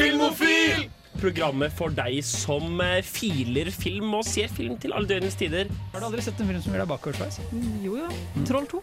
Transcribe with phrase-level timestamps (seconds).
[0.00, 0.88] Filmofil!
[1.20, 5.68] Programmet for deg som eh, filer film og ser film til alle døgnets tider.
[5.92, 7.40] Har du aldri sett en film som gjør deg bakoversveis?
[7.84, 8.06] Jo jo.
[8.48, 8.80] Troll 2.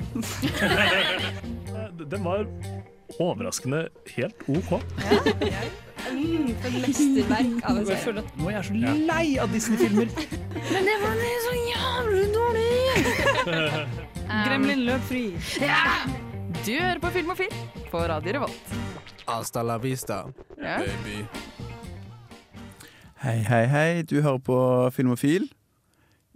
[2.13, 2.45] Den var
[3.17, 4.75] overraskende helt OK.
[6.07, 8.23] Mm, for mesterverk av en serie.
[8.37, 8.75] nå er jeg så
[9.09, 10.11] lei av Disney-filmer.
[10.69, 12.67] Men det var så jævlig dårlig!
[14.45, 15.25] Gremlin løp fri.
[16.61, 17.57] Du hører på Filmofil
[17.89, 18.77] på Radio Revolt.
[19.27, 20.25] Hasta la vista,
[20.61, 20.77] Ja.
[20.79, 21.25] baby.
[23.23, 24.01] Hei, hei, hei.
[24.03, 25.49] Du hører på Filmofil.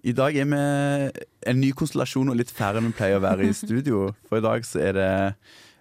[0.03, 1.11] I dag er vi
[1.47, 4.15] en ny konstellasjon og litt færre enn vi pleier å være i studio.
[4.27, 5.09] For i dag så er det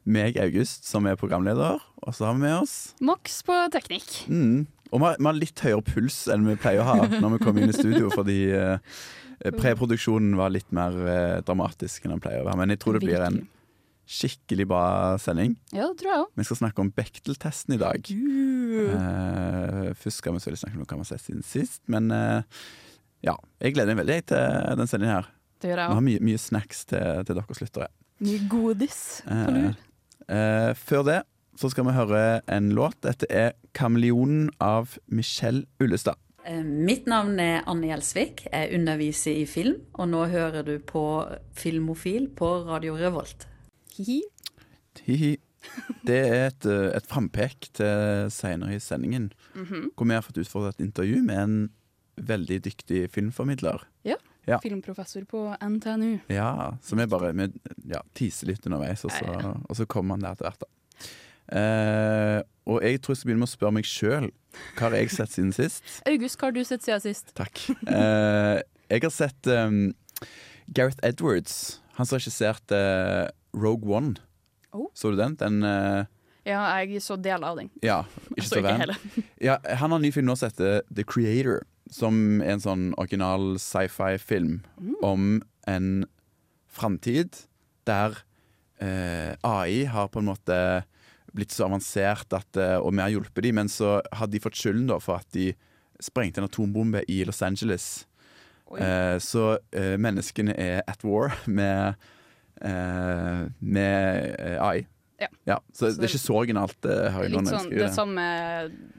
[0.04, 4.26] meg, August, som er programleder, og så har vi med oss Mox på teknikk.
[4.28, 7.62] mm, Og vi har, litt høyere puls enn vi pleier å ha når vi kommer
[7.62, 8.78] inn i studio, fordi eh,
[9.56, 12.56] preproduksjonen var litt mer eh, dramatisk enn den pleier å være.
[12.58, 13.46] Men jeg tror det blir en
[14.10, 14.82] skikkelig bra
[15.22, 15.54] sending.
[15.70, 16.34] Ja, det tror jeg også.
[16.40, 18.10] Vi skal snakke om Bechtel-testen i dag.
[18.10, 19.90] Uh.
[19.94, 22.42] først skal vi selvfølgelig snakke om hva vi har sett siden sist, men eh,
[23.26, 23.36] ja.
[23.60, 25.30] Jeg gleder meg veldig til den sendingen her.
[25.60, 27.90] Det gjør Vi har mye, mye snacks til, til dere lyttere.
[28.20, 29.76] Mye godis på Eh, lur.
[30.28, 31.20] eh, før det
[31.60, 32.96] så skal vi høre en låt.
[33.04, 36.16] Dette er 'Kameleonen' av Michelle Ullestad.
[36.64, 38.46] Mitt navn er Anne Gjelsvik.
[38.52, 41.02] Jeg underviser i film, og nå hører du på
[41.52, 43.46] Filmofil på Radio Revolt.
[44.00, 44.22] Hihi.
[45.06, 45.36] Hihi.
[46.08, 49.90] Det er et, eh, et frampek til seinere i sendingen, Mhm.
[49.94, 51.70] hvor vi har fått utfordret et intervju med en
[52.16, 53.82] veldig dyktig filmformidler.
[54.48, 54.58] Ja.
[54.58, 56.20] Filmprofessor på NTNU.
[56.32, 57.52] Ja, så vi bare vi,
[57.86, 60.64] ja, teaser litt underveis, og så, og så kommer han der etter hvert.
[60.64, 61.56] da.
[61.60, 64.30] Eh, og jeg tror jeg skal begynne med å spørre meg sjøl
[64.76, 65.82] hva har jeg sett siden sist.
[66.06, 67.32] August, hva har du sett siden sist?
[67.38, 67.62] Takk.
[67.86, 69.92] Eh, jeg har sett um,
[70.72, 71.80] Gareth Edwards.
[71.98, 74.14] Han som regisserte Rogue One.
[74.72, 74.88] Oh.
[74.94, 75.34] Så du den?
[75.40, 76.04] Den uh,
[76.46, 77.70] Ja, jeg så deler av den.
[77.82, 78.04] Ja,
[78.36, 78.96] ikke så ikke
[79.48, 82.88] Ja, han har en ny film nå som heter The Creator, som er en sånn
[83.00, 84.94] original sci-fi-film Mm.
[85.04, 85.26] om
[85.68, 85.90] en
[86.70, 87.36] framtid
[87.86, 88.14] der
[88.80, 90.56] uh, AI har på en måte
[91.34, 94.56] blitt så avansert at, eh, og vi har hjulpet dem, men så hadde de fått
[94.58, 95.52] skylden da for at de
[96.02, 97.84] sprengte en atombombe i Los Angeles.
[98.74, 101.94] Eh, så eh, menneskene er at war med, eh,
[103.60, 104.86] med eh, AI.
[105.46, 105.58] Ja.
[105.72, 106.84] så, Så det er ikke så originalt.
[106.88, 107.90] eh, har Litt sånn det det.
[107.96, 108.24] samme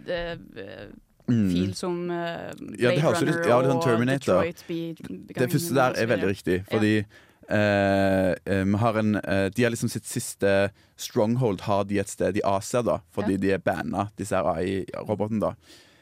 [0.06, 0.22] det,
[0.58, 0.86] eh,
[1.32, 1.52] Mm.
[1.52, 5.34] fil som uh, Ja, det Blade høres jo litt- Runner ja, sånn og Detroit Be-
[5.38, 7.06] Det første der er veldig riktig, fordi
[7.48, 12.36] eh, eh, har en, eh, De har liksom sitt siste stronghold har de et sted
[12.38, 13.38] i Asia, da, fordi Ja.
[13.38, 15.40] de er banna, disse AI-robotene.
[15.40, 15.54] da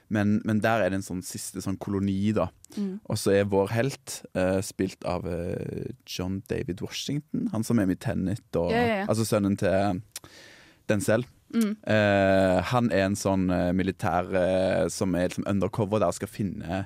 [0.09, 2.47] men, men der er det en sånn siste sånn koloni, da.
[2.75, 2.99] Mm.
[3.05, 7.89] Og så er vår helt uh, spilt av uh, John David Washington, han som er
[7.89, 9.09] med i Tenet, og, Ja, ja, ja.
[9.09, 10.01] altså sønnen til
[10.89, 11.25] Denzel.
[11.53, 11.75] Mm.
[11.81, 16.29] Uh, han er en sånn eh, militær eh, som er liksom undercover der og skal
[16.29, 16.83] finne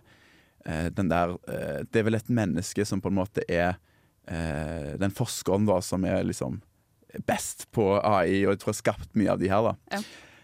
[0.63, 3.73] eh, den der eh, Det er vel et menneske som på en måte er
[4.23, 6.61] eh, den forskeren da som er liksom
[7.27, 9.75] best på AI, og jeg tror har skapt mye av de her, da.
[9.93, 9.99] Ja.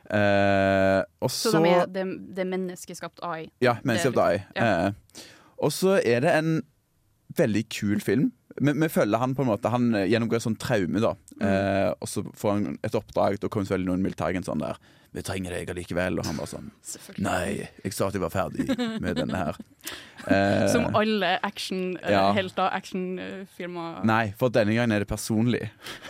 [0.10, 2.06] Eh, og Så, så, de er, det,
[2.36, 3.48] det menneskeskapt AI.
[3.62, 4.42] Ja, menneskeskapt AI.
[4.56, 4.68] ja.
[4.88, 5.26] Eh,
[5.60, 6.62] og så er det en
[7.36, 8.30] veldig kul film.
[8.60, 11.14] Vi, vi følger han på en måte Han eh, gjennomgår et sånt traume, da.
[11.40, 11.44] Mm.
[11.50, 13.38] Eh, og så får han et oppdrag.
[13.44, 16.72] Da kommer selvfølgelig noen militære sånn der 'Vi trenger deg allikevel.' Og han bare sånn
[17.18, 18.68] Nei, jeg sa at jeg var ferdig
[19.02, 19.60] med denne her.
[20.30, 22.34] Eh, Som alle actionhelter, ja.
[22.36, 24.04] helter, actionfilmer.
[24.06, 25.62] Nei, for denne gangen er det personlig.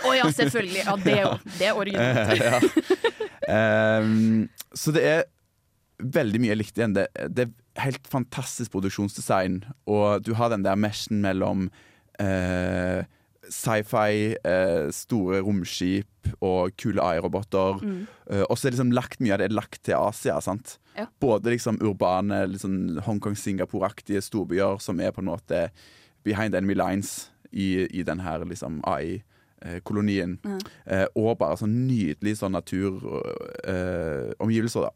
[0.01, 0.81] Å ja, selvfølgelig.
[0.81, 1.13] Ja, det,
[1.59, 2.41] det er originalt.
[2.49, 3.28] ja.
[3.49, 5.23] Ehm, så det er
[5.99, 6.97] veldig mye jeg likte igjen.
[6.97, 11.67] Det, det er helt fantastisk produksjonsdesign, og du har den der meshen mellom
[12.21, 13.01] uh,
[13.49, 17.81] sci-fi, uh, store romskip og kule AI-roboter.
[17.83, 18.03] Mm.
[18.29, 20.39] Uh, og så er liksom lagt mye av det er lagt til Asia.
[20.43, 20.77] sant?
[20.95, 21.07] Ja.
[21.19, 25.67] Både liksom urbane, liksom Hongkong-Singapore-aktige storbyer som er på en måte
[26.27, 29.25] behind enemy lines i, i den her liksom AI-kolonien.
[29.59, 30.39] Ja.
[30.49, 30.59] Mm.
[31.19, 34.91] og bare sånn nydelig sånn naturomgivelser, da.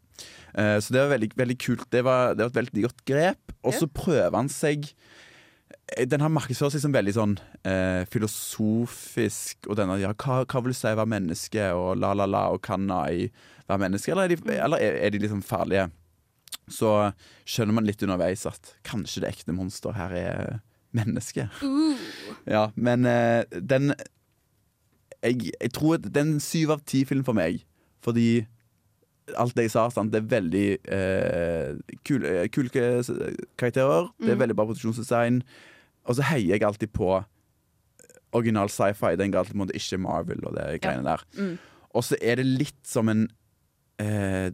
[0.53, 1.85] Eh, så det var veldig, veldig kult.
[1.91, 3.55] Det var, det var et veldig godt grep.
[3.64, 4.85] Og så prøver han seg
[5.97, 7.35] eh, Den har markedsført seg som veldig sånn
[7.66, 12.29] eh, filosofisk, og denne ja, hva, hva vil du si være menneske, og la, la,
[12.29, 13.28] la, og kan I
[13.67, 15.90] være menneske, eller er de, eller er, er de liksom farlige?
[16.72, 16.90] Så
[17.49, 20.59] skjønner man litt underveis at kanskje det ekte monster her er
[20.96, 21.49] menneske.
[22.46, 23.96] Ja, men eh, den
[25.23, 27.61] jeg, jeg tror det er en syv av ti film for meg.
[28.03, 28.46] Fordi
[29.40, 30.11] alt det jeg sa, sant?
[30.11, 32.70] det er veldig eh, kule, kule
[33.58, 34.09] karakterer.
[34.20, 34.41] Det er Mm.
[34.41, 35.41] veldig bra produksjonsdesign.
[36.05, 37.23] Og så heier jeg alltid på
[38.34, 39.16] original sci-fi.
[39.16, 41.23] Den galt på en måte ikke Marvel og det greiene der.
[41.37, 41.58] Mm.
[41.93, 43.28] Og så er det litt som en
[44.02, 44.52] eh,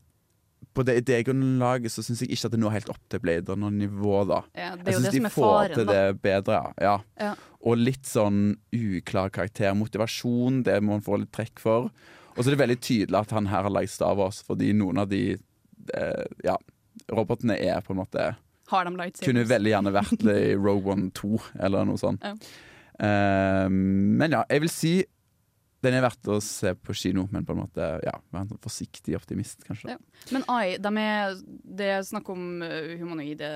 [0.75, 4.15] på det idégrunnlaget så syns jeg ikke at det når helt opp til Blade Runner-nivå,
[4.29, 4.39] da.
[4.53, 6.95] Ja, det er Jeg syns de får faren, til det bedre, ja.
[7.19, 7.33] ja.
[7.67, 9.73] Og litt sånn uklar karakter.
[9.75, 11.89] Motivasjon, det må man få litt trekk for.
[12.35, 15.01] Og så er det veldig tydelig at han her har lagd Star Wars, fordi noen
[15.03, 16.55] av de eh, ja,
[17.11, 18.31] robotene er på en måte
[18.69, 19.25] Har de lightsabers?
[19.25, 22.23] Kunne veldig gjerne vært i Rogue One 2 eller noe sånt.
[22.23, 22.35] Ja.
[22.99, 24.93] Eh, men ja, jeg vil si
[25.83, 28.61] den er verdt å se på kino, men på en måte ja, være en sånn
[28.63, 29.93] forsiktig optimist, kanskje.
[29.93, 30.25] Ja.
[30.35, 31.37] Men AI, de er,
[31.79, 33.51] det er snakk om uh, humanoide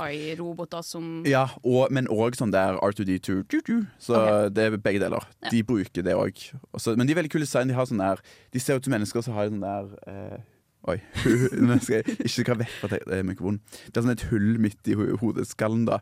[0.00, 3.42] AI-roboter som Ja, og, men òg sånn der R2D2.
[3.44, 3.74] tu, tu.
[4.00, 4.48] Så okay.
[4.56, 5.28] det er begge deler.
[5.44, 5.52] Ja.
[5.52, 6.46] De bruker det òg.
[6.94, 7.68] Men de er veldig kule design.
[7.68, 8.24] De, har sånn der,
[8.54, 10.40] de ser ut som mennesker som har sånn der eh,
[10.88, 10.96] Oi.
[11.68, 13.60] Nå skal jeg ikke skal vekk fra eh, mikrofonen.
[13.90, 16.00] Det er sånn et hull midt i ho hodeskallen, da.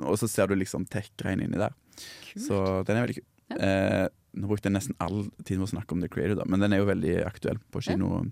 [0.00, 1.74] Og så ser du liksom tech-greien inni der.
[2.32, 3.26] Så den er veldig kul.
[3.52, 3.58] Ja.
[3.62, 6.62] Eh, nå brukte jeg nesten all tid med å snakke om The Creator, da, men
[6.62, 8.26] den er jo veldig aktuell på kino.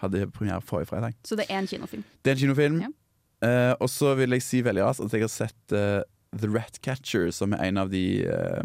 [0.00, 1.18] Hadde premiere forrige fredag.
[1.26, 2.06] Så det er en kinofilm.
[2.22, 2.80] Det er en kinofilm.
[2.86, 2.94] Ja.
[3.40, 6.02] Uh, og så vil jeg si veldig raskt at jeg har sett uh,
[6.38, 8.62] The Ratcatcher, som er en av de uh,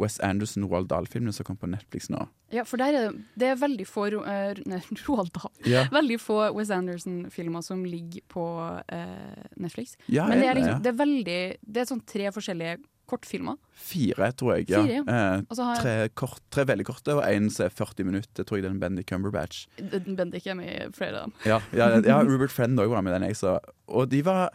[0.00, 2.26] Wes Anderson Roald Dahl-filmene som kom på Netflix nå.
[2.52, 3.04] Ja, for er det,
[3.40, 5.54] det er veldig få uh, eh, Roald Dahl.
[5.64, 8.44] Ja, Veldig få Wes Anderson-filmer som ligger på
[8.92, 9.96] eh, Netflix.
[10.12, 12.76] ja, Men det er, liksom, det er veldig Det er sånn tre forskjellige
[13.08, 13.56] kortfilmer.
[13.86, 14.68] Fire, tror jeg.
[14.72, 14.82] Ja.
[14.82, 18.04] Fire, Eh, Og så har tre, kort, tre veldig korte, og én som er 40
[18.08, 18.44] minutter.
[18.44, 19.66] Tror jeg det er en Bendy Cumberbatch.
[19.78, 21.34] Bendik er med i flere av dem.
[21.46, 23.58] Ja, ja, ja Rupert Friend òg var med den jeg så.
[23.88, 24.50] Og de var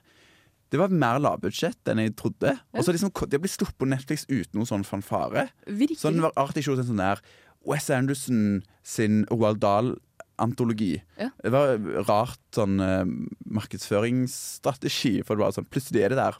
[0.71, 2.53] det var mer lavbudsjett enn jeg trodde.
[2.71, 5.49] Og så liksom, Det ble sluppet på Netflix uten noen sånn fanfare.
[5.67, 5.99] Virkelig.
[5.99, 7.19] Så den var artig ikke sånn der
[7.67, 11.01] Wes Anderson sin Roald Dahl-antologi.
[11.19, 11.27] Ja.
[11.43, 11.75] Det var
[12.07, 13.03] rart sånn uh,
[13.51, 16.39] markedsføringsstrategi, for det var sånn plutselig er det der.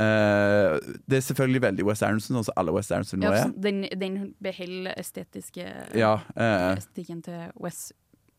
[0.00, 0.78] Eh,
[1.10, 3.42] det er selvfølgelig veldig Wes Aronson, sånn som alle Wes Aronson nå er.
[3.42, 5.66] Ja, den, den beholder estetiske
[5.98, 7.90] Ja, uh, estetikken til Wes.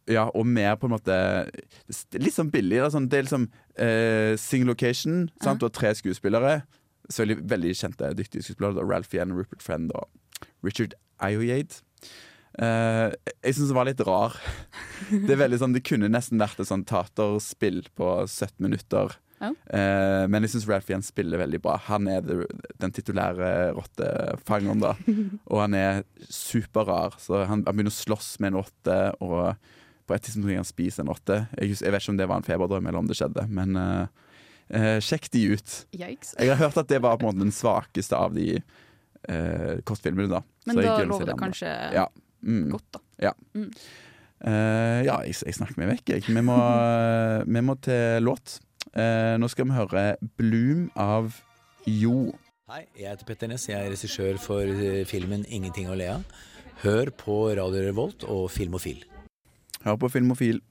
[0.10, 1.18] ja, og mer på en måte
[2.18, 2.82] Litt sånn billig.
[2.82, 5.28] Da, sånn, det er liksom uh, single location.
[5.44, 5.62] Sant?
[5.62, 6.62] Du har tre skuespillere.
[7.12, 8.88] Selvfølgelig veldig kjente, dyktige skuespillere.
[8.88, 10.10] Ralph Yen, Rupert Friend og
[10.66, 11.84] Richard Ayoyade.
[12.58, 13.14] Uh,
[13.46, 14.40] jeg syns det var litt rar.
[15.12, 19.16] Det er veldig sånn, det kunne nesten vært et sånn taterspill på 17 minutter.
[19.42, 19.50] Ja.
[19.74, 21.76] Eh, men jeg syns Ralph Jens spiller veldig bra.
[21.90, 22.46] Han er the,
[22.82, 24.94] den titulære rottefangeren, da.
[25.52, 27.18] Og han er superrar.
[27.22, 29.56] Så han, han begynner å slåss med en rotte, og
[30.10, 31.40] på et tidspunkt kan han spise en rotte.
[31.58, 34.06] Jeg, jeg vet ikke om det var en feberdrøm eller om det skjedde, men eh,
[34.78, 35.76] eh, sjekk de ut.
[35.96, 36.36] Yikes.
[36.38, 40.30] Jeg har hørt at det var på en måte den svakeste av de eh, kortfilmene,
[40.32, 40.44] da.
[40.70, 42.08] Men da lover det kanskje Ja.
[42.42, 42.72] Mm.
[42.74, 43.02] godt, da.
[44.42, 46.26] Eh, ja, jeg, jeg snakker meg vekk, jeg.
[46.34, 46.58] Vi må,
[47.56, 48.58] vi må til låt.
[48.92, 51.32] Eh, nå skal vi høre 'Bloom' av
[51.88, 52.34] Jo.
[52.72, 53.70] Hei, jeg heter Petter Ness.
[53.70, 56.24] Jeg er regissør for eh, filmen 'Ingenting å le av'.
[56.84, 59.04] Hør på Radio Revolt og Filmofil.
[59.84, 60.62] Hør på Filmofil.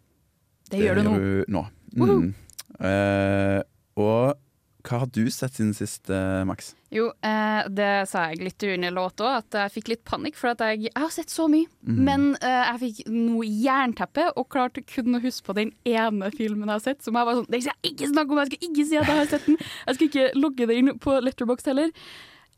[0.71, 1.03] Det gjør du
[1.49, 1.65] nå.
[1.97, 2.07] nå.
[2.07, 2.35] Mm.
[2.81, 3.62] Eh,
[3.97, 4.39] og
[4.87, 6.75] hva har du sett siden sist, eh, Max?
[6.91, 10.38] Jo, eh, det sa jeg litt under låta, at jeg fikk litt panikk.
[10.41, 12.00] For at jeg, jeg har sett så mye, mm.
[12.09, 16.69] men eh, jeg fikk noe jernteppe og klarte kun å huske på den ene filmen
[16.69, 17.05] jeg har sett.
[17.06, 19.12] Som jeg var sånn Det skal jeg ikke snakke om, jeg skal ikke si at
[19.12, 19.61] jeg har sett den.
[19.61, 21.94] Jeg skal ikke logge det inn på Letterboxd heller.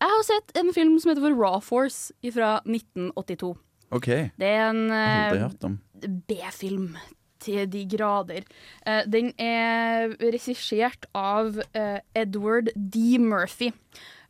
[0.03, 3.53] Jeg har sett en film som heter Raw Force fra 1982.
[3.93, 4.09] OK,
[4.41, 6.15] Det er en eh.
[6.27, 6.95] B-film
[7.43, 8.47] til de grader.
[8.87, 13.19] Uh, den er regissert av uh, Edward D.
[13.23, 13.73] Murphy.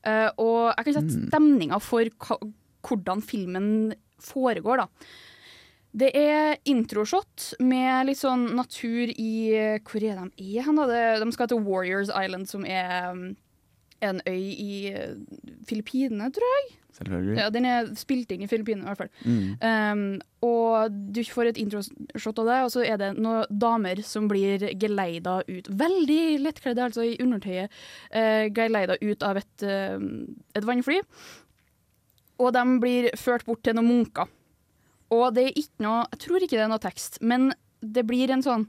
[0.03, 2.09] Uh, og jeg kan sette stemninga for
[2.83, 3.69] hvordan filmen
[4.23, 5.13] foregår, da.
[5.93, 9.33] Det er introshot med litt sånn natur i
[9.85, 10.87] Hvor er de er hen, da?
[11.21, 13.27] De skal til Warriors Island, som er um,
[14.03, 15.19] en øy i eh,
[15.69, 16.79] Filippinene, tror jeg.
[16.93, 17.37] Selvfølgelig.
[17.41, 19.13] Ja, Den er spilt inn i Filippinene, i hvert fall.
[19.25, 19.55] Mm.
[19.65, 24.29] Um, og du får et introshot av det, og så er det noen damer som
[24.29, 25.71] blir geleida ut.
[25.83, 27.73] Veldig lettkledde, altså i undertøyet.
[28.13, 29.97] Uh, geleida ut av et, uh,
[30.59, 31.01] et vannfly.
[32.43, 34.29] Og de blir ført bort til noen munker.
[35.13, 38.31] Og det er ikke noe Jeg tror ikke det er noe tekst, men det blir
[38.33, 38.69] en sånn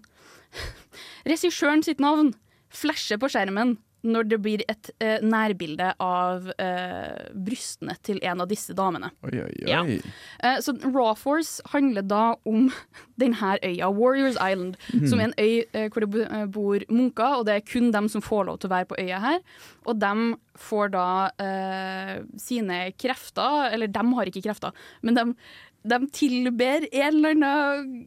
[1.29, 2.33] Regissøren sitt navn
[2.73, 8.49] flasher på skjermen når det blir et eh, nærbilde av eh, brystene til en av
[8.51, 9.09] disse damene.
[9.23, 9.69] Oi, oi, oi.
[9.69, 9.81] Ja.
[10.43, 12.67] Eh, så Raw Force handler da om
[13.21, 14.75] denne øya, Warriors Island,
[15.07, 18.09] som er en øy eh, hvor det eh, bor munker, og det er kun dem
[18.11, 19.39] som får lov til å være på øya her.
[19.87, 21.07] Og dem får da
[21.41, 25.37] eh, sine krefter, eller dem har ikke krefter, men dem,
[25.87, 28.03] dem tilber en eller annen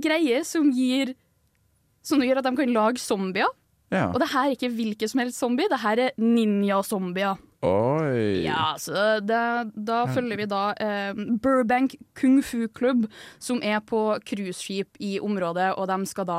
[0.00, 1.16] greie som gir
[2.06, 3.50] Som gjør at de kan lage zombier.
[3.90, 4.08] Ja.
[4.14, 7.38] Og det her er ikke hvilken som helst zombie, det her er ninja-zombier.
[7.66, 8.42] Oi.
[8.46, 9.40] Ja, så det,
[9.86, 13.08] da følger vi da eh, Burbank Kung Fu Klubb,
[13.42, 16.38] som er på cruiseskip i området, og de skal da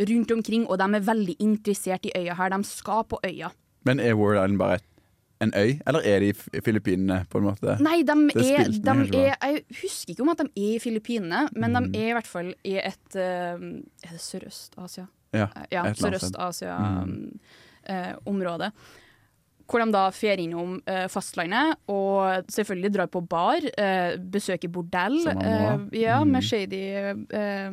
[0.00, 2.54] rundt omkring, og de er veldig interessert i øya her.
[2.54, 3.50] De skal på øya.
[3.84, 4.78] Men er World Island bare
[5.40, 7.76] en øy, eller er de i Filippinene, på en måte?
[7.80, 8.12] Nei, de
[8.52, 11.92] er, de er Jeg husker ikke om at de er i Filippinene, men Mm.
[11.92, 15.06] de er i hvert fall i et uh, Er det Sørøst-Asia?
[15.32, 16.32] Ja, Eh, ja et eller annet sted.
[16.34, 18.72] Sørøst-Asia-området.
[19.70, 25.20] hvor de da fer innom eh, fastlandet og selvfølgelig drar på bar, eh, besøker bordell.
[25.28, 26.30] Eh, ja, Mm.
[26.32, 26.82] med shady
[27.30, 27.70] eh,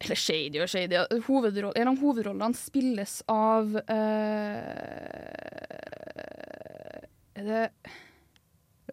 [0.00, 0.96] Eller shady og shady.
[1.26, 3.82] Hovedroll, en av hovedrollene spilles av eh,
[7.36, 7.70] Er det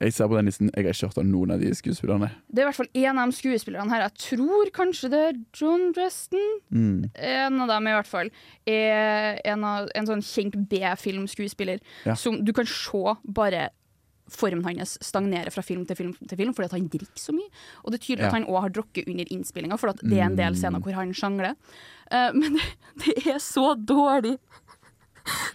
[0.01, 2.31] Jeg ser på den listen, jeg har ikke hørt om noen av de skuespillerne.
[2.49, 4.05] Det er i hvert fall en av de skuespillerne her.
[4.07, 6.47] Jeg tror kanskje det er John Dreston.
[6.73, 7.11] Mm.
[7.13, 8.31] En av dem i hvert fall
[8.65, 12.15] er en, av, en sånn kjent B-filmskuespiller Ja.
[12.17, 13.69] som du kan se bare
[14.31, 17.49] formen hans stagnerer fra film til film til film fordi han drikker så mye.
[17.83, 18.27] Og det er tydelig Ja.
[18.31, 21.11] at han òg har drukket under innspillinga, for det er en del scener hvor han
[21.13, 21.55] sjangler.
[22.11, 22.65] Uh, men det,
[23.01, 24.37] det er så dårlig.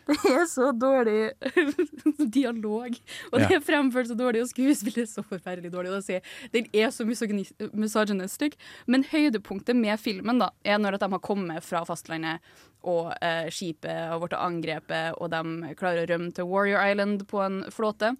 [0.06, 1.32] Det er så dårlig
[2.36, 2.94] dialog,
[3.32, 5.90] og det er fremført så dårlig, og skuespillet er så forferdelig dårlig.
[5.96, 6.18] å si.
[6.54, 8.54] Den er så misogyni- misogynistisk.
[8.86, 12.38] Men høydepunktet med filmen da, er når at de har kommet fra fastlandet,
[12.86, 17.42] og eh, skipet har blitt angrepet, og de klarer å rømme til Warrior Island på
[17.42, 18.14] en flåte.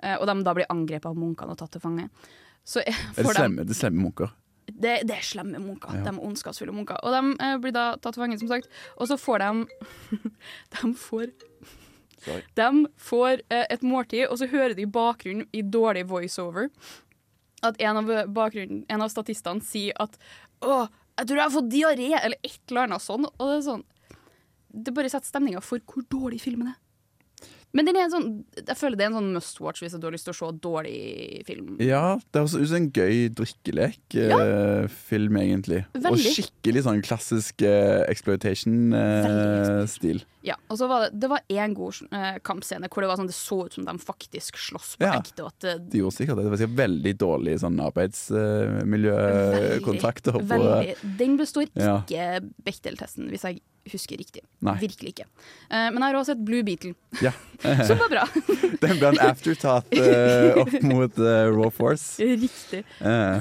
[0.00, 2.08] Eh, og de da blir angrepet av munkene og tatt til fange.
[2.64, 4.32] Så eh, Er det slemme, de- det slemme munker?
[4.78, 5.96] Det, det er slemme munker.
[5.98, 6.04] Ja.
[6.06, 7.00] De er ondskapsfulle munker.
[7.02, 8.70] Og de eh, blir da tatt til fange, som sagt.
[8.96, 9.50] Og så får de
[10.76, 11.32] De får
[12.18, 12.42] Sorry.
[12.58, 16.66] De får eh, et måltid, og så hører de i bakgrunnen, i dårlig voiceover,
[17.62, 20.18] at en av, bakgrunnen, en av statistene sier at
[20.58, 23.26] 'Å, jeg tror jeg har fått diaré', eller et eller annet sånn.
[23.26, 23.86] Og det er sånn
[24.68, 26.76] Det bare setter stemninga for hvor dårlig filmen er.
[27.76, 30.06] Men den er en sånn, jeg føler det er en sånn must watch hvis du
[30.06, 31.00] har lyst til å se dårlig
[31.44, 31.74] film.
[31.84, 35.82] Ja, det høres ut som en gøy drikkelek-film, egentlig.
[36.00, 40.24] Og skikkelig sånn klassisk uh, exploitation-stil.
[40.46, 43.26] Ja, og så var det, det var én god eh, kampscene hvor det, var sånn,
[43.26, 45.16] det så ut som de faktisk slåss på Ja.
[45.18, 45.42] ekte.
[45.42, 46.44] Og at det, de gjorde sikkert det.
[46.46, 50.32] Det var sikkert veldig dårlig sånn arbeidsmiljøkontrakter.
[50.38, 51.96] på- veldig, den består Ja.
[52.06, 54.42] ikke Bechdel-testen, hvis jeg husker riktig.
[54.60, 54.74] Nei.
[54.78, 55.24] Virkelig ikke.
[55.70, 57.32] Eh, men jeg har også sett Blue Beetle, Ja.
[57.88, 58.24] som var bra.
[58.82, 62.18] Den ble en afterthought eh, opp mot eh, Raw Force.
[62.22, 62.84] Riktig.
[63.00, 63.40] Eh,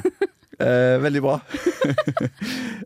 [0.60, 1.40] eh, veldig bra.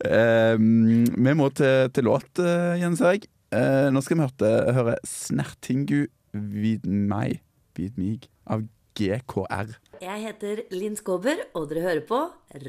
[0.02, 3.28] Eh, vi må til, til låt, uh, Jens Erik.
[3.52, 7.42] Eh, nå skal vi høre, høre 'Snertingu vid meg',
[7.76, 8.64] vid mig, av
[8.96, 9.74] GKR.
[10.00, 12.20] Jeg heter Linn Skåber, og dere hører på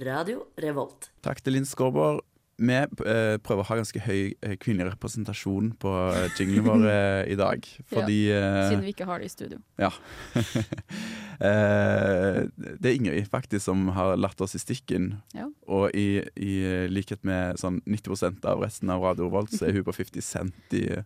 [0.02, 1.12] Radio Revolt.
[1.22, 2.18] Takk til Linn Skåber.
[2.60, 5.92] Vi eh, prøver å ha ganske høy eh, kvinnelig representasjon på
[6.36, 7.68] jinglene jinglen vår eh, i dag.
[7.92, 9.62] Fordi ja, Siden vi ikke har det i studio.
[9.80, 9.92] Ja.
[11.42, 15.08] Eh, det er Ingrid faktisk som har latt oss i stikken.
[15.34, 15.48] Ja.
[15.66, 16.52] Og i, i
[16.86, 20.76] likhet med sånn 90% av resten av Radio Volt, så er hun på 50 Cent
[20.78, 21.02] i eh,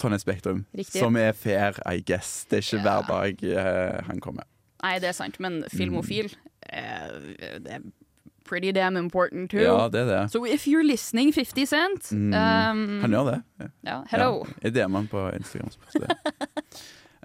[0.00, 0.64] Trondheim Spektrum.
[0.72, 1.02] Riktig.
[1.02, 2.46] Som er fair, I guess.
[2.48, 2.86] Det er ikke Ja.
[2.86, 4.48] hver dag eh, han kommer.
[4.80, 6.30] Nei, det er sant, men filmofil
[6.70, 7.84] eh, det er
[8.48, 9.60] pretty damn important too.
[9.62, 10.22] Ja, det er det.
[10.32, 12.32] So if you're listening, 50 Cent Mm.
[12.32, 13.42] um, Han gjør det.
[13.60, 13.66] Ja.
[13.90, 14.30] Ja, hello.
[14.46, 15.70] Ja, jeg DM han på Instagram.
[16.00, 16.16] det.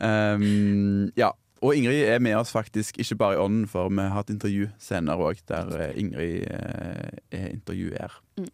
[0.04, 1.30] Um, ja.
[1.64, 4.66] Og Ingrid er med oss faktisk ikke bare i ånden, for vi har hatt intervju
[4.84, 8.18] senere òg, der eh, Ingrid eh, er intervjuer.
[8.36, 8.50] Mm.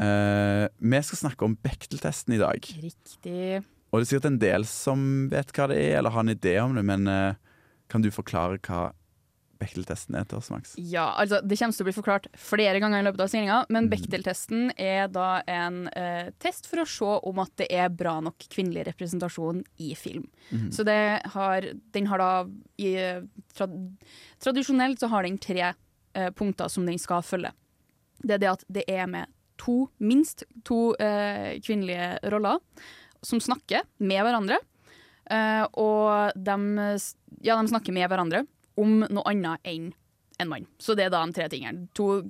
[0.00, 2.64] Uh, vi skal snakke om Bechtel-testen i dag.
[2.80, 3.60] Riktig.
[3.90, 5.02] Og det er sikkert en del som
[5.32, 7.34] vet hva det er, eller har en idé om det, men uh,
[7.92, 8.86] kan du forklare hva
[9.60, 10.72] Bechdel-testen er til oss, Max?
[10.80, 13.86] Ja, altså Det kommer til å bli forklart flere ganger i løpet av sendinga, men
[13.86, 13.90] Mm.
[13.92, 18.38] Bechdel-testen er da en eh, test for å se om at det er bra nok
[18.52, 20.28] kvinnelig representasjon i film.
[20.50, 20.70] Mm.
[20.72, 22.30] Så det har, den har da
[22.78, 22.94] i,
[23.54, 23.76] trad,
[24.40, 27.52] Tradisjonelt så har den tre eh, punkter som den skal følge.
[28.22, 29.28] Det er det at det er med
[29.60, 32.60] to, minst to eh, kvinnelige roller
[33.22, 34.60] som snakker med hverandre.
[35.30, 36.56] Eh, og de,
[37.44, 38.46] ja, de snakker med hverandre
[38.80, 39.90] om noe annet enn
[40.40, 40.64] en mann.
[40.80, 41.86] Så det er da de tre tingene.
[41.98, 42.22] To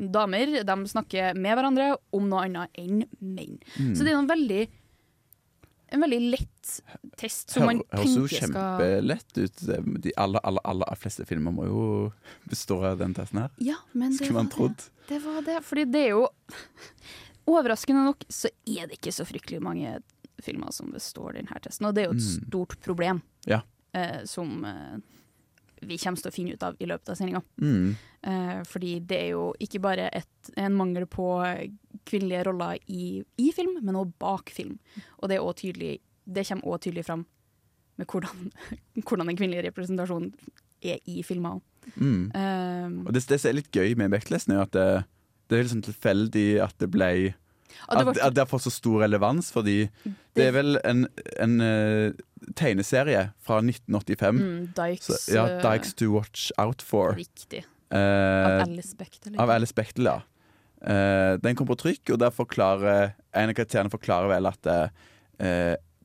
[0.00, 3.58] damer de snakker med hverandre om noe annet enn menn.
[3.76, 3.90] Mm.
[3.92, 4.62] Så det er en veldig,
[5.92, 6.70] en veldig lett
[7.20, 9.62] test som man tenker skal Høres jo kjempelett ut.
[10.04, 11.82] De aller, aller, aller fleste filmer må jo
[12.48, 13.52] bestå av den testen her.
[13.64, 14.76] Ja, men det Skulle man trodd.
[14.80, 14.90] det.
[15.12, 15.58] Det var det.
[15.64, 16.24] Fordi det er jo
[17.48, 19.94] Overraskende nok så er det ikke så fryktelig mange
[20.44, 22.48] filmer som består denne testen, og det er jo et Mm.
[22.48, 23.22] stort problem.
[23.48, 23.62] Ja.
[23.94, 24.98] Eh, som eh,
[25.80, 27.42] vi kommer til å finne ut av i løpet av sendinga.
[27.62, 27.96] Mm.
[28.30, 31.26] Eh, fordi det er jo ikke bare et, en mangel på
[32.08, 34.78] kvinnelige roller i, i film, men òg bak film.
[35.18, 35.92] Og det, er tydelig,
[36.24, 37.26] det kommer òg tydelig fram
[37.98, 38.50] med hvordan,
[39.06, 40.32] hvordan den kvinnelige representasjonen
[40.82, 41.60] er i filmer.
[41.96, 42.30] Mm.
[42.34, 44.88] Um, Og det, det som er litt gøy med Bechdel-listen, er at det,
[45.48, 47.12] det er liksom tilfeldig at det ble
[47.88, 49.88] at, var- at det har fått så stor relevans, fordi
[50.34, 51.06] det er vel en,
[51.40, 52.12] en uh,
[52.58, 54.38] tegneserie fra 1985.
[54.38, 57.14] Mm, Dykes, så, ja, eh, Dykes to Watch Out For.
[57.18, 57.64] Riktig.
[57.92, 59.38] Uh, Av Alice Bechtel.
[59.40, 60.18] Av Alice Bechtel, ja.
[60.78, 64.68] Uh, den kom på trykk, og der forklarer en av karakterene forklarer vel at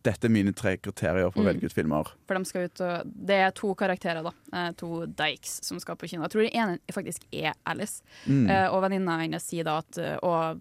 [0.03, 1.47] dette er mine tre kriterier for å Mm.
[1.53, 2.09] velge ut filmer.
[2.27, 4.71] For de skal ut og, Det er to karakterer, da.
[4.73, 6.23] To Dykes som skal på kino.
[6.23, 8.01] Jeg tror den ene faktisk er Alice.
[8.27, 8.49] Mm.
[8.73, 10.59] Og venninna hennes sier da at Og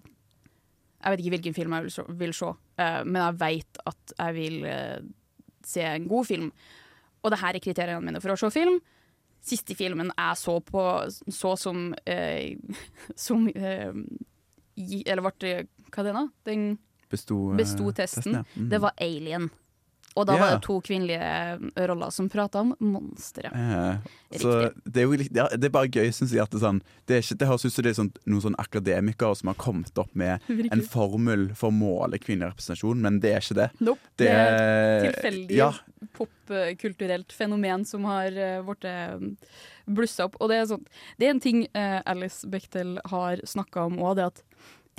[1.03, 4.15] jeg vet ikke hvilken film jeg vil se, vil se uh, men jeg vet at
[4.19, 5.11] jeg vil uh,
[5.67, 6.53] se en god film.
[7.23, 8.81] Og det her er kriteriene mine for å se film.
[9.43, 12.77] Siste filmen jeg så på så som uh,
[13.27, 15.55] Som gi, Eller ble
[15.91, 16.29] Hva er det nå?
[16.47, 16.67] Den
[17.13, 18.39] Besto, besto testen.
[18.39, 18.45] ja.
[18.57, 18.69] Mm.
[18.73, 19.51] Det var Alien.
[20.15, 20.43] Og da yeah.
[20.43, 21.29] var det to kvinnelige
[21.73, 23.49] eh, roller som prata om monstre.
[23.49, 24.03] Yeah.
[24.85, 26.43] det er jo ja, det er bare gøy, syns jeg.
[26.45, 28.45] At det, er sånn, det, er ikke, det høres ut som det er sånn, noen
[28.45, 33.21] sånn akademikere som har kommet opp med en formel for å måle kvinnelig representasjon, men
[33.25, 33.69] det er ikke det.
[33.81, 34.13] Nope.
[34.21, 35.71] Det er er- et tilfeldig ja.
[36.19, 38.87] popkulturelt fenomen som har uh, blitt
[39.87, 40.37] blussa opp.
[40.41, 40.85] Og det er, sånn,
[41.19, 44.43] det er en ting eh, Alice Bechtel har snakka om òg, det at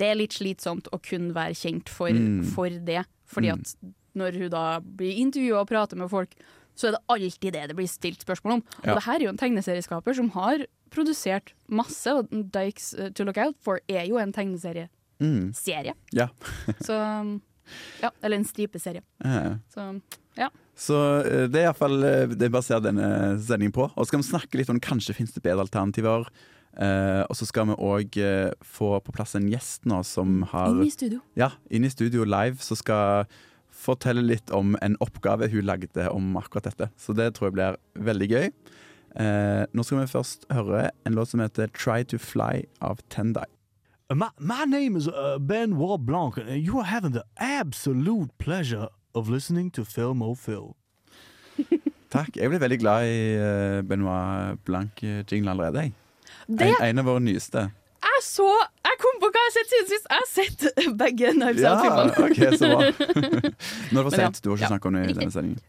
[0.02, 2.42] det er litt slitsomt å kun være kjent for, Mm.
[2.54, 3.04] for det.
[3.30, 3.60] Fordi Mm.
[3.60, 3.76] at
[4.18, 6.34] når hun da blir intervjua og prater med folk,
[6.74, 8.64] så er det alltid det det blir stilt spørsmål om.
[8.82, 8.94] Ja.
[8.94, 13.26] Og det her er jo en tegneserieskaper som har produsert masse, og Dykes eh, To
[13.26, 14.88] Look Out For er jo en tegneserie.
[15.22, 15.52] Mm.
[15.56, 15.94] Serie.
[16.14, 16.28] Ja.
[16.86, 16.98] Så
[18.02, 19.00] Ja, eller en stripeserie.
[19.24, 19.56] Ja.
[19.72, 19.86] Så
[20.36, 20.50] ja.
[20.74, 22.02] Så eh, det er iallfall
[22.34, 23.86] det jeg baserer denne sendingen på.
[23.86, 26.28] Og så skal vi snakke litt om kanskje finnes det bedre alternativer.
[26.74, 30.72] Eh, og så skal vi òg eh, få på plass en gjest nå som har
[30.74, 31.20] Inn i studio.
[31.38, 33.28] Ja, inn i studio live, så skal
[33.84, 36.90] fortelle litt om en oppgave hun lagde om akkurat dette.
[37.00, 38.48] Så det tror jeg blir veldig gøy.
[39.14, 43.46] Eh, nå skal vi først høre en låt som heter 'Try to Fly' av Tendai.
[44.10, 48.88] Uh, My, my name is uh, Benoit Blanc, and you are having the absolute pleasure
[49.14, 50.76] of listening to Film O Phil.
[52.14, 52.36] Takk.
[52.36, 55.92] Jeg ble veldig glad i eh, Benoit Blanc-jinglen allerede.
[56.46, 57.70] Det En, en av våre nyeste.
[58.04, 58.48] Jeg så
[58.84, 60.08] Jeg kom på hva jeg har sett siden sist!
[60.10, 60.64] Jeg har sett
[61.02, 62.12] begge Knives Ja, Out-filmene.
[62.26, 62.80] ok, så bra.
[63.92, 64.42] Nå er det var sent.
[64.44, 65.62] Du har ikke ja, snakket om det i denne sendingen.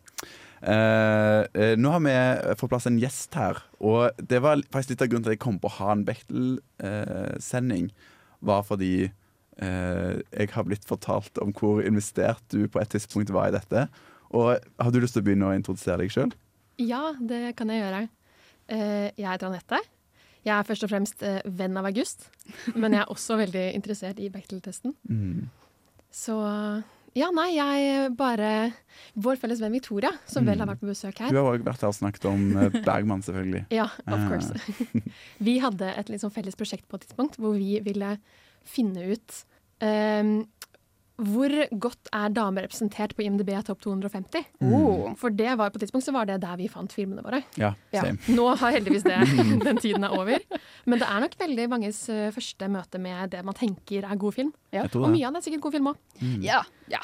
[0.66, 2.14] Uh, uh, nå har vi
[2.58, 5.44] fått plass en gjest her, og det var faktisk litt av grunnen til at jeg
[5.44, 7.92] kom på å ha en Bechtel-sending.
[8.46, 13.50] var fordi eh, jeg har blitt fortalt om hvor investert du på et tidspunkt var
[13.50, 13.88] i dette.
[14.36, 16.34] Og Har du lyst til å begynne å introdusere deg sjøl?
[16.82, 18.02] Ja, det kan jeg gjøre.
[18.68, 19.80] Eh, jeg heter Anette.
[20.46, 22.28] Jeg er først og fremst eh, venn av August,
[22.76, 24.94] men jeg er også veldig interessert i Bechdel-testen.
[25.10, 25.48] Mm.
[26.14, 26.36] Så
[27.16, 28.50] ja, nei, jeg bare
[29.24, 31.32] Vår felles venn Victoria, som vel har vært på besøk her.
[31.32, 33.66] Du har òg vært her og snakket om eh, Bergman, selvfølgelig.
[33.74, 34.28] Ja, of Ah.
[34.30, 35.02] course.
[35.48, 38.16] vi hadde et sånn felles prosjekt på et tidspunkt hvor vi ville
[38.66, 39.40] finne ut
[39.86, 40.44] ehm,
[41.16, 44.50] hvor godt er damer representert på IMDb topp 250?
[44.60, 45.14] Mm.
[45.20, 47.40] For det var på et tidspunkt så var det der vi fant filmene våre.
[47.60, 48.20] Ja, same.
[48.36, 49.22] Nå har heldigvis det,
[49.68, 50.44] den tiden er over.
[50.84, 54.36] Men det er nok veldig manges eh, første møte med det man tenker er god
[54.36, 54.52] film.
[54.76, 56.04] Jeg tror Og mye av det er sikkert god film òg.
[56.20, 56.36] Mm.
[56.44, 56.60] Ja.
[56.92, 57.02] ja.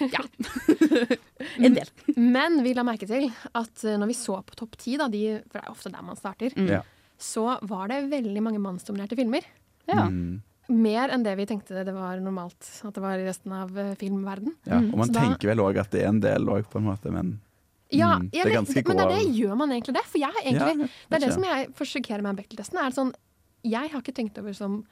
[0.00, 0.24] ja.
[1.68, 1.92] en del.
[2.16, 5.42] Men vi la merke til at eh, når vi så på topp ti, da, de,
[5.44, 6.72] for det er ofte der man starter, mm.
[7.20, 9.44] så var det veldig mange mannsdominerte filmer.
[9.84, 10.08] Ja.
[10.08, 10.40] Mm.
[10.68, 13.94] Mer enn det vi tenkte det var normalt at det var i resten av eh,
[14.00, 14.54] filmverden.
[14.66, 16.78] Ja, og man Så da- tenker vel òg at det er en del òg, på
[16.80, 17.40] en måte, men
[17.92, 20.04] Ja, mm, det er ganske ganske men det er det, gjør man egentlig det?
[20.10, 22.78] For jeg egentlig, Ja, det er det som jeg forsøker med Bechdel-testen.
[22.82, 23.12] er sånn,
[23.64, 24.84] Jeg har ikke tenkt over som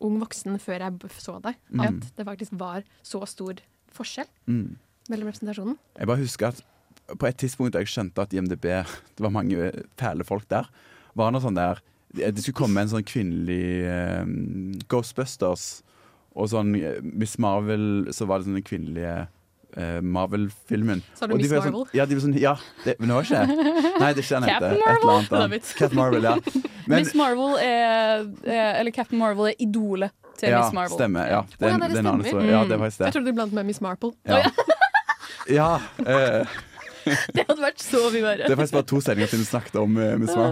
[0.00, 1.80] ung voksen før jeg så det, Mm.
[1.80, 3.54] at det faktisk var så stor
[3.92, 4.76] forskjell Mm.
[5.08, 5.78] mellom representasjonen.
[5.98, 6.62] Jeg bare husker at
[7.18, 10.66] på et tidspunkt da jeg skjønte at IMDb Det var mange fæle folk der,
[11.16, 14.24] var noe sånn der Det skulle komme en sånn kvinnelig eh,
[14.90, 15.66] Ghostbusters,
[16.34, 19.12] og sånn eh, Miss Marvel, så var det sånn den kvinnelige
[19.78, 21.04] uh, Marvel-filmen.
[21.14, 21.68] Sa du Miss Marvel?
[21.68, 21.94] sånn, Marvel?
[21.94, 24.48] Ja, de var sånn, ja det, men det var ikke Nei, det er ikke den
[24.48, 24.74] heter.
[24.86, 25.60] Captain Marvel?
[25.82, 26.34] Captain Marvel, ja.
[26.90, 30.96] Men, Miss Marvel er Eller Captain Marvel er idolet til ja, Miss Marvel.
[30.96, 31.30] stemmer.
[31.30, 31.88] Ja, den, det er ja, det stemmer.
[31.90, 32.50] det er en annen historie.
[32.50, 34.12] Ja, det er faktisk Jeg trodde du blandet med Miss Marple.
[34.26, 34.42] Ja.
[35.50, 36.46] Ja, eh,
[37.36, 38.44] Det hadde vært så mye verre.
[38.46, 40.44] Det er faktisk bare to sendinger siden vi snakket om med Miss um,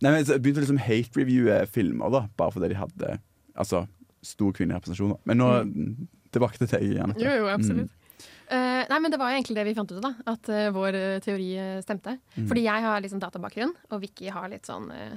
[0.00, 3.08] nei, men så jeg begynte å liksom hate-reviewe filmer, da bare fordi de hadde
[3.54, 3.84] altså,
[4.24, 5.14] stor kvinnerepresentasjon.
[5.16, 5.20] da.
[5.30, 5.48] Men nå
[6.34, 7.24] tilbake til deg Jannicke.
[7.24, 7.96] Jo, jo, absolutt.
[8.50, 10.32] Eh, nei, men Det var jo egentlig det vi fant ut av, da.
[10.32, 12.16] At uh, vår eh, teori eh, stemte.
[12.34, 12.48] Mm.
[12.50, 15.14] Fordi jeg har liksom databakgrunn, og Vicky har litt sånn uh,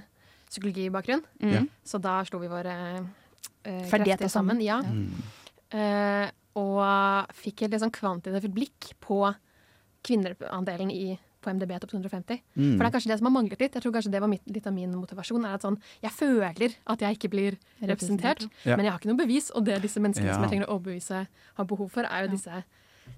[0.52, 1.24] psykologibakgrunn.
[1.42, 1.68] Mm.
[1.86, 4.62] Så da slo vi våre uh, krefter sammen.
[4.62, 4.62] sammen.
[4.62, 4.82] Ja.
[4.86, 6.30] Mm.
[6.56, 9.36] Og fikk et litt sånn kvantitativt blikk på
[10.06, 12.40] kvinneandelen i, på MDB topp 250.
[12.56, 12.76] Mm.
[12.76, 13.74] For det er kanskje det som har manglet litt.
[13.76, 15.46] Jeg tror kanskje det var mitt, litt av min motivasjon.
[15.48, 18.76] er at sånn, Jeg føler at jeg ikke blir representert, Ja.
[18.78, 19.52] men jeg har ikke noe bevis.
[19.56, 20.34] Og det disse menneskene Ja.
[20.34, 22.64] som jeg trenger å overbevise har behov for, er jo disse,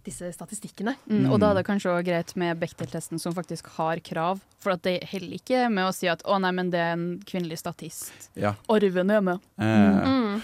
[0.04, 0.95] disse statistikkene.
[1.10, 4.39] Mm, og da er det kanskje også greit med Bechdel-testen som faktisk har krav.
[4.60, 7.19] For at det heller ikke med å si at å nei, men det er en
[7.19, 8.30] kvinnelig statist.
[8.36, 8.56] Ja.
[8.69, 9.39] Arven er med.
[9.60, 10.41] Eh, Mm.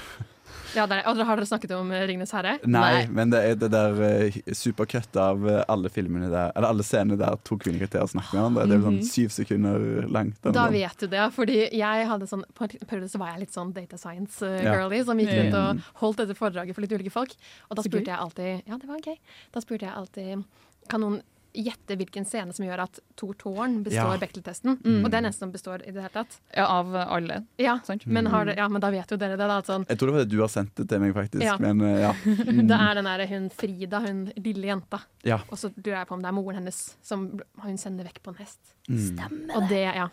[0.76, 2.54] Ja, der, og Har dere snakket om eh, Ringenes herre?
[2.64, 7.18] Nei, men det er det der uh, av eh, alle filmene der Eller alle scenene
[7.20, 8.68] der to kvinnekarakterer snakker med hverandre.
[8.70, 9.10] Det er sånn Mhm.
[9.10, 10.42] syv sekunder langt.
[10.42, 13.54] Da vet du det, fordi jeg hadde sånn På en periode så var jeg litt
[13.54, 15.84] sånn data science-girly som gikk rundt og Mm.
[16.02, 17.36] holdt dette foredraget for litt ulike folk.
[17.70, 19.18] Og da spurte jeg alltid Ja, det var gøy.
[19.52, 20.44] Da spurte jeg alltid
[20.90, 21.22] Kan noen
[21.54, 24.18] gjette hvilken scene som gjør at Tor Tårn består Ja.
[24.22, 24.78] Bechdel-testen?
[24.84, 25.04] Mm.
[25.04, 26.38] Og det er nesten som består i det hele tatt.
[26.56, 27.42] Ja, av alle.
[27.58, 28.48] Ja, men, har Mm.
[28.48, 29.48] det, ja, men da vet jo dere det.
[29.48, 31.44] da, sånn, Jeg tror det var det du har sendt det til meg, faktisk.
[31.44, 31.58] Ja.
[31.60, 32.14] Men eh, ja.
[32.72, 35.02] Det er den der hun Frida, hun lille jenta.
[35.24, 35.42] Ja.
[35.50, 38.30] Og så lurer jeg på om det er moren hennes som hun sender vekk på
[38.32, 38.60] en hest.
[38.90, 38.98] Mm.
[39.18, 40.10] Stemmer Og det, ja.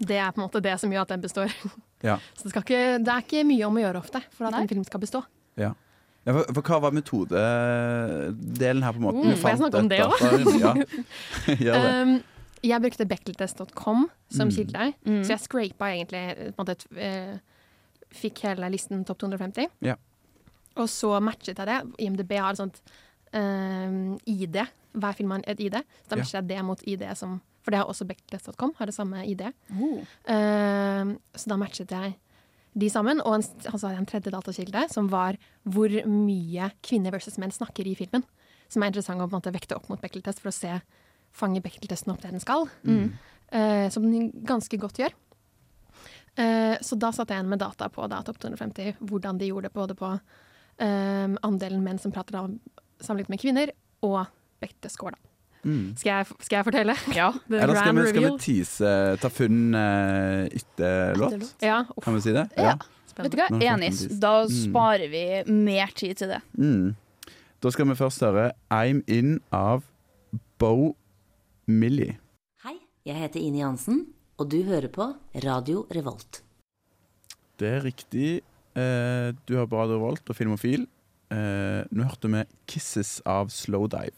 [0.00, 1.52] Det er på en måte det som gjør at den består.
[2.02, 2.18] Ja.
[2.36, 4.68] Så det, skal ikke, det er ikke mye om å gjøre ofte for at en
[4.68, 5.24] film skal bestå.
[5.56, 5.74] Ja.
[6.26, 9.22] Ja, for, for hva var metodedelen her, på en måte?
[9.24, 10.28] Mm, får jeg snakke om det også?
[10.60, 10.72] Ja.
[11.64, 11.92] Gjør det.
[12.02, 12.12] Um,
[12.62, 14.54] jeg brukte beckeltest.com som Mm.
[14.54, 15.22] kilde, Mm.
[15.24, 17.38] så jeg scrapa egentlig måte, eh,
[18.10, 19.68] Fikk hele listen topp 250.
[19.86, 19.94] Ja.
[20.76, 21.76] Og så matchet jeg det.
[22.02, 22.80] IMDb har et sånt
[23.32, 24.56] um, ID.
[24.98, 25.74] Hver film har et ID.
[26.02, 26.22] Så da Ja.
[26.22, 28.72] matchet jeg det mot ID som For det har også beckeltest.com.
[28.78, 29.42] Har det samme ID.
[29.78, 30.00] Oh.
[30.26, 32.16] Um, så da matchet jeg
[32.74, 33.22] de sammen.
[33.26, 37.96] Og en, altså en tredje datakilde, som var hvor mye kvinner versus menn snakker i
[37.98, 38.24] filmen.
[38.70, 40.76] Som er interessant å på en måte vekte opp mot Bechdel-test for å se
[41.36, 42.68] fange Bechdel-testen opp det den skal.
[42.86, 43.10] Mm.
[43.50, 45.16] Uh, som den ganske godt gjør.
[46.38, 49.70] Uh, så da satte jeg igjen med data på da, Topp 250, hvordan de gjorde
[49.70, 52.44] det både på uh, andelen menn som prater da,
[53.02, 53.74] sammenlignet med kvinner,
[54.06, 54.22] og
[54.62, 55.18] Bechdel-score.
[55.64, 55.96] Mm.
[56.00, 56.94] Skal jeg, skal jeg fortelle?
[57.20, 57.28] Ja.
[57.50, 61.44] Eller skal vi, skal vi tease ta funn uh, etter låt?
[61.62, 61.82] Ja.
[62.02, 62.46] Kan vi si det?
[62.56, 62.76] Ja.
[63.20, 63.48] Vet du hva?
[63.60, 63.90] Enig.
[64.22, 64.54] Da Mm.
[64.56, 66.40] sparer vi mer tid til det.
[66.56, 66.94] Mm.
[67.60, 69.82] Da skal vi først høre I'm In av
[70.58, 70.94] Bo
[71.68, 72.16] Millie.
[72.64, 74.06] Hei, jeg heter Ine Jansen,
[74.40, 75.10] og du hører på
[75.44, 76.40] Radio Revolt.
[77.60, 78.40] Det er riktig.
[78.72, 80.86] Eh, du har på Radio Revolt og Filmofil.
[81.30, 84.16] Eh, nå hørte vi 'Kisses' av Slowdive.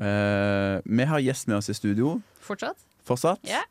[0.00, 2.78] Eh, vi har gjest med oss i studio Fortsatt?
[3.04, 3.42] fortsatt.
[3.44, 3.66] Yeah.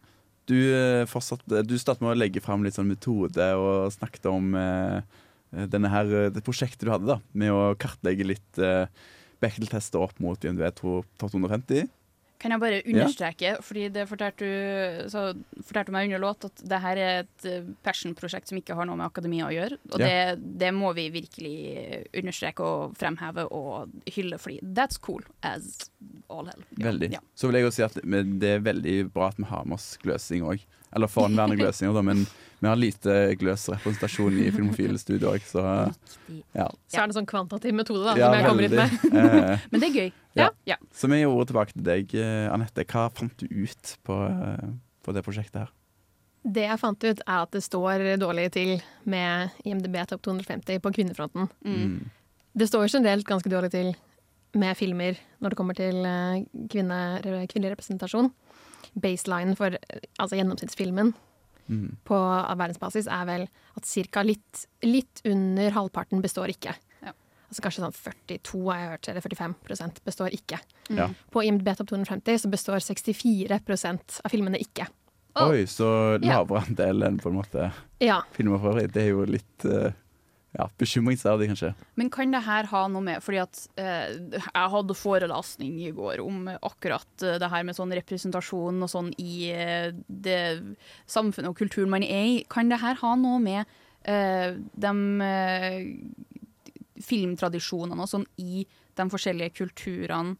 [0.49, 4.53] Du, eh, fortsatt, du startet med å legge fram litt sånn metode og snakket om
[4.57, 5.01] uh,
[5.49, 8.85] denne her, eh, det prosjektet du hadde da, med å kartlegge litt uh,
[9.41, 11.87] Bechdel-tester opp mot IMDv 250.
[12.39, 13.03] Kan jeg bare Ja.
[13.03, 17.19] understreke, fordi det fortalte du, så fortalte du meg under låt, at det her er
[17.25, 19.77] et eh, passion-prosjekt som ikke har noe med akademia å gjøre.
[19.91, 20.07] Og Ja.
[20.37, 25.89] det, det må vi virkelig understreke og fremheve og hylle, fordi that's cool as
[26.29, 26.63] all hell.
[26.79, 27.11] Veldig.
[27.11, 27.19] Ja.
[27.35, 27.93] Så vil jeg jo si at
[28.39, 30.63] det er veldig bra at vi har med oss gløsing òg.
[30.95, 32.23] Eller forhenværende gløsinger, da, men
[32.59, 35.61] vi har lite gløsrepresentasjon i Filmofile studio òg, så
[36.51, 36.65] ja.
[36.91, 38.95] Så er det en sånn kvantitativ metode da, Ja, som jeg kommer inn med.
[39.09, 40.09] Eh, Men det er gøy.
[40.39, 40.49] Ja.
[40.67, 40.77] Ja.
[40.91, 42.83] Så vi gir ordet tilbake til deg, eh, Anette.
[42.89, 44.73] Hva fant du ut på, eh,
[45.05, 45.71] på det prosjektet her?
[46.43, 48.75] Det jeg fant ut, er at det står dårlig til
[49.07, 51.47] med IMDb topp 250 på kvinnefronten.
[51.63, 52.11] Mm.
[52.59, 53.93] Det står generelt ganske dårlig til
[54.59, 55.99] med filmer når det kommer til
[56.71, 58.31] kvinne, kvinnelig representasjon.
[58.95, 59.75] Baseline for
[60.19, 61.13] altså gjennomsnittsfilmen
[61.69, 61.97] Mm.
[62.03, 62.17] på
[62.57, 63.43] verdensbasis er vel
[63.77, 64.23] at ca.
[64.25, 66.73] Litt, litt under halvparten består ikke.
[67.05, 67.11] Ja.
[67.45, 70.57] Altså kanskje sånn 42 har jeg hørt, eller 45% består ikke.
[70.89, 71.09] Ja.
[71.29, 74.87] På IMDb Top 250 så består 64% av filmene ikke.
[75.39, 76.41] Oi, så Ja.
[76.41, 77.71] lavere andel enn på en måte
[78.01, 78.21] Ja.
[78.33, 78.91] filmer for øvrig.
[78.91, 79.91] Det er jo litt eh,
[80.57, 81.73] ja, bekymringsverdig, kanskje.
[81.99, 86.23] Men kan det her ha noe med Fordi at eh, jeg hadde forelesning i går
[86.23, 90.39] om akkurat eh, det her med sånn representasjon og sånn i eh, det
[91.05, 92.41] samfunnet og kulturen man er i.
[92.49, 93.61] Kan det her ha noe med
[94.09, 94.93] eh, de
[95.27, 95.77] eh,
[97.05, 98.65] filmtradisjonene og sånn i
[98.97, 100.35] de forskjellige kulturene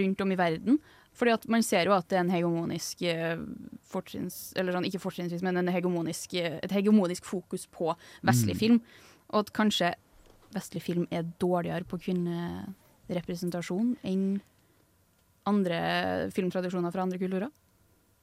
[0.00, 0.80] rundt om i verden?
[1.20, 3.02] Fordi at man ser jo at det er en hegemonisk
[3.92, 4.38] fortrins.
[4.56, 7.92] Eller sånn, ikke fortrinnsvis, men en hegemonisk, eh, et hegemonisk fokus på
[8.24, 8.60] vestlig Mm.
[8.62, 8.78] film.
[9.30, 9.92] Og at kanskje
[10.54, 14.40] vestlig film er dårligere på kvinnerepresentasjon enn
[15.46, 15.78] andre
[16.34, 17.50] filmtradisjoner fra andre kulturer.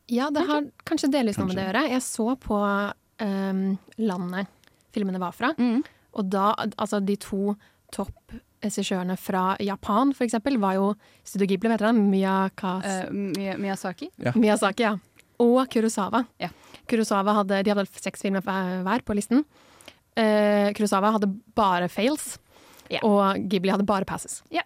[0.10, 1.90] Ja, det har kanskje delvis noe med det å gjøre.
[1.92, 2.60] Jeg så på
[3.20, 4.48] um, landet
[4.96, 5.54] filmene var fra,
[6.18, 7.56] og da, altså de to
[7.94, 12.02] topp regissørene fra Japan, eksempel, var jo Studio Ghibli, vet dere det?
[12.02, 14.10] Miyaka- Eh, Miyazaki?
[14.18, 14.32] Ja.
[14.36, 14.96] Miyazaki, ja.
[15.40, 16.26] Og Kurosawa.
[16.90, 19.44] Kurosawa hadde, de hadde seks filmer hver på listen.
[20.18, 22.38] Uh, Kurosawa hadde bare fails.
[22.90, 23.00] Ja.
[23.04, 24.42] Og Ghibli hadde bare passes.
[24.50, 24.64] Ja,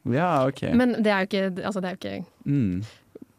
[0.48, 0.62] OK.
[0.78, 2.84] Men det er jo ikke, altså, det er jo ikke Mm.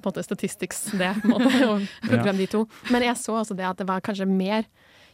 [0.02, 1.78] på en måte statistics, det, måte, å
[2.26, 2.32] ja.
[2.32, 2.66] de to.
[2.90, 4.64] Men jeg så også det at det var kanskje mer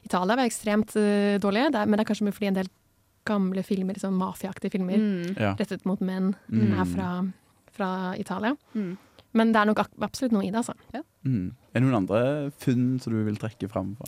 [0.04, 2.68] Italia var ekstremt uh, dårlige, er, men det er kanskje fordi en del
[3.28, 5.36] gamle filmer, sånn mafiaaktige filmer, Mm.
[5.38, 5.54] Ja.
[5.58, 6.72] rettet mot menn, Mm.
[6.80, 7.10] er fra,
[7.76, 8.56] fra Italia.
[8.74, 8.96] Mm.
[9.34, 10.74] Men det er nok absolutt noe i det, altså.
[11.24, 11.52] Mm.
[11.74, 13.94] Er det noen andre funn som du vil trekke fram?
[13.98, 14.06] Fra?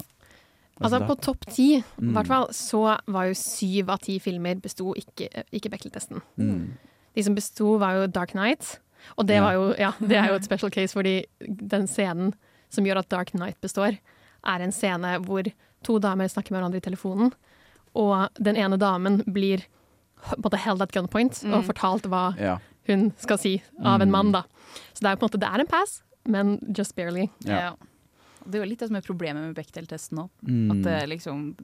[0.83, 2.15] Altså På topp ti, i Mm.
[2.15, 6.23] hvert fall, så var jo syv av ti filmer besto ikke, ikke Bechdel-testen.
[6.39, 6.71] Mm.
[7.15, 8.79] De som besto, var jo Dark Knight.
[9.19, 9.43] Og det, Ja.
[9.45, 11.25] var jo, ja, det er jo et special case, fordi
[11.69, 12.33] den scenen
[12.71, 13.99] som gjør at Dark Knight består,
[14.45, 15.45] er en scene hvor
[15.85, 17.33] to damer snakker med hverandre i telefonen,
[17.95, 19.65] og den ene damen blir
[20.39, 21.67] både held at gunpoint og Mm.
[21.67, 22.59] fortalt hva Ja.
[22.87, 24.13] hun skal si av en Mm.
[24.13, 24.33] mann.
[24.33, 24.43] da.
[24.95, 27.29] Så det er på en måte det er en pass, men just barely.
[27.45, 27.55] Ja.
[27.59, 27.73] Ja.
[28.47, 30.31] Det er jo litt det som er problemet med Bechdel-testen òg.
[30.47, 30.71] Mm.
[30.71, 31.57] At det liksom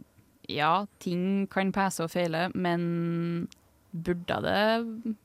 [0.49, 3.49] Ja, ting kan passe og feile, men
[3.93, 5.17] burde det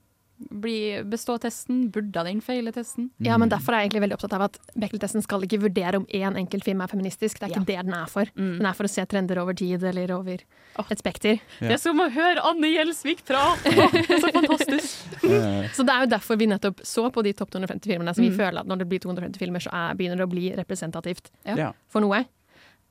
[0.49, 1.83] bli, bestå testen?
[1.93, 3.09] Burde den feile testen?
[3.19, 6.05] Ja, men Derfor er jeg egentlig veldig opptatt av at Bechdel-testen skal ikke vurdere om
[6.07, 7.39] én enkelt film er feministisk.
[7.39, 8.25] Det er ikke det den er for.
[8.35, 8.57] Mm.
[8.59, 11.39] Den er for å se trender over tid eller over et spekter.
[11.59, 11.67] Ja.
[11.67, 13.71] Det er som å høre Anne Gjelsvik prate!
[13.71, 14.97] Så fantastisk!
[15.31, 18.13] Eh, Så det er jo derfor vi nettopp så på de topp 250 filmene.
[18.15, 18.37] Så vi Mm.
[18.39, 21.55] føler at når det blir 250 filmer, så er, begynner det å bli representativt Ja.
[21.55, 21.71] Ja.
[21.87, 22.23] for noe.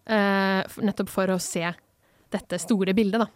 [0.08, 1.66] Uh, nettopp for å se
[2.32, 3.26] dette store bildet, da.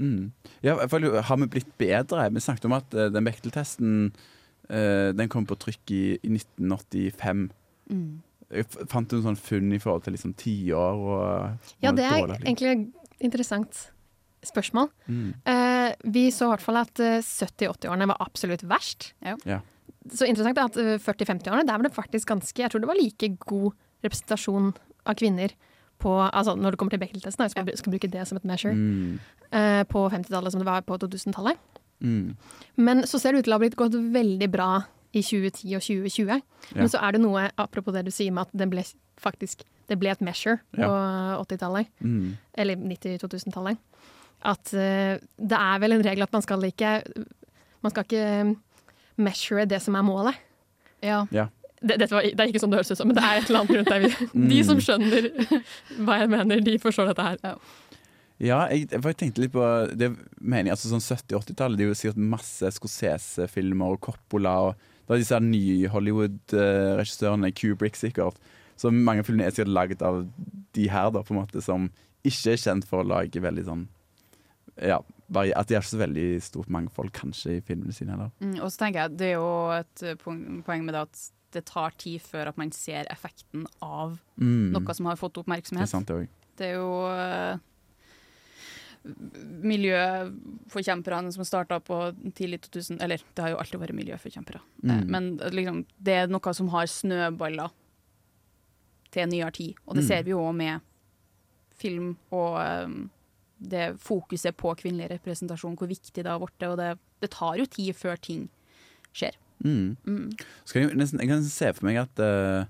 [0.00, 0.32] Mm.
[0.64, 2.30] Ja, for har vi blitt bedre?
[2.32, 3.94] Vi snakket om at eh, den Bechdel-testen
[4.70, 7.46] eh, Den kom på trykk i, i 1985.
[7.92, 8.10] Mm.
[8.50, 12.16] Jeg Fant du noen sånn funn i forhold til liksom tiår og Ja, det er
[12.18, 12.40] dårlig?
[12.42, 13.84] egentlig et interessant
[14.46, 14.88] spørsmål.
[15.06, 15.34] Mm.
[15.44, 19.10] Uh, vi så i hvert fall at eh, 70-80-årene var absolutt verst.
[19.20, 19.36] Ja.
[19.44, 19.58] Ja.
[20.08, 22.98] Så interessant er at eh, 40-50-årene, der var det faktisk ganske Jeg tror det var
[22.98, 24.72] like god representasjon
[25.04, 25.52] av kvinner
[26.00, 28.74] på Altså når det kommer til Bechdel-testen, jeg skal, skal bruke det som et measure,
[28.74, 29.18] Mm.
[29.52, 31.58] eh, på 50-tallet som det var på 2000-tallet.
[32.00, 32.36] Mm.
[32.76, 34.70] Men så ser det ut til å ha blitt gått veldig bra
[35.12, 36.30] i 2010 og 2020.
[36.30, 36.40] Ja.
[36.80, 38.84] Men så er det noe, apropos det du sier med at det ble
[39.20, 40.86] faktisk det ble et measure på
[41.44, 42.36] 80-tallet, Mm.
[42.54, 43.76] eller 90-2000-tallet.
[44.46, 47.02] At eh, det er vel en regel at man skal ikke
[47.82, 48.56] Man skal ikke
[49.20, 50.34] measure det som er målet.
[51.02, 51.26] Ja.
[51.32, 51.48] Ja.
[51.80, 53.46] Det, det, var, det er ikke sånn det høres ut som, men det er et
[53.48, 54.26] eller annet rundt der.
[54.34, 54.66] De Mm.
[54.68, 55.30] som skjønner
[56.04, 57.56] hva jeg mener, de forstår dette her.
[58.40, 59.64] Ja, jeg, jeg tenkte litt på
[60.00, 61.76] Det mener jeg, altså sånn 70-80-tallet.
[61.80, 68.36] Det er jo sikkert masse Scorsese-filmer og Coppola og er disse nye Hollywood-regissørene, Kubrick sikkert.
[68.80, 70.22] Så mange filmer er sikkert laget av
[70.76, 71.88] de her, da, på en måte, som
[72.24, 73.86] ikke er kjent for å lage veldig sånn
[74.80, 78.30] Ja, at de har ikke så veldig stort mangfold kanskje i filmene sine heller.
[78.40, 81.20] Mm, og så tenker jeg, Det er jo et poeng med det at
[81.52, 84.72] det tar tid før at man ser effekten av Mm.
[84.72, 85.82] noe som har fått Det oppmerksomhet.
[85.82, 86.28] er sant, det.
[86.56, 87.58] Det er jo uh,
[89.90, 91.98] miljøforkjemperne som starta på
[92.36, 94.60] tidlig 2000 Eller det har jo alltid vært miljøforkjempere.
[94.84, 94.90] Mm.
[94.90, 97.70] Eh, Men eh, liksom, det er noe som har snøballer
[99.10, 99.74] til nyere tid.
[99.86, 100.08] Og det Mm.
[100.08, 100.80] ser vi jo òg med
[101.74, 102.88] film og eh,
[103.60, 106.62] det fokuset på kvinnelig representasjon, hvor viktig det har blitt.
[106.68, 108.48] Og det, det tar jo tid før ting
[109.12, 109.32] skjer.
[109.64, 109.96] Mm.
[110.06, 110.28] Mm.
[110.64, 112.68] Så kan jeg, nesten, jeg kan se for meg at uh,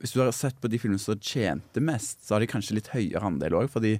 [0.00, 2.92] hvis du har sett på de filmene som tjente mest, så har de kanskje litt
[2.92, 3.70] høyere andel òg.
[3.72, 3.96] Fordi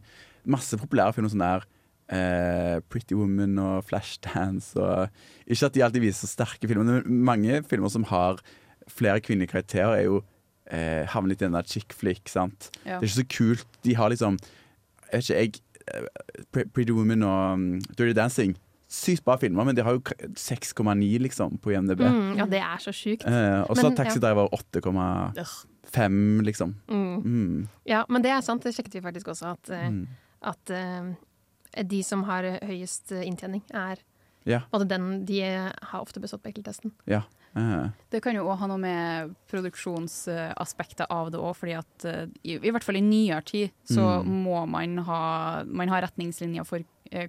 [0.46, 1.64] masse populære filmer som der
[2.12, 5.08] uh, Pretty Woman og Flashdance og
[5.46, 8.42] Ikke at de alltid viser så sterke filmer, men mange filmer som har
[8.86, 12.28] flere kvinnelige karakterer, er jo uh, havner litt i den der chick flick.
[12.28, 12.70] sant?
[12.84, 12.98] Ja.
[12.98, 13.80] Det er ikke så kult.
[13.86, 14.38] De har liksom
[15.12, 15.52] Jeg vet ikke, jeg
[16.58, 18.56] eh, Pretty Woman og um, Dirty Dancing.
[18.96, 22.00] Sykt bra filmer, men de har jo 6,9 liksom på IMDb.
[22.00, 23.26] Mm, ja, det er så sjukt.
[23.28, 24.20] Eh, og så Taxi.
[24.22, 26.74] Driver 8,5, liksom.
[26.88, 27.16] Mm.
[27.22, 27.68] Mm.
[27.84, 28.64] Ja, men det er sant.
[28.64, 29.52] Det sjekket vi faktisk også.
[29.56, 30.06] At, eh, Mm.
[30.42, 31.14] at uh,
[31.84, 33.96] de som har høyest eh, inntjening, er
[34.46, 34.60] Ja.
[34.72, 36.92] den, De har ofte bestått Bechdel-testen.
[37.06, 37.22] Ja.
[37.56, 42.04] Eh, Det kan jo òg ha noe med produksjonsaspektet av det òg, fordi at
[42.44, 44.44] i, i hvert fall i nyere tid så Mm.
[44.44, 46.78] må man ha, man ha retningslinjer for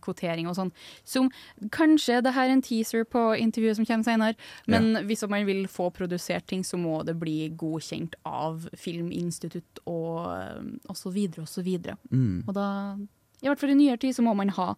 [0.03, 0.71] kvotering og sånn.
[1.07, 1.29] Som
[1.73, 4.35] kanskje det her er en teaser på intervjuet som kommer senere,
[4.67, 10.31] men hvis man vil få produsert ting, så må det bli godkjent av Filminstitutt og,
[10.33, 11.97] eh, og så videre og så videre.
[12.11, 12.43] mm.
[12.47, 12.97] Og da,
[13.41, 14.75] i hvert fall i nyere tid, så må man ha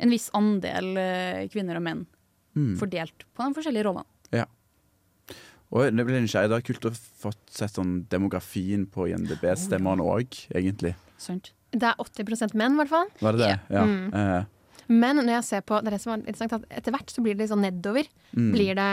[0.00, 2.06] en viss andel eh, kvinner og menn
[2.52, 2.76] Mm.
[2.76, 4.04] fordelt på de forskjellige rollene.
[5.72, 6.50] Og det blir nysgjerrig.
[6.52, 10.94] Det er kult å få sett sånn demografien på INDB-stemmene òg, egentlig.
[11.16, 11.52] Sant?
[11.72, 13.08] Det er 80 menn, i hvert fall.
[13.20, 13.52] Var det det?
[13.72, 13.84] Ja.
[13.88, 14.12] Mm.
[14.14, 14.44] Eh,
[14.88, 17.22] Men når jeg ser på, det er det som var interessant, at etter hvert så
[17.24, 18.04] blir det litt sånn nedover.
[18.36, 18.50] mm.
[18.52, 18.88] Blir det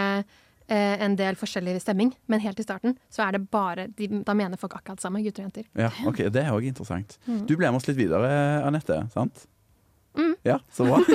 [0.69, 4.33] eh, en del forskjellig stemming, men helt i starten så er det bare de, Da
[4.37, 5.65] mener folk akkurat samme, gutter og jenter.
[5.75, 7.17] Ja, ok, Det er òg interessant.
[7.27, 7.45] Mm.
[7.49, 8.29] Du ble med oss litt videre,
[8.65, 9.01] Anette.
[9.13, 9.47] sant?
[10.15, 10.35] Mm.
[10.45, 10.99] Ja, så bra.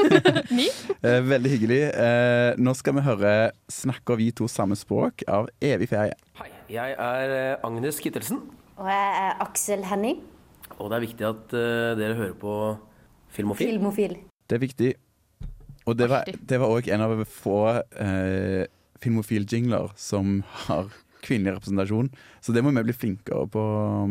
[1.04, 1.80] Eh, Veldig hyggelig.
[1.92, 6.14] Eh, Nå skal vi høre 'Snakker vi to samme språk' av Evig ferie.
[6.40, 8.38] Hei, Jeg er eh, Agnes Kittelsen,
[8.78, 10.22] Og jeg er Aksel Henning,
[10.78, 12.54] og det er viktig at eh, dere hører på
[13.34, 13.72] Filmofil.
[13.74, 14.16] filmofil.
[14.48, 14.92] Det er viktig.
[15.84, 17.56] Og det var, det var også en av få
[18.00, 18.66] eh,
[19.02, 20.92] filmofil-jingler som har
[21.24, 22.10] kvinnelig representasjon.
[22.44, 23.62] Så det må vi bli flinkere på,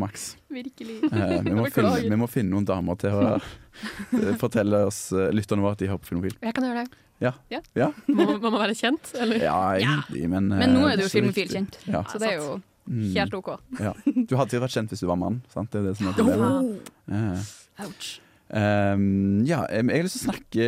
[0.01, 0.33] Max.
[0.53, 0.99] Virkelig.
[1.11, 5.29] Eh, vi, må finne, vi må finne noen damer til å eh, fortelle oss eh,
[5.33, 6.35] lytterne våre at de har på Filmofil.
[6.41, 6.99] Jeg kan gjøre det.
[7.23, 7.31] Ja.
[7.53, 7.61] Ja.
[7.77, 7.89] ja.
[8.09, 9.39] Må, må man være kjent, eller?
[9.45, 12.01] Ja, egentlig, men Men nå er du jo filmofil-kjent, Ja.
[12.11, 12.57] så det er jo.
[12.89, 13.53] Helt OK.
[13.79, 13.93] Ja.
[14.03, 15.71] Du hadde sikkert vært kjent hvis du var mann, sant?
[15.71, 17.63] Det er det som er problemet.
[17.83, 18.11] Ouch.
[18.53, 20.65] Um, ja, jeg har lyst til å snakke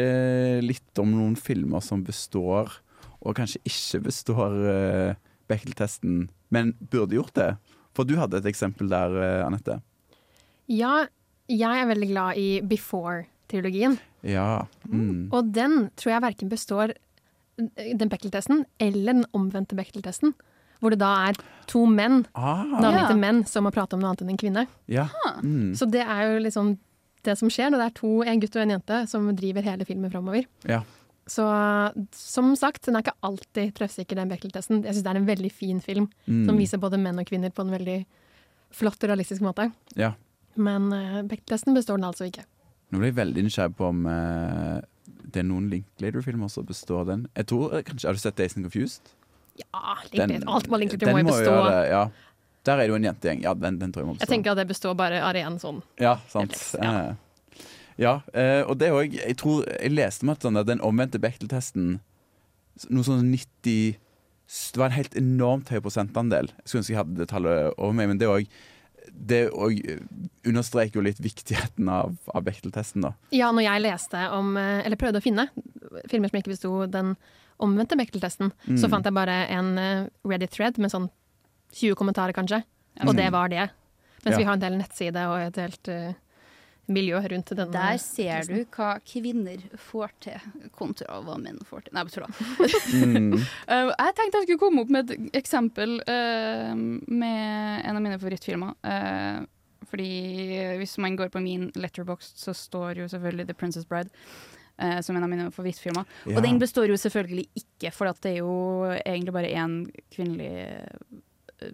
[0.66, 2.80] litt om noen filmer som består,
[3.22, 5.12] og kanskje ikke består uh,
[5.52, 6.26] Bechdel-testen,
[6.56, 7.52] men burde gjort det.
[7.96, 9.78] For du hadde et eksempel der, uh, Anette.
[10.72, 11.06] Ja,
[11.52, 14.00] jeg er veldig glad i Before-trilogien.
[14.26, 14.66] Ja.
[14.90, 15.30] Mm.
[15.30, 16.96] Og den tror jeg verken består
[17.56, 20.34] den Bechdel-testen eller den omvendte Bechdel-testen.
[20.82, 21.34] Hvor det da er
[21.68, 22.64] to menn, Ah.
[22.64, 23.16] navngitte Ja.
[23.16, 24.68] menn, som har pratet om noe annet enn en kvinne.
[24.88, 25.08] Ja.
[25.42, 25.74] Mm.
[25.76, 26.78] Så det er jo liksom
[27.24, 29.86] det som skjer når det er to, en gutt og en jente som driver hele
[29.86, 30.46] filmen framover.
[30.66, 30.84] ja.
[31.28, 31.42] Så
[32.14, 34.84] som sagt, den er ikke alltid treffsikker, den Bechdel-testen.
[34.86, 36.46] Jeg syns det er en veldig fin film Mm.
[36.46, 38.06] som viser både menn og kvinner på en veldig
[38.72, 39.72] flott og realistisk måte.
[39.96, 40.14] ja.
[40.56, 42.46] Men uh, Bechdel-testen består den altså ikke.
[42.92, 44.82] Nå ble jeg veldig nysgjerrig på om uh,
[45.32, 47.28] det er noen Linklater-filmer som består den.
[47.36, 49.02] Jeg tror eh, kanskje, Har du sett Days and Confused?
[49.62, 50.48] Ja, Linklater.
[50.52, 51.52] Alt må Linklater til, må jo bestå.
[51.52, 52.06] gjøre ja.
[52.66, 53.44] Der er det jo en jentegjeng.
[53.46, 54.26] Ja, den, den tror jeg må bestå.
[54.26, 55.84] Jeg tenker at det består bare av ren sånn.
[56.02, 56.58] Ja, sant.
[56.82, 57.14] Ja.
[57.96, 62.02] Ja, eh, og det òg Jeg tror jeg leste meg at den omvendte Bechdel-testen
[62.92, 66.50] Noe sånn 90 Det var en helt enormt høy prosentandel.
[66.52, 68.50] Jeg skulle ønske jeg hadde det tallet over meg, men det òg
[69.06, 73.12] det understreker jo litt viktigheten av, av Bechdel-testen, da.
[73.32, 75.46] Ja, når jeg leste om, eller prøvde å finne
[76.10, 77.14] filmer som ikke besto den
[77.60, 78.78] omvendte Bechdel-testen, Mm.
[78.78, 81.10] så fant jeg bare en eh, Reddit-thread med sånn
[81.74, 82.64] 20 kommentarer, kanskje.
[83.02, 83.18] Og Mm.
[83.18, 83.70] det var det.
[84.24, 84.38] Mens Ja.
[84.38, 86.14] vi har en del nettside og et helt uh,
[86.88, 87.72] miljø rundt denne.
[87.72, 90.40] Der ser du hva kvinner får til,
[90.72, 91.94] kontra hva menn får til.
[91.94, 92.32] Nei, jeg tuller.
[93.06, 93.34] Mm.
[93.34, 98.18] Uh, jeg tenkte jeg skulle komme opp med et eksempel uh, med en av mine
[98.20, 98.74] favorittfilmer.
[98.84, 99.46] Uh,
[99.86, 104.10] fordi hvis man går på min letterbox, så står jo selvfølgelig The Princess Bride.
[104.82, 106.08] Uh, som en av mine favorittfilmer.
[106.26, 106.38] Ja.
[106.38, 108.56] Og den består jo selvfølgelig ikke, for det er jo
[109.02, 109.78] egentlig bare én
[110.14, 110.52] kvinnelig
[111.64, 111.70] uh,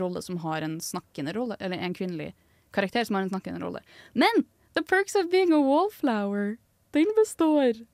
[0.00, 1.58] rolle som har en snakkende rolle.
[1.60, 2.32] Eller en kvinnelig
[2.76, 3.82] karakter som har en snakkende rolle.
[4.12, 4.44] Men
[4.76, 6.56] The Perks of Being a Wallflower,
[6.96, 7.84] den består.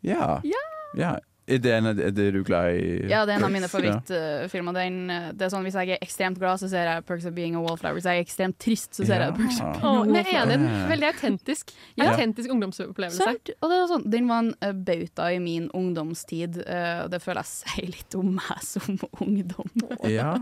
[0.00, 0.40] Ja.
[0.44, 0.64] ja.
[0.94, 2.84] Er, det en, er det du glad i?
[3.10, 3.68] Ja, det er en av mine Ja.
[3.68, 4.72] favorittfilmer.
[4.72, 7.34] Den, uh, det er sånn, hvis jeg er ekstremt glad, så ser jeg Perks of
[7.36, 7.94] Being a Wallflower.
[7.98, 10.12] Hvis jeg er ekstremt trist, så ser jeg Perks of Being a Wallflower'.
[10.12, 10.54] men jeg er.
[10.54, 12.10] En veldig autentisk, Ja.
[12.14, 13.36] autentisk ungdomsopplevelse.
[13.44, 16.58] Det er sånn, den var en uh, bauta i min ungdomstid,
[17.04, 19.68] og det føler jeg sier litt om meg som ungdom.
[20.08, 20.32] Ja.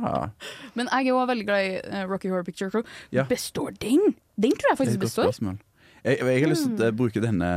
[0.75, 2.85] Men jeg er òg veldig glad i uh, Rocky Horror Picture Crew.
[3.11, 3.25] Ja.
[3.25, 4.15] Består den?
[4.39, 5.35] Den tror jeg er faktisk består.
[6.05, 7.49] Jeg, jeg har lyst til å bruke denne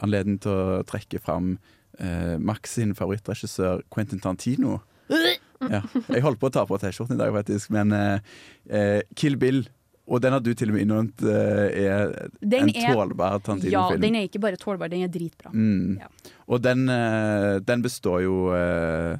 [0.00, 1.58] anledningen til å trekke fram
[1.98, 4.78] eh, Max sin favorittregissør Quentin Tantino.
[5.10, 5.82] Ja.
[6.08, 8.32] Jeg holdt på å ta på T-skjorten i dag, faktisk, men eh,
[8.70, 9.64] eh, Kill Bill
[10.10, 13.74] og den har du til og med innrømt eh, er Den en er- tålbar Tantino-film.
[13.76, 15.52] Ja, den er ikke bare tålbar, den er dritbra.
[15.54, 16.00] Mm.
[16.00, 16.08] Ja.
[16.50, 19.14] Og den, eh, den består jo uh,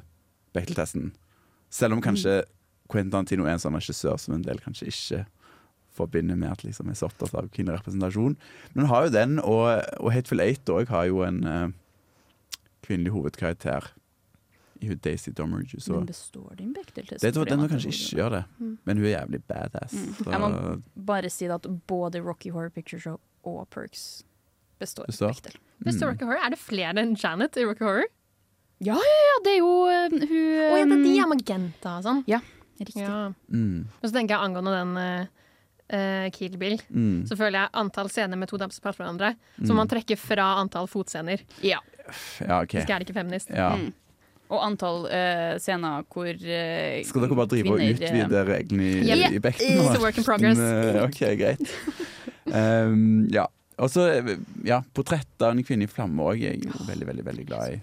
[0.51, 1.13] Bechdel-testen.
[1.71, 2.41] Selv om kanskje
[2.91, 5.21] Quentin Tantino er en sånn regissør som en del kanskje ikke
[5.95, 8.35] forbinder med at liksom er så opptatt av kvinnerepresentasjon.
[8.75, 11.69] Men har jo den, og, og Hateful Eight òg har jo en eh,
[12.91, 13.87] kvinnelig hovedkarakter
[14.81, 15.77] i Daisy Domerge.
[15.79, 17.21] Så Men består din Bechdel-testen?
[17.21, 18.77] det tror må kanskje ikke gjøre det, Mm.
[18.85, 19.93] men hun er jævlig badass.
[19.93, 20.13] Mm.
[20.17, 24.23] Så Jeg må bare si det at både Rocky Horror Picture Show og Perks
[24.79, 25.05] består.
[25.05, 25.33] består.
[25.35, 25.59] Bechdel.
[25.83, 26.11] Består Mm.
[26.13, 26.45] Rocky Horror?
[26.45, 28.05] Er det flere enn Janet i Rocky Horror?
[28.81, 30.19] Ja, ja, ja, det er jo uh, hun
[30.73, 32.23] Å ja, det er de er Magenta og sånn?
[32.27, 32.39] Ja,
[32.79, 32.97] riktig.
[33.05, 33.33] Ja.
[33.51, 33.85] Mm.
[34.01, 35.25] Og så tenker jeg angående den uh,
[35.93, 37.27] eh, Kill Bill, Mm.
[37.27, 39.67] så føler jeg antall scener med to damer som prater med hverandre, Mm.
[39.67, 41.41] så man trekker fra antall fotscener.
[41.61, 41.77] Ja.
[42.47, 42.75] Ja, OK.
[42.75, 43.51] Hvis ikke er ikke feminist.
[43.55, 43.73] Ja.
[43.75, 43.91] Mm.
[44.51, 48.89] Og antall eh, scener hvor eh, Skal dere bare drive og kvinner, eh, utvide reglene
[48.89, 49.31] i, yeah.
[49.31, 49.79] i Bekten?
[49.79, 50.59] It's a work in progress.
[50.59, 51.63] Eh, OK, greit.
[52.51, 53.45] Um, ja.
[53.81, 54.33] Og så, eh,
[54.67, 57.77] ja, portrettet av en kvinne i flamme òg er jeg oh, veldig, veldig veldig glad
[57.77, 57.79] i.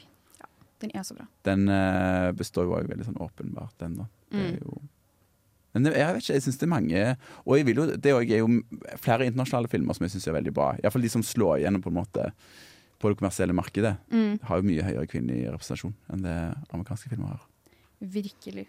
[0.84, 1.24] Den er så bra.
[1.48, 4.08] Den uh, består jo òg veldig sånn åpenbart, den, da.
[4.28, 4.60] Det er Mm.
[4.60, 4.80] jo
[5.76, 7.00] men det, jeg vet ikke, jeg syns det er mange
[7.44, 8.46] Og jeg vil jo, det er jo
[8.98, 10.70] flere internasjonale filmer som jeg syns er veldig bra.
[10.80, 12.24] Iallfall de som slår igjennom på en måte
[12.98, 13.94] på det kommersielle markedet.
[14.10, 14.38] Mm.
[14.48, 16.36] Har jo mye høyere kvinnelig representasjon enn det
[16.74, 17.46] amerikanske filmer har.
[17.98, 18.68] Virkelig.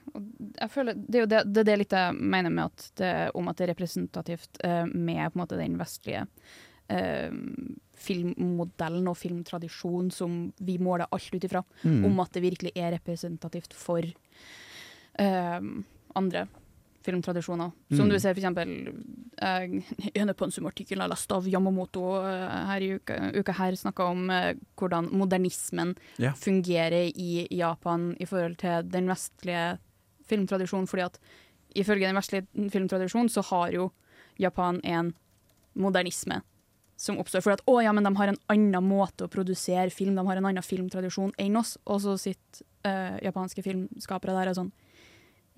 [0.74, 3.60] Føler, det er jo det, det, det litt jeg mener med at det, om at
[3.60, 6.24] det er representativt eh, med på en måte den vestlige
[6.90, 7.30] eh,
[8.00, 12.06] filmmodellen og filmtradisjonen som vi måler alt ut ifra, Mm.
[12.10, 14.02] om at det virkelig er representativt for
[15.20, 15.62] eh,
[16.16, 16.48] andre
[17.06, 17.72] filmtradisjoner.
[17.90, 18.10] Som Mm.
[18.10, 18.94] du ser for eksempel
[19.42, 19.84] eh,
[20.16, 24.56] en pensum-artikkel jeg leste av Yamamoto eh, her i uka, uka her, snakka om eh,
[24.76, 26.36] hvordan modernismen yeah.
[26.36, 29.80] fungerer i Japan i forhold til den vestlige
[30.28, 31.20] filmtradisjonen, fordi at
[31.76, 33.92] ifølge den vestlige filmtradisjonen så har jo
[34.40, 35.14] Japan en
[35.74, 36.42] modernisme
[37.00, 40.18] som oppstår fordi at å ja, men de har en annen måte å produsere film,
[40.18, 44.58] de har en annen filmtradisjon enn oss, og så sitter uh, japanske filmskapere der og
[44.58, 44.74] sånn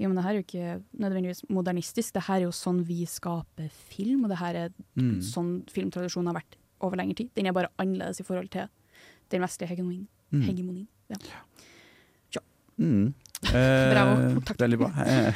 [0.01, 3.03] jo, men det her er jo ikke nødvendigvis modernistisk, det her er jo sånn vi
[3.05, 5.19] skaper film, og det her er Mm.
[5.21, 7.29] sånn filmtradisjonen har vært over lengre tid.
[7.37, 8.67] Den er bare annerledes i forhold til
[9.29, 10.07] den vestlige hegemonien.
[10.33, 10.41] Mm.
[10.47, 10.87] hegemonien.
[11.09, 11.17] Ja.
[12.79, 13.13] Mm.
[13.41, 14.39] Eh, Bravo.
[14.45, 14.57] Takk.
[14.61, 14.89] Veldig bra.
[15.01, 15.33] Eh,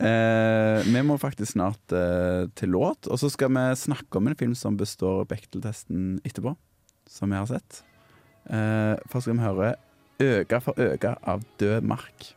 [0.00, 4.34] eh, vi må faktisk snart eh, til låt, og så skal vi snakke om en
[4.40, 6.54] film som består Bechtel-testen etterpå,
[7.06, 7.82] som vi har sett.
[8.48, 9.74] Eh, først skal vi høre
[10.20, 12.36] 'Øga for øke av Død mark.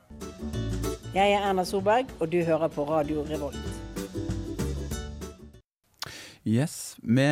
[1.13, 3.57] Jeg er Erna Solberg, og du hører på Radio Revolt.
[6.47, 6.95] Yes.
[7.03, 7.27] Vi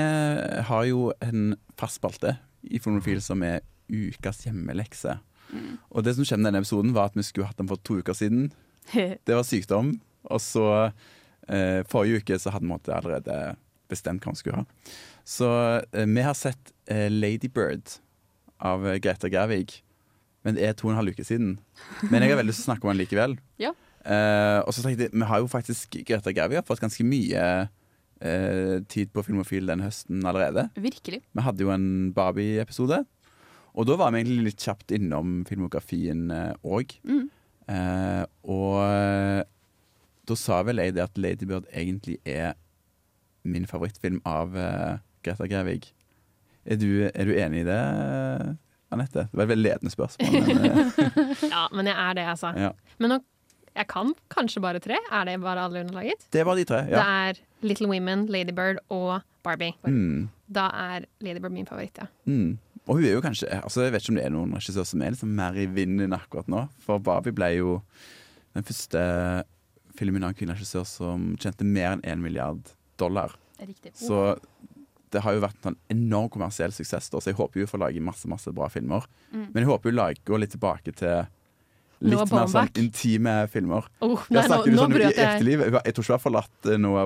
[0.70, 5.18] har jo en fast spalte i Fonofil som er ukas hjemmelekse.
[5.50, 5.78] Mm.
[5.89, 8.14] Og det som skjedde denne episoden, var at vi skulle hatt den for to uker
[8.14, 8.52] siden.
[9.28, 10.00] Det var sykdom.
[10.24, 10.91] Og så
[11.50, 13.56] eh, forrige uke så hadde vi allerede
[13.89, 14.93] bestemt hva vi skulle ha.
[15.26, 15.50] Så
[15.91, 17.98] eh, vi har sett eh, Lady Bird
[18.58, 19.82] av eh, Greta Gerwig.
[20.46, 21.56] Men det er to og en halv uke siden.
[22.12, 23.38] Men jeg har veldig lyst til å snakke om den likevel.
[23.66, 23.74] Ja.
[24.06, 27.46] Uh, og så tenkte jeg, Vi har jo faktisk Greta Gerwig har fått ganske mye
[27.66, 30.68] uh, tid på Filmofil den høsten allerede.
[30.78, 31.24] Virkelig.
[31.26, 33.02] Vi hadde jo en Barbie-episode.
[33.74, 36.30] Og da var vi egentlig litt kjapt innom filmografien
[36.62, 36.93] òg.
[37.02, 37.26] Mm.
[37.66, 39.41] Eh, og eh,
[40.30, 42.54] da sa vel jeg det at Lady Bird egentlig er
[43.46, 44.54] min favorittfilm av
[45.26, 45.91] Greta Gerwig.
[46.66, 47.82] Er du, er du enig i det,
[48.96, 49.28] Anette?
[49.30, 50.36] Det var et veldig ledende spørsmål.
[50.50, 52.52] Men, eh, ja, men jeg er det, altså.
[52.60, 52.74] ja.
[53.04, 53.22] Men nå,
[53.76, 54.98] jeg kan kanskje bare tre.
[55.12, 56.28] Er det bare alle underlaget?
[56.32, 57.00] Det er bare de tre, ja.
[57.00, 59.76] Det er Little Women, Ladybird og Barbie.
[59.84, 60.30] Mm.
[60.48, 62.08] Da er Ladybird min favoritt, ja.
[62.26, 62.56] Mm.
[62.86, 65.02] Og hun er jo kanskje altså Jeg vet ikke om det er noen regissør som
[65.02, 66.68] er liksom mer i vinden akkurat nå.
[66.86, 67.80] For Barbie ble jo
[68.56, 69.02] den første
[69.98, 72.62] filmen av en kvinnelig regissør som tjente mer enn én milliard
[73.02, 73.34] dollar.
[73.60, 73.96] Riktig.
[73.98, 74.36] Så
[75.12, 77.10] det har jo vært en enorm kommersiell suksess.
[77.10, 79.06] Da, så jeg håper jo får lage masse masse bra filmer.
[79.32, 79.47] Mm.
[79.53, 81.26] Men jeg håper jo lager, går litt tilbake til
[82.06, 83.86] litt Noah mer sånn intime filmer.
[84.03, 85.26] Oh, Jeg snakker nå- nå sånn brøt jeg.
[85.26, 85.60] ekte liv.
[85.64, 87.06] Jeg tror ikke jeg har forlatt eh, Noah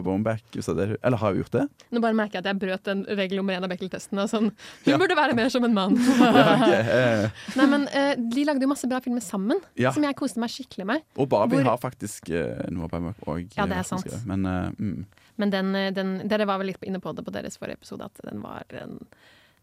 [0.76, 1.66] det- Eller har jeg gjort det?
[1.94, 4.18] Nå bare merker jeg at jeg brøt en regel om én av Bechdel-testen.
[4.28, 4.50] Sånn.
[4.50, 4.98] Hun Ja.
[4.98, 5.96] burde være mer som en mann.
[6.20, 6.82] Ja, okay.
[6.82, 7.30] eh.
[7.56, 9.92] Nei, men eh, De lagde jo masse bra filmer sammen, Ja.
[9.92, 11.02] som jeg koste meg skikkelig med.
[11.18, 13.48] Og Barbie Hvor- har faktisk uh, Noah Baumbach òg.
[13.56, 14.10] Ja, det er sant.
[14.26, 15.06] Men eh, mm.
[15.40, 18.10] Men den, eh, den, dere var vel litt inne på det på deres forrige episode,
[18.10, 18.98] at den var, en,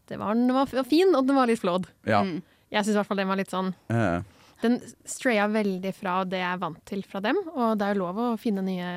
[0.09, 1.91] det var, den var fin, og den var litt flåd.
[2.09, 2.22] Ja.
[2.24, 2.41] Mm.
[2.72, 4.24] Jeg syns i hvert fall den var litt sånn uh.
[4.62, 8.07] Den straya veldig fra det jeg er vant til fra dem, og det er jo
[8.07, 8.93] lov å finne nye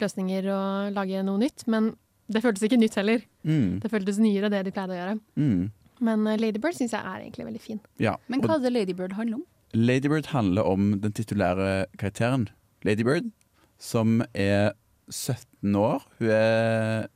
[0.00, 1.90] løsninger og lage noe nytt, men
[2.30, 3.24] det føltes ikke nytt heller.
[3.42, 3.80] Mm.
[3.82, 5.18] Det føltes nyere, det de pleide å gjøre.
[5.34, 5.60] mm.
[6.00, 7.80] Men eh, Ladybird syns jeg er egentlig veldig fin.
[8.00, 8.14] Ja.
[8.32, 9.44] Men hva er det Ladybird handler om?
[9.76, 11.66] Ladybird handler om den titulære
[12.00, 12.48] karakteren
[12.86, 13.28] Ladybird,
[13.76, 14.72] som er
[15.10, 16.02] 17 år.
[16.18, 17.06] Hun er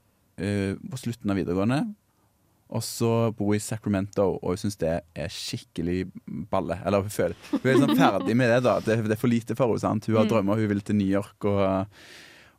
[0.40, 1.80] uh, på slutten av videregående.
[2.74, 6.06] Og så bor hun i Sacramento, og hun syns det er skikkelig
[6.50, 6.76] balle.
[6.82, 8.78] Eller hun føler Hun er liksom ferdig med det, da.
[8.82, 9.80] Det, det er for lite for henne.
[9.84, 10.06] sant?
[10.08, 10.30] Hun har Mm.
[10.32, 11.86] drømmer, hun vil til New York og,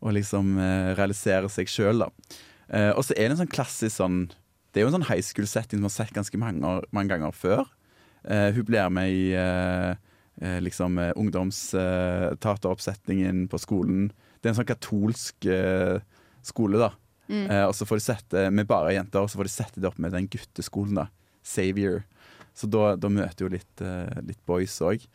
[0.05, 2.09] og liksom uh, realisere seg sjøl, da.
[2.69, 4.19] Uh, og så er det en sånn klassisk sånn
[4.73, 7.31] Det er jo en sånn high school-setting som vi har sett ganske mange, mange ganger
[7.35, 7.65] før.
[8.23, 9.33] Uh, hun blir med i
[10.59, 14.09] liksom ungdomsteateroppsetningen på skolen.
[14.45, 15.97] Det er en sånn katolsk eh,
[16.45, 16.91] skole, da.
[17.25, 17.47] Mm.
[17.49, 19.89] Eh, og så får de sette med bare jenter, og så får de sette det
[19.89, 21.07] opp med den gutteskolen, da.
[21.45, 22.03] Savior.
[22.53, 25.09] Så da, da møter jo litt, eh, litt boys òg.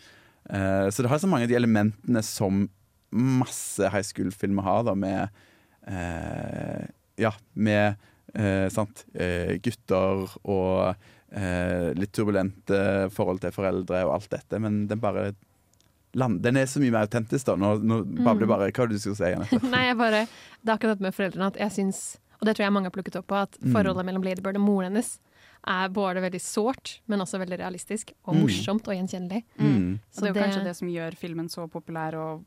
[0.50, 2.64] så det har så mange av de elementene som
[3.14, 5.28] masse high school-filmer har, da, med
[5.86, 6.88] eh,
[7.20, 8.00] Ja, med
[8.34, 10.94] eh, sant, eh, gutter og
[11.30, 15.30] eh, litt turbulente forhold til foreldre og alt dette, men den bare
[16.14, 17.54] land, Den er så mye mer autentisk, da.
[17.56, 18.48] Nå, nå babler Mm.
[18.48, 19.62] bare Hva var det du skulle si, Anette?
[19.74, 20.26] Nei, jeg bare,
[20.64, 22.94] Det er akkurat dette med foreldrene at jeg syns, og det tror jeg mange har
[22.96, 23.72] plukket opp på, at Mm.
[23.72, 25.18] forholdet mellom Ladybird og moren hennes
[25.68, 28.40] er både veldig sårt, men også veldig realistisk og Mm.
[28.46, 29.44] morsomt og gjenkjennelig.
[29.60, 30.00] Mm.
[30.10, 32.44] Så det er jo kanskje det som gjør filmen så populær og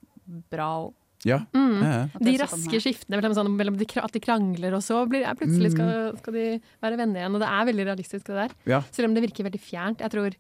[0.50, 0.86] bra.
[0.86, 0.94] og-
[1.26, 1.38] Ja.
[1.54, 1.82] Mm.
[1.82, 2.08] Ja, ja.
[2.20, 5.72] De raske skiftene mellom, sånn, mellom de, at de krangler, og så blir, ja, plutselig
[5.72, 7.34] skal, skal de være venner igjen.
[7.36, 8.50] Og det er veldig realistisk, det der.
[8.66, 8.82] Ja.
[8.92, 10.00] Selv om det virker veldig fjernt.
[10.00, 10.34] Jeg tror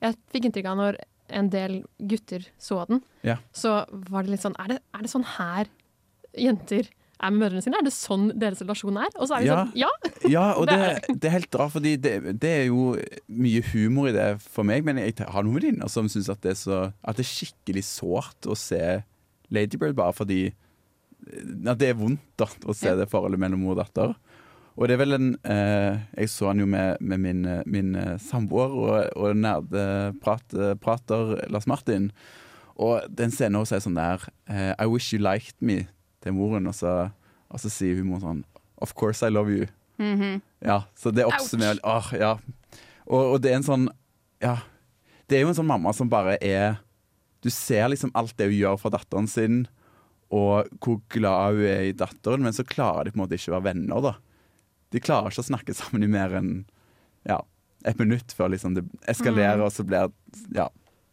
[0.00, 0.96] Jeg fikk inntrykk av når
[1.30, 3.36] en del gutter så den, Ja.
[3.52, 5.66] så var det litt sånn Er det, er det sånn her
[6.36, 6.88] jenter
[7.20, 7.78] er med mødrene sine?
[7.80, 9.08] Er det sånn deres relasjon er?
[9.18, 9.64] Og så er vi Ja.
[9.64, 9.88] sånn Ja!
[10.28, 12.96] Ja, og Det det, er helt rart, fordi det, det er jo
[13.28, 16.50] mye humor i det for meg, men jeg har noen venninner som syns at, det
[16.52, 19.02] er så- at det er skikkelig sårt å se
[19.50, 20.52] Ladybird, bare fordi
[21.66, 24.14] at det er vondt da, å se det forholdet mellom mor og datter.
[24.78, 27.96] Og det er vel en eh, Jeg så han jo med, med min, eh, min
[27.98, 32.12] eh, samboer og, og nerdeprater Lars Martin.
[32.78, 35.80] Og den scenen også er sånn der eh, I wish you liked me
[36.22, 37.10] til moren, og så,
[37.50, 38.44] og så sier hun sånn
[38.78, 39.66] Of course I love you.
[39.98, 40.38] Mhm.
[40.62, 42.36] Ja, så det oppsummerer Åh, ja.
[43.06, 43.88] Og, og det er en sånn
[44.42, 44.60] Ja.
[45.26, 46.78] Det er jo en sånn mamma som bare er
[47.42, 49.66] Du ser liksom alt det hun gjør for datteren sin,
[50.34, 53.52] og hvor glad hun er i datteren, men så klarer de på en måte ikke
[53.52, 54.14] å være venner, da.
[54.90, 56.64] De klarer ikke å snakke sammen i mer enn
[57.28, 57.40] ja,
[57.84, 59.64] et minutt før liksom det eskalerer, Mm.
[59.64, 60.68] og så blir det ja,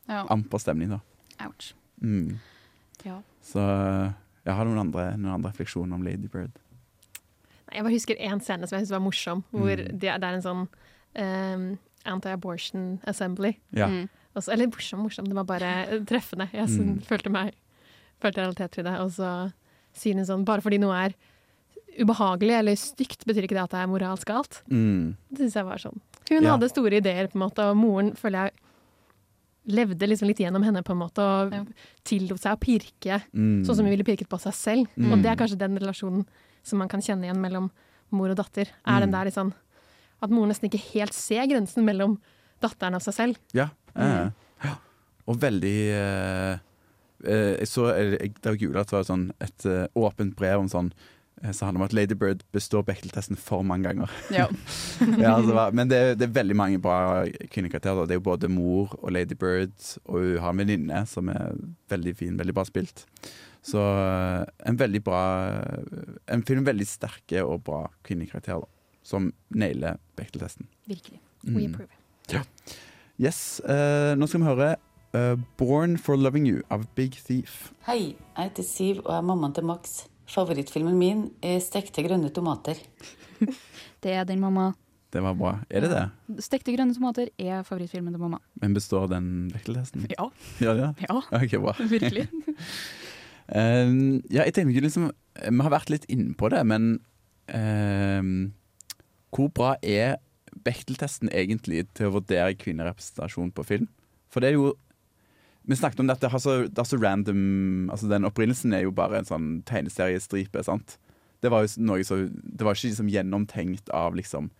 [0.07, 0.25] Ja.
[0.29, 0.99] amper stemning, da.
[1.45, 1.73] Ouch.
[2.01, 2.37] Mm.
[3.03, 3.21] Ja.
[3.43, 3.59] Så
[4.45, 6.51] jeg har noen andre, noen andre refleksjoner om Ladybird.
[7.67, 9.99] Nei, Jeg bare husker én scene som jeg syns var morsom, hvor Mm.
[9.99, 10.67] det, det er en sånn
[11.17, 13.57] um, anti-abortion assembly.
[13.73, 13.87] Ja.
[13.87, 14.09] Mm.
[14.35, 16.49] Og eller morsom, morsom, det var bare treffende.
[16.53, 17.01] Jeg Mm.
[17.01, 17.53] følte meg
[18.21, 18.99] følte realitet i det.
[18.99, 19.53] Og så
[19.93, 21.13] sier hun sånn bare fordi noe er
[21.99, 24.61] ubehagelig eller stygt, betyr ikke det at det er moralsk galt.
[24.71, 25.15] Mm.
[25.31, 25.99] Det syns jeg var sånn.
[26.29, 26.51] Hun Ja.
[26.57, 28.51] hadde store ideer, på en måte, og moren føler jeg
[29.67, 31.67] levde liksom litt gjennom henne, på en måte, og
[32.05, 33.63] tillot seg å pirke Mm.
[33.65, 34.87] sånn som hun ville pirket på seg selv.
[34.97, 35.11] Mm.
[35.11, 36.25] Og det er kanskje den relasjonen
[36.63, 37.71] som man kan kjenne igjen mellom
[38.11, 38.67] mor og datter.
[38.85, 39.01] Er Mm.
[39.01, 39.53] den der liksom
[40.21, 42.17] At moren nesten ikke helt ser grensen mellom
[42.61, 43.37] datteren og seg selv.
[43.53, 43.69] Ja.
[43.95, 44.01] Mm.
[44.01, 44.31] eh,
[44.63, 44.75] ja.
[45.27, 46.59] Og veldig eh,
[47.59, 50.67] Jeg så eh, jeg, Da jeg googla, var det sånn et eh, åpent brev om
[50.69, 50.91] sånn
[51.43, 54.11] eh, handler det om at Ladybird består Bechdel-testen for mange ganger.
[54.31, 54.47] Ja.
[55.21, 58.05] ja, altså, men det, er- det er veldig mange bra kvinnekarakterer.
[58.07, 59.73] Det er jo både mor og Ladybird,
[60.05, 61.55] og hun har en venninne som er
[61.91, 63.05] veldig fin, veldig bra spilt.
[63.65, 65.21] Så eh, en veldig bra
[66.29, 68.65] En film med veldig sterke og bra kvinnekarakterer,
[69.05, 70.67] som nailer Bechdel-testen.
[70.89, 71.19] Virkelig.
[71.45, 71.55] Mm.
[71.55, 72.01] We approve.
[72.33, 72.41] Ja.
[73.21, 74.69] Yes, uh, nå skal vi høre
[75.15, 77.71] uh, 'Born for Loving You' av Big Thief.
[77.87, 79.93] Hei, jeg heter Siv og jeg er mammaen til Max.
[80.29, 82.79] Favorittfilmen min er Stekte grønne tomater.
[84.03, 84.71] Det er den mamma.
[85.15, 85.51] Det var bra.
[85.69, 86.41] Er det det?
[86.43, 88.41] Stekte grønne tomater er favorittfilmen til mamma.
[88.61, 90.09] Men består den Bechdel-testen?
[90.11, 90.27] Ja.
[90.59, 90.89] Ja, ja.
[91.05, 91.21] Ja.
[91.31, 91.73] Ok, bra.
[91.95, 92.27] Virkelig.
[93.47, 95.07] um, ja, jeg tenker liksom
[95.39, 96.97] Vi har vært litt inne på det, men
[97.53, 98.33] um,
[99.35, 100.17] hvor bra er
[100.65, 103.89] Bechtel-testen egentlig til å vurdere kvinnerepresentasjon på film?
[104.31, 104.73] For det er jo
[105.67, 109.17] Vi snakket om dette, det, det er så random Altså Den opprinnelsen er jo bare
[109.17, 110.61] en sånn tegneseriestripe.
[110.63, 110.97] sant?
[111.41, 114.51] Det var jo noe så, det var ikke liksom gjennomtenkt av liksom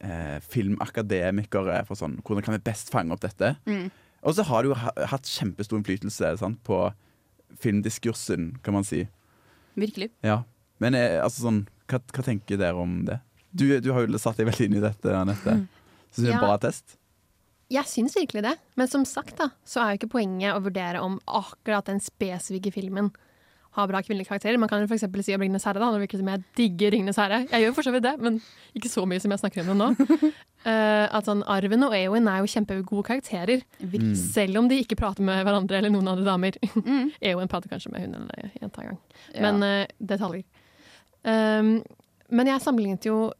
[0.00, 3.54] eh, filmakademikere for sånn Hvordan kan vi best fange opp dette?
[3.68, 3.90] Mm.
[4.26, 4.78] Og så har det jo
[5.12, 6.80] hatt kjempestor innflytelse sant, på
[7.62, 9.04] filmdiskursen, kan man si.
[9.78, 10.08] Virkelig.
[10.26, 10.40] Ja.
[10.82, 13.20] Men eh, altså sånn, hva, hva tenker dere om det?
[13.56, 15.54] Du, du har jo satt deg veldig inn i dette, Anette.
[16.10, 16.42] Syns du det er en Ja.
[16.42, 16.96] bra test?
[17.72, 21.00] Jeg syns virkelig det, men som sagt da, så er jo ikke poenget å vurdere
[21.02, 23.08] om akkurat den spesifikke filmen
[23.76, 24.56] har bra kvinnelige karakterer.
[24.56, 25.90] Man kan jo for eksempel si om Ringenes herre, da.
[25.92, 27.42] Nå virker det som jeg digger Ringenes herre.
[27.50, 28.38] Jeg gjør for så vidt det, men
[28.78, 29.88] ikke så mye som jeg snakker om det nå.
[30.64, 34.14] Uh, at sånn, Arven og Eowyn er jo kjempegode karakterer, Mm.
[34.16, 36.56] selv om de ikke prater med hverandre eller noen andre damer.
[37.28, 39.00] Eowyn prater kanskje med hun eller jenta en gang.
[39.34, 39.42] Ja.
[39.44, 40.46] Men uh, detaljer.
[41.26, 41.70] Um,
[42.30, 43.32] men jeg sammenlignet jo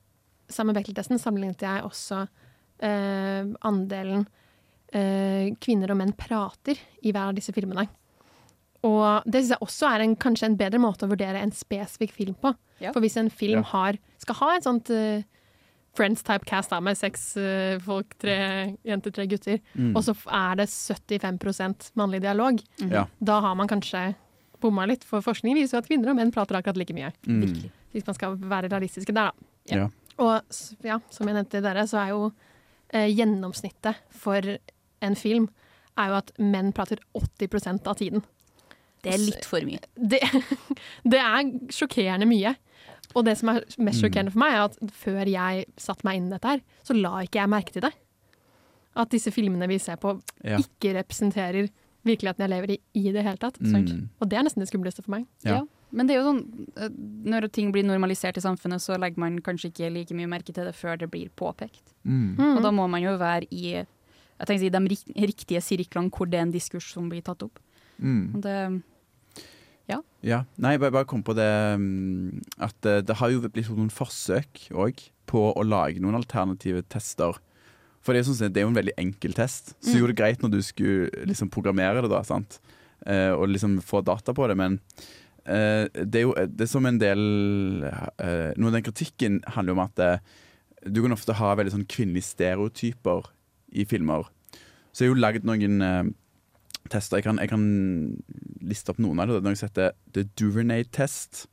[0.52, 2.20] Sammen med Bechdel-testen sammenlignet jeg også
[2.84, 4.26] eh, andelen
[4.92, 7.86] eh, kvinner og menn prater i hver av disse filmene.
[8.86, 12.12] Og det syns jeg også er en, kanskje en bedre måte å vurdere en spesifikk
[12.14, 12.52] film på.
[12.82, 12.92] Ja.
[12.92, 13.70] For hvis en film Ja.
[13.72, 15.22] har, skal ha et sånt uh,
[15.96, 19.94] Friends-type cast da, med seks uh, folk, tre jenter, tre gutter, Mm.
[19.96, 22.90] og så er det 75% mannlig dialog, mm.
[22.92, 23.06] Ja.
[23.18, 24.14] da har man kanskje
[24.60, 25.04] bomma litt.
[25.04, 27.10] For forskning viser jo at kvinner og menn prater akkurat like mye.
[27.26, 27.70] Mm.
[27.92, 29.74] Hvis man skal være realistiske der, da.
[29.74, 29.88] Ja.
[30.18, 30.42] Og
[30.84, 32.30] ja, som jeg nevnte dere, så er jo
[32.94, 34.56] eh, gjennomsnittet for
[35.04, 35.48] en film
[35.96, 38.24] er jo at menn prater 80% av tiden.
[39.04, 39.80] Det er litt for mye.
[39.96, 40.20] Det,
[41.12, 42.54] det er sjokkerende mye.
[43.14, 46.26] Og det som er mest sjokkerende for meg, er at før jeg satte meg inn
[46.28, 47.92] i dette her, så la ikke jeg merke til det.
[48.96, 50.58] At disse filmene vi ser på, Ja.
[50.60, 51.68] ikke representerer
[52.06, 53.58] virkeligheten jeg lever i i det hele tatt.
[53.60, 54.08] Mm.
[54.20, 55.26] Og det er nesten det skumleste for meg.
[55.44, 55.62] Ja.
[55.92, 56.40] Men det er jo sånn,
[56.76, 56.88] eh,
[57.30, 60.64] når ting blir normalisert i samfunnet, så legger man kanskje ikke like mye merke til
[60.66, 61.94] det før det blir påpekt.
[62.04, 62.34] Mm.
[62.36, 62.56] Mm.
[62.56, 63.84] Og da må man jo være i
[64.36, 67.56] jeg tenker de riktige sirklene hvor det er en diskurs som blir tatt opp.
[67.96, 68.42] Mm.
[68.44, 68.82] Det,
[69.88, 70.00] ja.
[70.26, 70.42] Ja.
[70.60, 71.46] Nei, jeg bare, bare kom på det
[71.80, 77.38] mm, at det har jo blitt noen forsøk òg på å lage noen alternative tester.
[78.04, 79.72] For det er, sånn, det er jo en veldig enkel test.
[79.80, 80.00] Så Mm.
[80.02, 82.60] gjorde det greit når du skulle liksom programmere det, da, sant?
[83.06, 84.80] Eh, og liksom få data på det, men
[85.46, 87.20] det er jo det er som en del
[87.86, 90.18] eh, Noe av den kritikken handler om at eh,
[90.86, 93.26] du kan ofte ha veldig sånn kvinnelige stereotyper
[93.74, 94.26] i filmer.
[94.92, 96.04] Så jeg har jo lagd noen eh,
[96.92, 97.18] tester.
[97.18, 97.64] Jeg kan, jeg kan
[98.62, 99.40] liste opp noen av det.
[99.40, 101.46] Det noe som heter The Duvernay-test.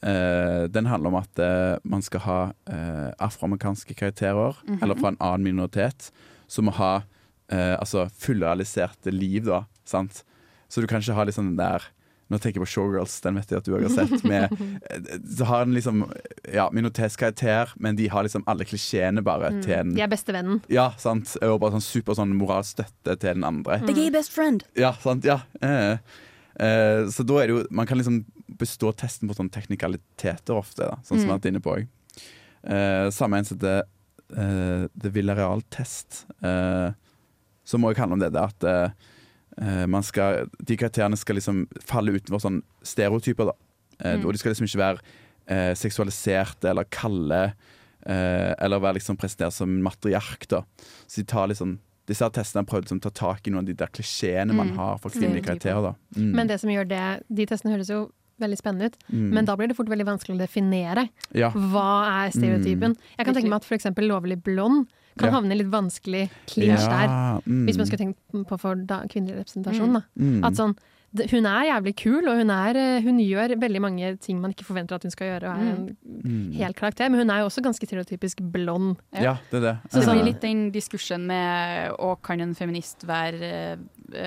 [0.00, 2.38] Uh, den handler om at uh, man skal ha
[2.72, 4.78] uh, afroamerikanske karakterer, Mhm.
[4.82, 6.08] eller fra en annen minoritet,
[6.48, 7.02] som må ha
[7.52, 9.64] eh, altså fullrealiserte liv, da.
[9.84, 10.22] Sant?
[10.70, 11.82] Så du kan ikke ha liksom den der
[12.30, 14.22] Nå tenker jeg på Showgirls, den vet jeg at du har sett.
[14.24, 14.52] Med,
[14.86, 16.04] eh, så har en liksom
[16.54, 19.62] ja, minoritetskarakter, men de har liksom alle klisjeene bare Mm.
[19.64, 20.60] til en De er bestevennen.
[20.70, 21.32] Ja, sant.
[21.42, 23.80] Og bare sånn super sånn moralsk støtte til den andre.
[23.84, 24.62] The gay best friend.
[24.78, 25.40] Ja, sant, ja.
[25.60, 25.98] Eh,
[26.60, 28.24] eh, så da er det jo Man kan liksom
[28.60, 31.30] bestå testen på sånne teknikaliteter ofte, da, sånn som vi Mm.
[31.30, 31.88] har vært inne på òg.
[32.62, 33.82] Eh, samme en som heter
[34.36, 36.92] uh, The Villareal-test, uh,
[37.64, 38.90] som òg handler om det der at eh, eh,
[40.02, 43.52] skal De karakterene skal liksom falle utenfor sånn stereotyper, da.
[44.00, 44.24] Eh, Mm.
[44.26, 44.98] Og de skal liksom ikke være
[45.48, 47.54] eh, seksualiserte eller kalde,
[48.06, 50.62] eh, eller være liksom presentert som matriark, da.
[51.06, 53.60] Så de tar liksom disse her testene har prøvd liksom, å ta tak i noen
[53.62, 54.76] av de der klisjeene man Mm.
[54.76, 55.82] har for kvinnelige karakterer.
[55.82, 55.94] Da.
[56.16, 56.32] Mm.
[56.34, 59.30] Men det som gjør det, de testene høres jo veldig spennende ut, Mm.
[59.34, 61.08] men da blir det fort veldig vanskelig å definere.
[61.34, 61.50] Ja.
[61.50, 62.96] Hva er stereotypen?
[63.18, 63.84] Jeg kan tenke meg at f.eks.
[64.00, 64.88] lovlig blond
[65.18, 65.40] kan Ja.
[65.40, 67.42] havne i litt vanskelig clinch Ja, der.
[67.46, 67.66] mm.
[67.66, 69.88] Hvis man skulle tenkt på for da, kvinnelig representasjon.
[69.90, 69.92] Mm.
[69.94, 70.02] Da.
[70.18, 70.44] Mm.
[70.44, 70.76] At sånn,
[71.32, 74.64] hun er jævlig kul, og hun, er, eh, hun gjør veldig mange ting man ikke
[74.64, 75.50] forventer at hun skal gjøre.
[75.50, 76.52] Og er en Mm.
[76.54, 78.96] hel karakter, Men hun er jo også ganske stereotypisk blond.
[79.12, 79.78] Ja, det er det.
[79.90, 83.78] Så det blir litt den diskursen med å kan en feminist være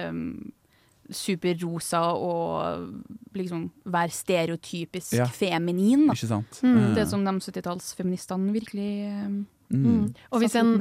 [0.09, 0.51] um,
[1.11, 2.93] superrosa og
[3.35, 5.25] liksom være stereotypisk Ja.
[5.25, 6.07] feminin.
[6.07, 6.13] Da.
[6.13, 6.59] Ikke sant?
[6.63, 6.77] Mm.
[6.77, 6.95] Eh.
[6.95, 10.13] Det som de 70-tallsfeministene virkelig um, Mm.
[10.31, 10.73] Og hvis, en,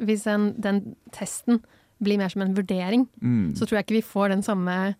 [0.00, 1.62] hvis en, den testen
[2.02, 3.52] blir mer som en vurdering, Mm.
[3.54, 4.94] så tror jeg ikke vi får den samme,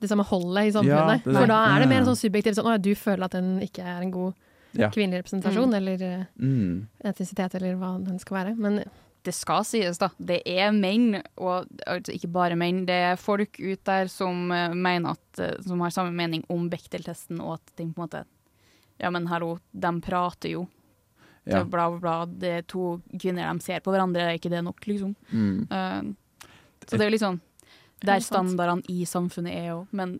[0.00, 1.26] det samme holdet i samfunnet.
[1.26, 1.32] er.
[1.40, 2.04] For da er det mer Ja.
[2.06, 4.34] sånn subjektivt sånn, å, ja, du føler at den ikke er en god
[4.76, 4.88] Ja.
[4.90, 5.74] kvinnelig representasjon, Mm.
[5.76, 6.86] eller eh, Mm.
[7.04, 8.56] etnisitet, eller hva den skal være.
[8.58, 8.84] Men
[9.24, 10.10] det skal sies, da.
[10.20, 12.84] Det er menn, og altså ikke bare menn.
[12.86, 16.68] Det er folk ut der som eh, mener at eh, Som har samme mening om
[16.68, 18.24] Bechdel-testen, og at den på en måte
[19.00, 20.68] Ja, men hallo, de prater jo.
[21.44, 21.64] Ja.
[21.64, 22.14] bla, bla, bla.
[22.26, 25.14] Det er to kvinner de ser på hverandre, er ikke det nok, liksom?
[25.30, 25.66] Mm.
[25.68, 26.48] Uh,
[26.84, 27.42] så det er jo litt sånn
[28.04, 30.18] der er standardene i samfunnet er jo, men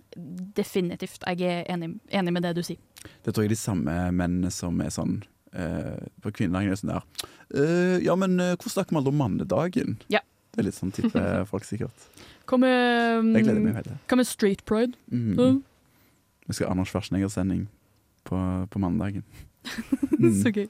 [0.57, 2.81] definitivt, jeg er enig, enig med det du sier.
[3.25, 5.19] Det tror jeg de samme mennene som er sånn
[5.53, 7.03] uh, På kvinnedagen er sånn der
[7.53, 9.99] uh, Ja, men hvordan hvor snakker man om mannedagen?
[10.09, 10.23] Ja.
[10.55, 11.21] Det er litt sånn type
[11.51, 12.09] folk, sikkert.
[12.49, 13.37] Hva med,
[14.09, 14.97] hva med straight pride?
[15.13, 15.35] Mm.
[15.37, 15.61] Mm.
[16.47, 17.67] Vi skal ha Anders Schwarzenegger-sending
[18.29, 18.39] på,
[18.71, 19.25] på mandagen.
[20.43, 20.69] Så gøy.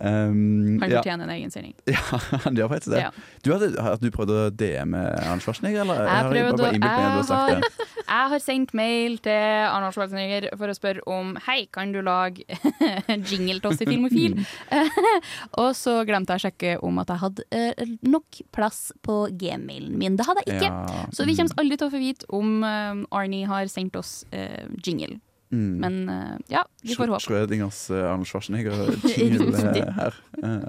[0.00, 1.02] Um, Han ja.
[1.02, 1.74] fortjener en egen sending.
[1.92, 2.00] Ja,
[2.44, 3.02] han gjør faktisk det.
[3.04, 3.10] Ja.
[3.44, 6.00] Du hadde, hadde, du prøvd å DM Arnold Schwarzenegger, eller?
[6.06, 10.72] Jeg, har jeg, bare sagt jeg, har, jeg har sendt mail til Arne Schwarzenegger for
[10.72, 12.46] å spørre om Hei, kan du lage
[13.30, 14.38] jingle til oss i Filmofil?
[15.60, 19.98] og så glemte jeg å sjekke om at jeg hadde uh, nok plass på gmailen
[20.00, 20.16] min.
[20.16, 20.72] Det hadde jeg ikke.
[20.72, 24.22] Ja, Så vi kommer aldri til å få vite om eh, Arnie har sendt oss
[24.32, 25.20] uh, jingle.
[25.52, 25.80] Mm.
[25.80, 27.20] Men eh, ja, vi får håpe.
[27.20, 30.14] Schrødingers eh, Arnold Schwarzenegger-jingle her.
[30.42, 30.64] Eh.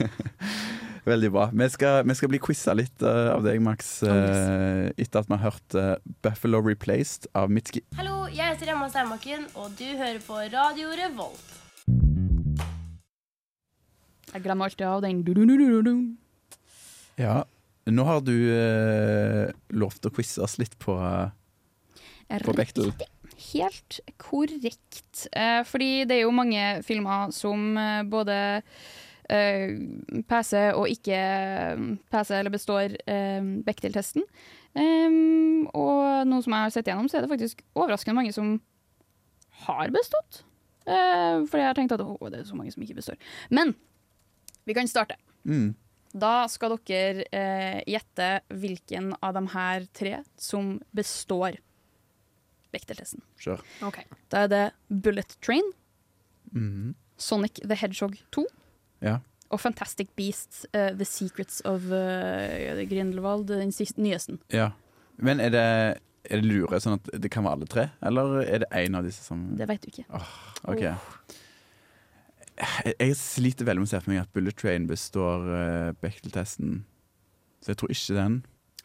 [1.08, 1.46] Veldig bra.
[1.52, 5.38] Vi skal, vi skal bli quiza litt uh, av deg, Max, eh, etter at vi
[5.38, 7.80] har hørt uh, 'Buffalo Replaced' av Mitski.
[7.96, 11.56] Hallo, jeg heter Emma Steinbakken, og du hører på Radio Revolt.
[14.34, 15.24] Jeg glemmer alltid av den.
[15.24, 15.94] Du-du-du-du-du.
[17.18, 17.40] Ja.
[17.90, 18.36] Nå har du
[19.72, 20.94] lovt å quize oss litt på,
[22.44, 22.92] på Bechdel.
[23.40, 25.26] Helt korrekt.
[25.32, 28.36] Eh, fordi det er jo mange filmer som eh, både
[29.30, 29.76] eh,
[30.28, 31.20] PC og ikke
[32.12, 34.26] PC eller består eh, Bechdel-testen.
[34.78, 38.58] Em, og noe som jeg har sett gjennom, så er det faktisk overraskende mange som
[39.66, 40.44] har bestått.
[40.86, 43.18] Eh, fordi jeg har tenkt at å, det er så mange som ikke består.
[43.50, 43.74] Men
[44.68, 45.18] vi kan starte.
[45.48, 45.72] Mm.
[46.10, 51.60] Da skal dere eh, gjette hvilken av de her tre som består
[52.72, 53.20] Bechdel-testen.
[53.40, 53.60] Kjør.
[54.30, 54.64] Da er det
[55.02, 55.72] Bullet Train,
[56.52, 56.94] Mhm.
[57.20, 58.46] Sonic the Hedgehog 2
[59.02, 59.18] Ja.
[59.50, 64.38] og Fantastic Beasts uh, The Secrets of uh, Grindelwald, den siste, nyeste.
[64.52, 64.70] ja.
[65.22, 65.60] Men er det,
[66.30, 69.04] er det lure sånn at det kan være alle tre, eller er det én av
[69.04, 70.04] disse som Det vet du ikke.
[70.64, 70.80] OK.
[72.60, 76.82] Jeg, jeg sliter veldig med å se for meg at Bullet Train består uh, Bechdel-testen,
[77.64, 78.38] så jeg tror ikke den.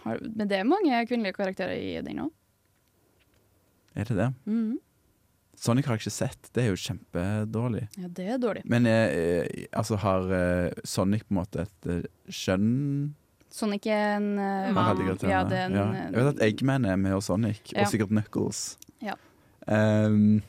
[0.06, 2.32] Har, men det er mange kvinnelige karakterer i den òg.
[3.96, 4.34] Er det det?
[4.46, 4.80] Mhm.
[5.58, 6.50] Sonic har jeg ikke sett.
[6.54, 7.86] Det er jo kjempedårlig.
[7.98, 8.64] Ja, det er dårlig.
[8.68, 13.14] Men eh, eh, altså har eh, Sonic på en måte et eh, skjønn
[13.56, 15.86] Sonic er en uh, hatt Ja, det er en ja.
[16.12, 17.86] Jeg vet at Eggman er med og Sonic, Ja.
[17.86, 18.76] og sikkert Knuckles.
[19.00, 19.14] Ja.
[19.66, 20.42] Um,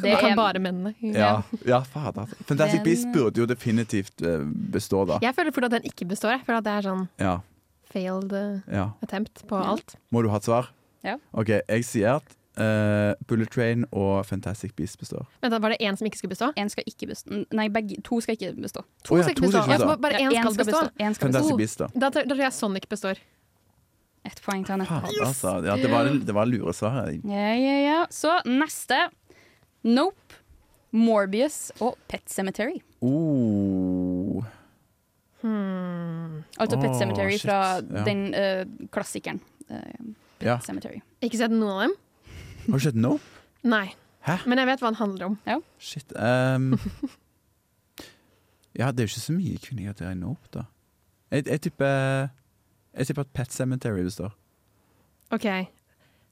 [0.00, 0.94] Det kan bare mennene.
[1.02, 2.24] ja, ja, fader.
[2.48, 4.16] Fantastic Den- Beasts burde jo definitivt
[4.72, 5.18] bestå, da.
[5.20, 6.30] Jeg føler fort at den ikke består.
[6.38, 7.34] Jeg føler at det er sånn Ja.
[7.92, 8.32] failed
[8.72, 8.88] Ja.
[9.04, 9.96] attempt på alt.
[10.10, 10.70] Må du ha et svar?
[11.04, 11.18] Ja.
[11.34, 15.26] OK, jeg sier at eh, Bullet Train og Fantastic Beasts består.
[15.42, 16.52] Vent, da, Var det én som ikke skulle bestå?
[16.56, 17.44] En skal ikke bestå.
[17.52, 18.82] Nei, begge, to skal ikke bestå.
[19.04, 19.62] To oh, ja, skal ikke bestå.
[19.62, 20.80] skal ikke Ja, bare én en skal skal bestå.
[20.82, 21.04] bestå.
[21.06, 21.56] En skal Fantastic bestå.
[21.56, 21.88] Beasts, da.
[21.94, 23.22] Da, da tror jeg Sonic består.
[24.26, 25.02] Ett poeng til Anette.
[25.14, 25.28] Yes!
[25.28, 25.52] altså.
[25.68, 27.20] Ja, det var det var luresvaret.
[27.24, 27.98] Ja, ja, ja.
[28.10, 28.96] Så neste.
[29.86, 30.40] Nope,
[30.92, 32.80] Morbius og Pet Cemetery.
[33.00, 34.42] Oh.
[35.42, 36.42] Hmm.
[36.58, 37.42] Altså Pet oh, Cemetery shit.
[37.46, 38.04] fra Ja.
[38.04, 39.40] den uh, klassikeren.
[39.70, 39.76] Uh,
[40.40, 40.58] Pet Ja.
[40.60, 41.00] Cemetery.
[41.22, 41.94] Ikke sett noen av dem?
[42.66, 43.22] Har du sett Nope?
[43.66, 43.86] Nei.
[44.26, 44.38] Hæ?
[44.46, 45.36] Men jeg vet hva den handler om.
[45.78, 46.12] Shit.
[46.16, 46.72] Um,
[48.80, 50.66] ja, det er jo ikke så mye kvinnelige karakterer i Nope, da.
[51.30, 52.28] Jeg, jeg tipper
[52.96, 54.34] Jeg tipper at Pet Cemetery består.
[55.34, 55.46] OK.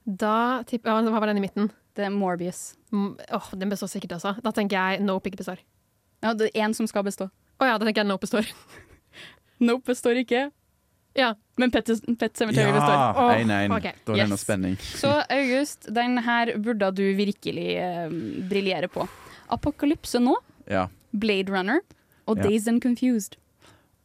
[0.05, 1.71] Da tipper ja, Hva var den i midten?
[1.95, 2.75] Det er Morbius.
[2.91, 4.35] Mm, oh, Den består sikkert også.
[4.43, 5.63] Da tenker jeg Nope ikke består.
[6.25, 7.29] Ja, det er én som skal bestå.
[7.61, 8.49] Å ja, da tenker jeg Nope består.
[9.67, 10.49] Nope består ikke.
[11.15, 11.35] Ja.
[11.57, 11.87] Men Pet,
[12.19, 12.95] Pet Cemetery består.
[12.95, 13.15] Ja!
[13.17, 13.77] Åh, 1-1.
[13.77, 13.93] Okay.
[14.05, 14.31] Da er det Yes.
[14.33, 14.77] noe spenning.
[14.99, 18.09] Så August, den her burde du virkelig eh,
[18.51, 19.07] briljere på.
[19.55, 20.35] Apokalypse nå,
[20.67, 20.89] Ja.
[21.13, 21.81] Blade Runner
[22.27, 22.43] og Ja.
[22.49, 23.37] Dazed and Confused.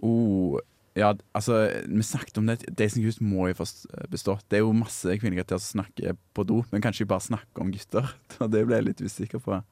[0.01, 0.59] Oh,
[0.95, 2.59] ja, altså, vi snakket om det.
[2.75, 4.37] Days and Confused må jo eh, bestå.
[4.49, 7.61] Det er jo masse kvinnelige karakterer som snakker på do, men kanskje vi bare snakker
[7.65, 8.13] om gutter.
[8.53, 9.63] Det ble jeg litt usikker på.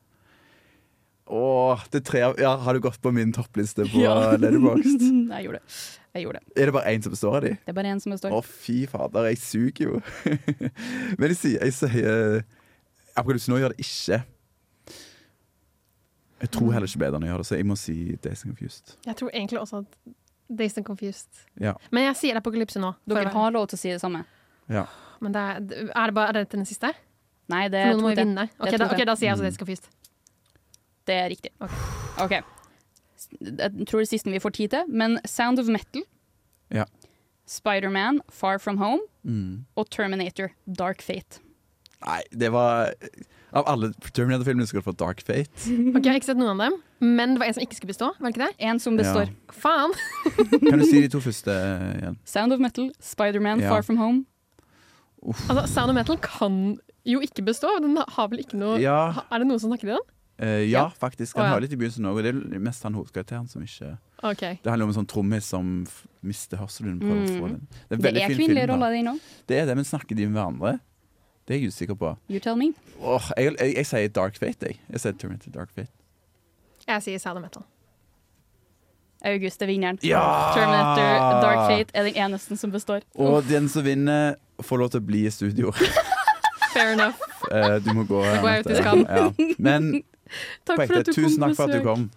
[1.27, 3.99] Åh, det tre av Ja, har du gått på min toppliste på
[4.39, 5.01] Letterboxd?
[5.33, 5.79] Jeg gjorde det.
[6.17, 6.53] Jeg gjorde det.
[6.61, 7.49] Er det bare én som består av de?
[7.65, 8.31] Det er bare én som består.
[8.33, 9.99] Å, fy fader, jeg suger jo.
[11.19, 12.39] Men jeg sier, jeg sier
[13.17, 14.21] Apokalypse nå gjør det ikke.
[16.41, 18.51] Jeg tror heller ikke bedre enn å gjøre det, så jeg må si Days and
[18.53, 18.95] Confused.
[19.07, 19.95] Jeg tror egentlig også at
[20.59, 21.43] Days and Confused.
[21.61, 21.73] Ja.
[21.91, 22.91] Men jeg sier Apokalypse nå.
[23.09, 24.23] Dere har lov til å si det samme.
[24.71, 24.85] ja.
[25.17, 25.55] Men det er,
[25.97, 26.91] er, det bare, er det den siste?
[27.49, 28.27] Nei, det er noen må to til.
[28.27, 28.43] vinne.
[28.53, 29.05] Det er Ok, da, til.
[29.09, 29.47] da sier jeg også Mm.
[29.47, 29.87] Dazed and Confused.
[31.07, 31.51] Det er riktig.
[32.19, 32.37] OK.
[33.31, 36.03] Jeg tror det siste vi får tid til, men Sound of Metal,
[36.71, 36.83] Ja.
[37.47, 39.65] Spiderman, Far From Home Mm.
[39.75, 41.39] og Terminator, Dark Fate.
[42.05, 42.93] Nei, det var
[43.53, 45.47] Av alle Terminator-filmene skulle du fått Dark Fate.
[45.95, 46.75] Ok, Jeg har ikke sett noen av dem,
[47.17, 48.09] men det var en som ikke skulle bestå.
[48.19, 48.55] var det ikke det?
[48.67, 49.31] En som består.
[49.55, 49.93] Faen!
[50.67, 51.55] Kan du si de to første
[52.01, 52.17] igjen?
[52.27, 53.69] Sound of Metal, Spiderman, Ja.
[53.71, 54.25] Far From Home.
[55.23, 56.77] Altså, Sound of Metal kan
[57.07, 57.71] jo ikke bestå.
[57.81, 59.23] Den har vel ikke noe Ja.
[59.31, 60.05] Er det noen som snakker i den?
[60.37, 61.35] Eh, ja, faktisk.
[61.35, 61.55] Han Han ja.
[61.55, 64.57] har litt i begynnelsen òg, og det er mest han hovedkarakteren som ikke okay.
[64.61, 65.71] Det handler om en sånn trommis som
[66.21, 66.99] mister hørselen.
[67.01, 67.23] Mm.
[67.23, 67.39] Mm.
[67.89, 68.01] den.
[68.01, 69.15] Det er kvinnelige film, roller i nå.
[69.49, 70.77] Det er det, men snakker de med hverandre?
[71.47, 72.11] Det er jeg usikker på.
[72.29, 72.73] You tell me.
[72.99, 74.81] Oh, jeg, jeg, jeg sier Dark Fate, jeg.
[74.91, 75.93] Jeg sier Terminator Dark Fate.
[76.87, 77.63] Jeg sier Sound Metal.
[79.25, 79.97] August er vinneren.
[80.05, 80.21] Ja!
[80.53, 83.01] Terminator, Dark Fate er den eneste som består.
[83.15, 85.73] Og den som vinner, får lov til å bli i studio.
[86.75, 87.17] Fair enough.
[87.47, 88.21] Uh, du må gå.
[88.21, 89.03] Da går jeg ut i skam.
[89.07, 89.55] Ja.
[89.57, 89.89] Men
[90.67, 92.07] Takk for at du tusen takk for at du kom.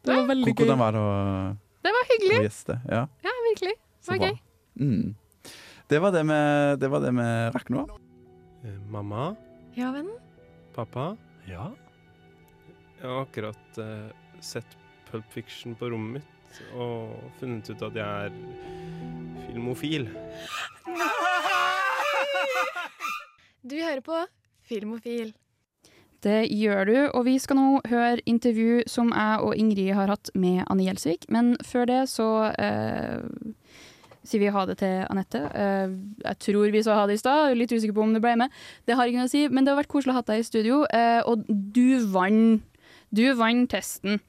[0.00, 0.80] Det var veldig Hvordan gøy.
[0.80, 2.38] var det å Det var hyggelig.
[2.48, 2.76] gjeste?
[2.88, 3.74] Ja, Ja, virkelig.
[4.06, 4.38] Det var gøy.
[4.80, 5.14] Mm.
[5.90, 6.40] Det var det vi,
[6.80, 7.84] det var det vi rakk nå.
[8.64, 9.36] Eh, Mamma?
[9.76, 10.16] Ja, vennen.
[10.74, 11.16] Pappa?
[11.48, 11.70] Ja?
[13.00, 14.76] Jeg har akkurat uh, sett
[15.10, 18.32] Pulp Fiction på rommet mitt og funnet ut at jeg er
[19.46, 20.08] filmofil.
[20.90, 21.10] Nei!
[23.62, 24.16] Du hører på
[24.70, 25.32] Filmofil.
[26.24, 30.32] Det gjør du, og vi skal nå høre intervju som jeg og Ingrid har hatt
[30.36, 31.24] med Anne Gjelsvik.
[31.32, 33.22] Men før det så eh,
[34.26, 35.42] sier vi ha det til Anette.
[35.48, 35.94] Eh,
[36.26, 38.52] jeg tror vi sa ha det i stad, litt usikker på om du ble med.
[38.84, 40.48] Det har ikke noe å si, men det har vært koselig å ha deg i
[40.48, 42.66] studio, eh, og du vant.
[43.10, 44.20] Du vant testen.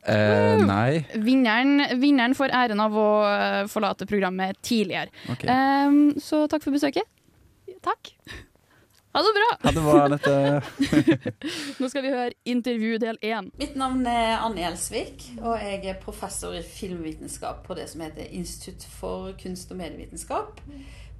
[0.00, 1.02] Uh, nei.
[1.20, 5.12] Vinneren, vinneren får æren av å eh, forlate programmet tidligere.
[5.34, 5.50] Okay.
[5.52, 7.04] Eh, så takk for besøket.
[7.84, 8.14] Takk.
[9.12, 9.46] Ha det bra!
[9.62, 10.62] Ha det bra, Anette.
[11.80, 13.48] Nå skal vi høre intervju del én.
[13.58, 18.30] Mitt navn er Anne Gjelsvik, og jeg er professor i filmvitenskap på det som heter
[18.30, 20.62] Institutt for kunst- og medievitenskap.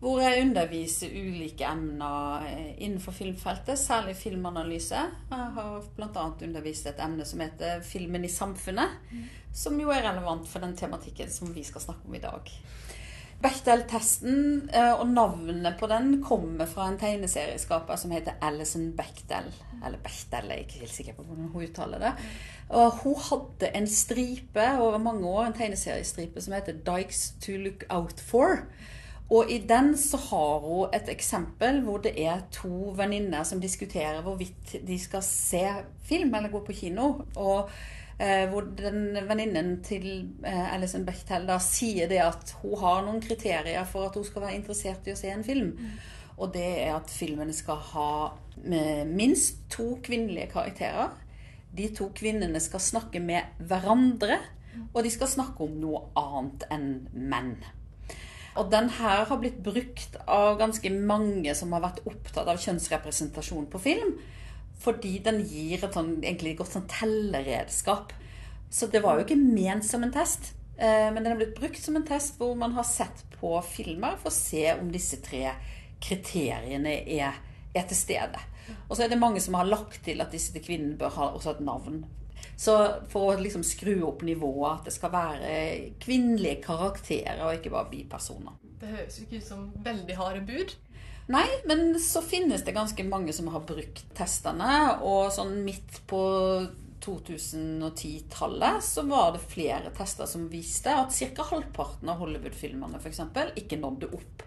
[0.01, 5.03] Hvor jeg underviser ulike emner eh, innenfor filmfeltet, særlig filmanalyse.
[5.35, 6.29] Jeg har bl.a.
[6.47, 9.03] undervist et emne som heter Filmen i samfunnet,
[9.53, 12.55] som jo er relevant for den tematikken som vi skal snakke om i dag.
[13.41, 19.49] Bechdel-testen eh, og navnet på den kommer fra en tegneserieskaper som heter Alison Bechdel.
[19.81, 22.13] Eller Bechdel, jeg er ikke helt sikker på hvordan hun uttaler det.
[22.69, 27.87] Og hun hadde en stripe over mange år, en tegneseriestripe som heter Dykes to look
[27.89, 28.67] out for.
[29.31, 34.21] Og i den så har hun et eksempel hvor det er to venninner som diskuterer
[34.27, 35.63] hvorvidt de skal se
[36.05, 37.13] film eller gå på kino.
[37.37, 37.71] Og
[38.53, 40.07] hvor den venninnen til
[40.45, 44.45] eh, Alison Bechtel da sier det at hun har noen kriterier for at hun skal
[44.45, 45.73] være interessert i å se en film.
[46.41, 48.13] Og det er at filmen skal ha
[48.65, 51.13] eh, minst to kvinnelige karakterer.
[51.77, 54.41] De to kvinnene skal snakke med hverandre,
[54.93, 57.55] og de skal snakke om noe annet enn menn.
[58.59, 63.69] Og den her har blitt brukt av ganske mange som har vært opptatt av kjønnsrepresentasjon
[63.71, 64.17] på film.
[64.81, 68.15] Fordi den gir et sånn, egentlig godt sånn telleredskap.
[68.73, 70.55] Så det var jo ikke ment som en test.
[70.79, 74.17] eh, Men den er blitt brukt som en test hvor man har sett på filmer
[74.17, 75.53] for å se om disse tre
[76.01, 77.35] kriteriene er,
[77.75, 78.41] er til stede.
[78.89, 81.57] Og så er det mange som har lagt til at disse kvinnene bør ha også
[81.57, 82.05] et navn.
[82.57, 82.75] Så
[83.09, 85.53] for å liksom skru opp nivået, at det skal være
[86.01, 88.57] kvinnelige karakterer og ikke bare bipersoner.
[88.81, 90.75] Det høres jo ikke ut som veldig harde bud.
[91.31, 94.71] Nei, men så finnes det ganske mange som har brukt testene,
[95.07, 96.23] og sånn midt på
[97.01, 101.47] 2010-tallet så var det flere tester som viste at ca.
[101.53, 103.23] halvparten av Hollywood-filmene f.eks.
[103.63, 104.43] ikke nådde opp.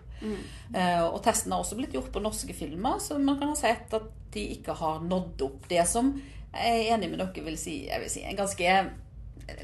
[0.75, 3.93] Eh, og testen har også blitt gjort på norske filmer, så man kan ha sett
[3.95, 6.13] at de ikke har nådd opp det som
[6.53, 8.73] jeg er enig med dere vil si, jeg vil si en ganske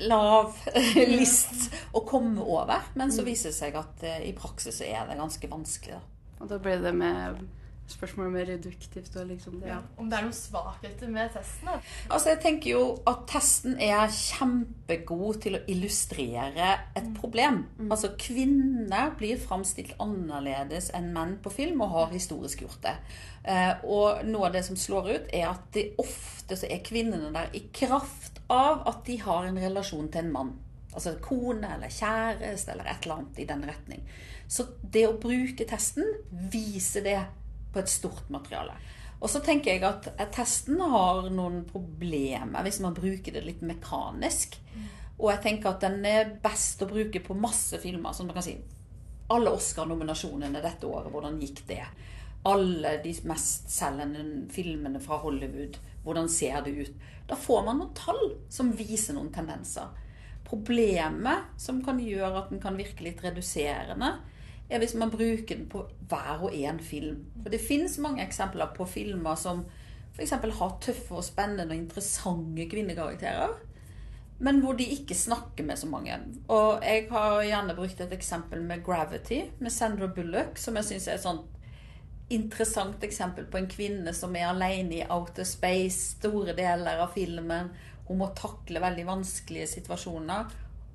[0.08, 0.56] lav
[1.14, 2.90] list å komme over.
[3.00, 6.00] Men så viser det seg at eh, i praksis så er det ganske vanskelig.
[6.00, 6.19] Da.
[6.40, 7.40] Og da blir det med
[7.90, 9.70] spørsmålet mer reduktivt og liksom det.
[9.72, 9.80] Ja.
[9.98, 11.70] Om det er noen svakheter med testen?
[11.72, 11.80] da?
[12.14, 17.64] Altså jeg tenker jo at testen er kjempegod til å illustrere et problem.
[17.90, 22.96] Altså Kvinner blir framstilt annerledes enn menn på film, og har historisk gjort det.
[23.44, 27.34] Eh, og noe av det som slår ut, er at det ofte så er kvinnene
[27.36, 30.58] der i kraft av at de har en relasjon til en mann.
[30.90, 34.06] Altså kone eller kjæreste eller et eller annet i den retning.
[34.50, 36.08] Så det å bruke testen
[36.52, 37.20] viser det
[37.74, 38.74] på et stort materiale.
[39.20, 44.58] Og så tenker jeg at testen har noen problemer hvis man bruker det litt mekanisk.
[45.20, 48.16] Og jeg tenker at den er best å bruke på masse filmer.
[48.16, 48.56] Som man kan si
[49.30, 51.84] alle Oscar-nominasjonene dette året, hvordan gikk det?
[52.50, 55.76] Alle de mestselgende filmene fra Hollywood,
[56.06, 57.08] hvordan ser det ut?
[57.28, 59.91] Da får man noen tall som viser noen tendenser.
[60.47, 64.16] Problemet som kan gjøre at den kan virke litt reduserende,
[64.70, 67.24] er hvis man bruker den på hver og en film.
[67.42, 69.66] For det finnes mange eksempler på filmer som
[70.14, 70.32] f.eks.
[70.32, 73.56] har tøffe og spennende og interessante kvinnekarakterer,
[74.40, 76.16] men hvor de ikke snakker med så mange.
[76.48, 81.08] Og jeg har gjerne brukt et eksempel med 'Gravity', med Sandra Bullock, som jeg syns
[81.08, 81.48] er et sånt
[82.30, 87.72] interessant eksempel på en kvinne som er alene i outer space store deler av filmen.
[88.08, 90.46] Hun må takle veldig vanskelige situasjoner.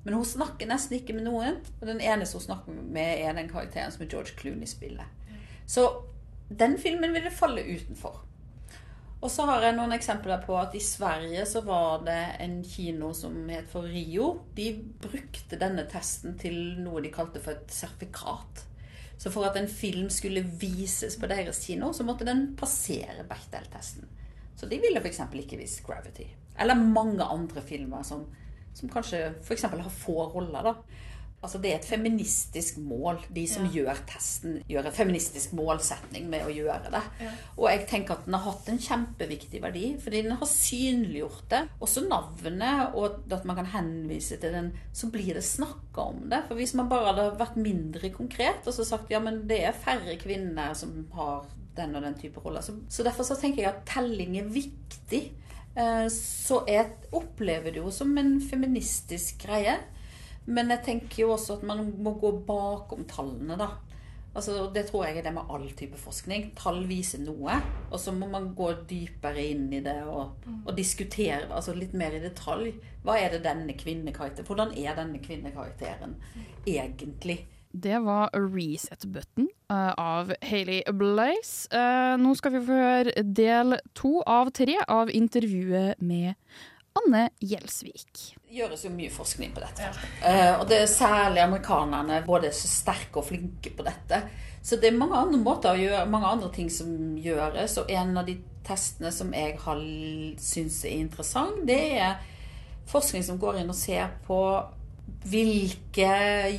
[0.05, 1.57] Men hun snakker nesten ikke med noen.
[1.81, 5.09] Og den eneste hun snakker med, er den karakteren som George Clooney spiller.
[5.65, 5.87] Så
[6.49, 8.21] den filmen vil det falle utenfor.
[9.25, 13.09] Og så har jeg noen eksempler på at i Sverige så var det en kino
[13.17, 14.27] som het for Rio.
[14.53, 14.67] De
[15.01, 18.61] brukte denne testen til noe de kalte for et sertifikat.
[19.17, 24.05] Så for at en film skulle vises på deres kino, så måtte den passere Bechdel-testen.
[24.55, 25.23] Så de ville f.eks.
[25.41, 26.27] ikke vist Gravity.
[26.59, 28.27] Eller mange andre filmer som,
[28.75, 29.67] som kanskje f.eks.
[29.71, 30.71] har få roller.
[30.71, 30.75] da.
[31.45, 33.19] Altså Det er et feministisk mål.
[33.35, 33.71] De som Ja.
[33.75, 37.01] gjør testen, gjør en feministisk målsetning med å gjøre det.
[37.21, 37.31] Ja.
[37.59, 41.59] Og jeg tenker at den har hatt en kjempeviktig verdi, fordi den har synliggjort det.
[41.85, 46.43] Også navnet, og at man kan henvise til den, så blir det snakka om det.
[46.47, 49.71] For hvis man bare hadde vært mindre konkret og så sagt ja, men det er
[49.85, 51.45] færre kvinner som har
[51.75, 55.27] den og den type roller, så, så derfor så tenker jeg at telling er viktig.
[55.75, 59.77] Eh, Så jeg opplever det jo som en feministisk greie.
[60.45, 63.71] Men jeg tenker jo også at man må gå bakom tallene, da.
[64.35, 66.49] Altså, det tror jeg er det med all type forskning.
[66.59, 67.55] Tall viser noe,
[67.89, 72.17] og så må man gå dypere inn i det og, og diskutere altså litt mer
[72.17, 72.73] i detalj.
[73.07, 76.17] Hva er det denne kvinnekarakteren Hvordan er denne kvinnekarakteren
[76.67, 77.45] egentlig?
[77.77, 81.67] Det var Reset Button uh, av Hailey Blaze.
[81.75, 86.37] Uh, nå skal vi få høre del to av tre av intervjuet med
[86.95, 88.21] Anne Gjelsvik.
[88.47, 89.89] Det gjøres jo mye forskning på dette.
[90.23, 94.21] Uh, og det er særlig amerikanerne både så sterke og flinke på dette.
[94.63, 97.75] Så det er mange andre måter å gjøre, mange andre ting som gjøres.
[97.81, 99.59] Og en av de testene som jeg
[100.39, 102.23] syns er interessant, det er
[102.87, 104.39] forskning som går inn og ser på
[105.25, 106.09] hvilke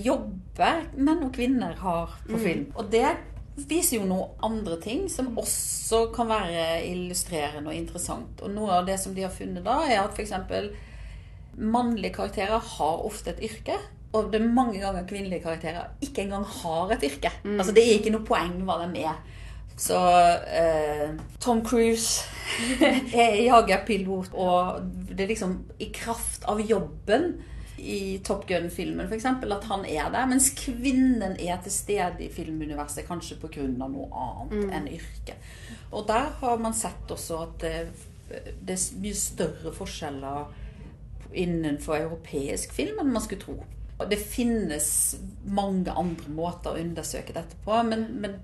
[0.05, 2.43] jobber menn og kvinner har på Mm.
[2.43, 2.67] film.
[2.77, 3.07] Og det
[3.69, 8.43] viser jo noen andre ting som også kan være illustrerende og interessant.
[8.43, 10.33] Og noe av det som de har funnet da, er at f.eks.
[11.57, 13.79] mannlige karakterer har ofte et yrke.
[14.13, 17.31] Og det er mange ganger kvinnelige karakterer ikke engang har et yrke.
[17.45, 19.17] Altså Det er ikke noe poeng hva de er.
[19.77, 19.97] Så
[20.49, 21.11] eh,
[21.41, 22.25] Tom Cruise
[23.13, 27.43] er jagerpilot, og det er liksom i kraft av jobben
[27.79, 29.25] i Top Gun-filmen f.eks.
[29.27, 30.27] At han er der.
[30.31, 33.67] Mens kvinnen er til stede i filmuniverset kanskje pga.
[33.67, 34.71] noe annet Mm.
[34.73, 35.37] enn yrket.
[35.93, 37.89] Og der har man sett også at det,
[38.63, 40.47] det er mye større forskjeller
[41.37, 43.57] innenfor europeisk film enn man skulle tro.
[43.99, 48.39] Og det finnes mange andre måter å undersøke dette på, men, men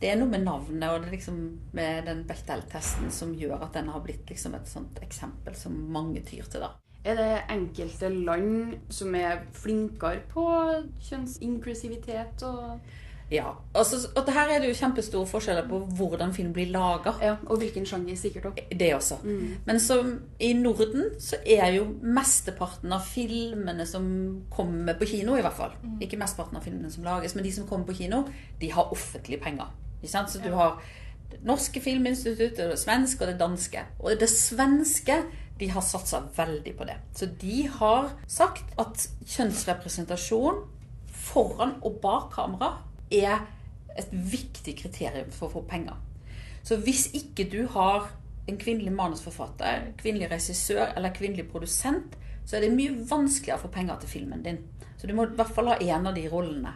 [0.00, 1.38] det er noe med navnet og liksom
[1.74, 6.22] med den Bechdel-testen som gjør at den har blitt liksom et sånt eksempel som mange
[6.26, 6.60] tyr til.
[6.62, 6.72] da.
[7.04, 10.46] Er det enkelte land som er flinkere på
[11.08, 12.80] kjønnsinklusivitet og
[13.30, 13.44] Ja,
[13.74, 17.12] altså, og det her er det jo kjempestore forskjeller på hvordan film blir laga.
[17.20, 18.60] Ja, og hvilken sjanger sikkert òg.
[18.80, 19.18] Det også.
[19.24, 19.50] Mm.
[19.66, 24.06] Men som i Norden så er jo mesteparten av filmene som
[24.50, 27.68] kommer på kino, i hvert fall Ikke mesteparten av filmene som lages, men de som
[27.68, 28.22] kommer på kino,
[28.60, 29.68] de har offentlige penger.
[30.00, 30.32] Ikke sant?
[30.32, 30.80] Så du har
[31.28, 33.84] det norske filminstituttet, det svenske og det danske.
[34.00, 35.20] Og det svenske
[35.58, 36.96] de har satsa veldig på det.
[37.14, 40.62] Så de har sagt at kjønnsrepresentasjon
[41.28, 42.76] foran og bak kamera
[43.10, 43.42] er
[43.98, 45.98] et viktig kriterium for å få penger.
[46.62, 48.10] Så hvis ikke du har
[48.48, 53.72] en kvinnelig manusforfatter, kvinnelig regissør eller kvinnelig produsent, så er det mye vanskeligere å få
[53.72, 54.62] penger til filmen din.
[54.96, 56.72] Så du må i hvert fall ha en av de rollene.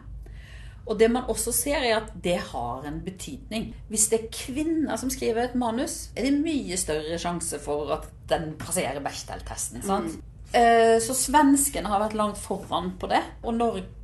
[0.87, 3.69] Og det man også ser, er at det har en betydning.
[3.89, 8.09] Hvis det er kvinner som skriver et manus, er det mye større sjanse for at
[8.29, 9.83] den passerer Bechdel-testen.
[9.87, 10.19] sant?
[10.53, 13.23] Eh, Så svenskene har vært langt foran på det.
[13.45, 13.55] Og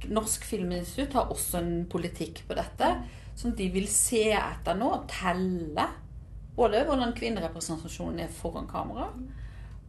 [0.09, 2.93] Norsk Filminstitutt har også en politikk på dette.
[3.37, 5.89] Som de vil se etter nå, telle.
[6.57, 9.13] Både hvordan kvinnerepresentasjonen er foran kamera,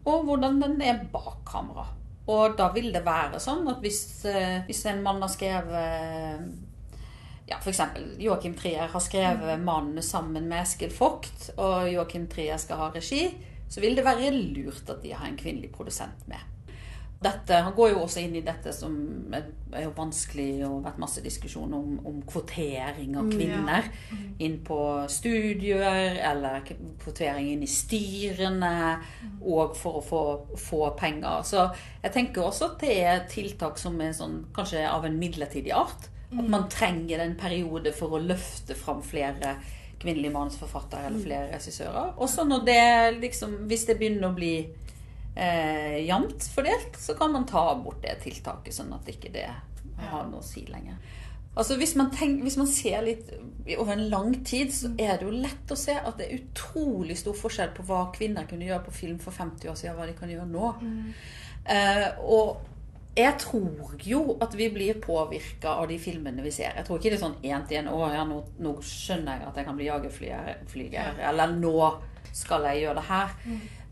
[0.05, 1.87] og hvordan den er bak kamera.
[2.29, 6.51] Og da vil det være sånn at hvis, eh, hvis en mann har skrevet
[7.49, 7.81] ja, F.eks.
[8.21, 13.25] Joakim Trier har skrevet 'Manus' sammen med Eskil Vogt, og Joakim Trier skal ha regi,
[13.69, 16.41] så vil det være lurt at de har en kvinnelig produsent med.
[17.19, 18.93] Dette, han går jo også inn i dette som
[19.35, 24.19] er jo vanskelig og har vært masse diskusjon om, om kvotering av Mm, kvinner ja.
[24.39, 24.77] inn på
[25.11, 26.63] studier, eller
[27.03, 29.01] kvotering inn i styrene,
[29.41, 30.21] og for å få,
[30.55, 31.43] få penger.
[31.43, 31.67] Så
[32.03, 36.07] jeg tenker også at det er tiltak som er sånn, kanskje av en midlertidig art.
[36.29, 39.55] At man trenger en periode for å løfte fram flere
[39.99, 42.13] kvinnelige manusforfattere eller flere regissører.
[42.23, 42.83] Også når det
[43.19, 48.19] liksom, hvis det begynner å bli eh, jevnt fordelt, så kan man ta bort det
[48.23, 49.49] tiltaket, sånn at ikke det
[49.99, 51.01] har noe å si lenger.
[51.59, 53.31] Altså hvis man, tenker, hvis man ser litt
[53.75, 57.17] over en lang tid, så er det jo lett å se at det er utrolig
[57.19, 60.07] stor forskjell på hva kvinner kunne gjøre på film for 50 år siden, og hva
[60.07, 60.69] de kan gjøre nå.
[61.69, 62.61] Eh, og
[63.17, 66.75] jeg tror jo at vi blir påvirka av de filmene vi ser.
[66.77, 67.89] Jeg tror ikke det er sånn én til én.
[67.89, 72.01] 'Å ja, nå, nå skjønner jeg at jeg kan bli jagerflyger.' Eller 'nå
[72.33, 73.35] skal jeg gjøre det her'.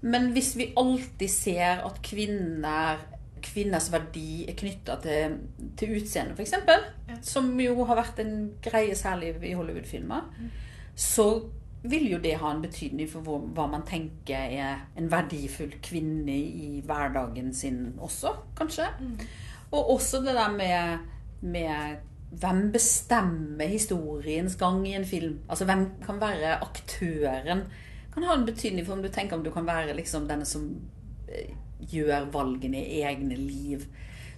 [0.01, 2.97] Men hvis vi alltid ser at kvinner
[3.41, 5.37] kvinners verdi er knytta til,
[5.77, 10.25] til utseendet, f.eks., som jo har vært en greie særlig i Hollywood-filmer,
[10.97, 11.27] så
[11.91, 16.35] vil jo det ha en betydning for hvor, hva man tenker er en verdifull kvinne
[16.35, 18.87] i hverdagen sin også, kanskje.
[19.71, 21.05] Og også det der med,
[21.41, 21.97] med
[22.31, 25.39] hvem bestemmer historiens gang i en film?
[25.49, 27.63] Altså hvem kan være aktøren?
[28.13, 30.67] Kan ha en betydning for om du tenker om du kan være liksom denne som
[31.29, 33.85] eh, gjør valgene i egne liv.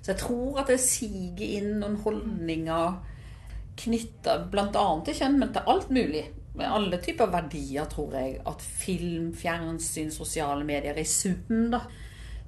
[0.02, 3.00] Så jeg tror at det siger inn noen holdninger
[3.80, 4.86] knytta bl.a.
[5.06, 6.26] til kjønn, men til alt mulig.
[6.60, 11.86] Med alle typer verdier, tror jeg, at film, fjernsyn, sosiale medier i summen, da.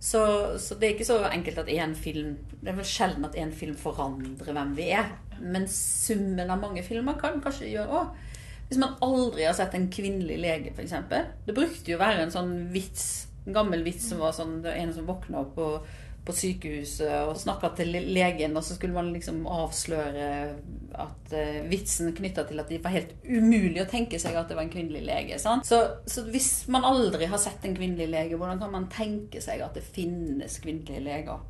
[0.02, 0.22] Så,
[0.58, 3.52] så det er ikke så enkelt at én film Det er vel sjelden at én
[3.54, 5.12] film forandrer hvem vi er.
[5.42, 8.16] Men summen av mange filmer kan kanskje gjøre òg.
[8.72, 10.94] Hvis man aldri har sett en kvinnelig lege, f.eks.
[11.46, 14.72] Det brukte jo å være en sånn vits, en gammel vits som var sånn det
[14.72, 15.66] var En som våkna opp på,
[16.26, 20.30] på sykehuset og snakka til legen, og så skulle man liksom avsløre
[21.00, 24.58] at eh, vitsen knytta til at det var helt umulig å tenke seg at det
[24.58, 25.40] var en kvinnelig lege.
[25.40, 25.66] Sant?
[25.68, 29.62] Så, så hvis man aldri har sett en kvinnelig lege, hvordan kan man tenke seg
[29.66, 31.44] at det finnes kvinnelige leger?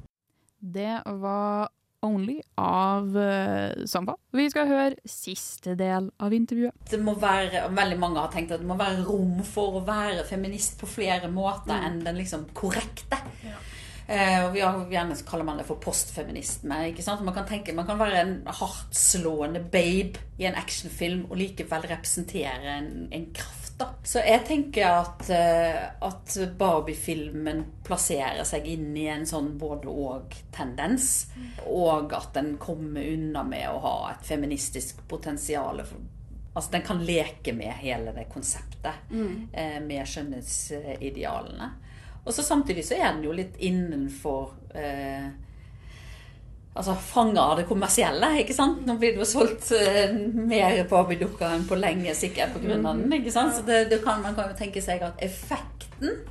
[0.61, 1.69] Det var
[2.01, 4.15] Only av uh, Samba.
[4.33, 6.73] Vi skal høre siste del av intervjuet.
[6.89, 10.23] det må være, veldig mange har tenkt at det må være rom for å være
[10.25, 11.85] feminist på flere måter Mm.
[11.85, 13.19] enn den liksom korrekte.
[13.45, 13.53] Eh,
[14.45, 16.77] og vi har, gjerne kaller man det for postfeminisme.
[16.89, 17.21] ikke sant?
[17.23, 22.77] Man kan tenke, man kan være en hardtslående babe i en actionfilm og likevel representere
[22.77, 23.77] en, en kraft.
[23.79, 23.87] da.
[24.03, 31.07] Så jeg tenker at, eh, at Barbie-filmen plasserer seg inn i en sånn både-og-tendens.
[31.65, 35.81] Og at den kommer unna med å ha et feministisk potensial.
[36.53, 39.47] Altså Den kan leke med hele det konseptet Mm.
[39.53, 41.71] eh, med skjønnhetsidealene.
[42.25, 45.29] Og så samtidig så er den jo litt innenfor eh,
[46.73, 48.33] altså, fanga av det kommersielle.
[48.43, 48.83] ikke sant?
[48.85, 52.77] Nå blir det jo solgt eh, mer Barbie-dukker enn på lenge, sikkert pga.
[52.77, 53.07] den.
[53.17, 53.55] ikke sant?
[53.57, 56.21] Så det, det kan, man kan jo tenke seg at effekten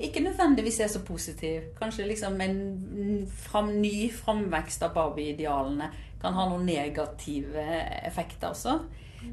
[0.00, 1.62] ikke nødvendigvis er så positiv.
[1.78, 5.90] Kanskje liksom en fram, ny framvekst av Barbie-idealene
[6.22, 7.64] kan ha noen negative
[8.06, 8.78] effekter også.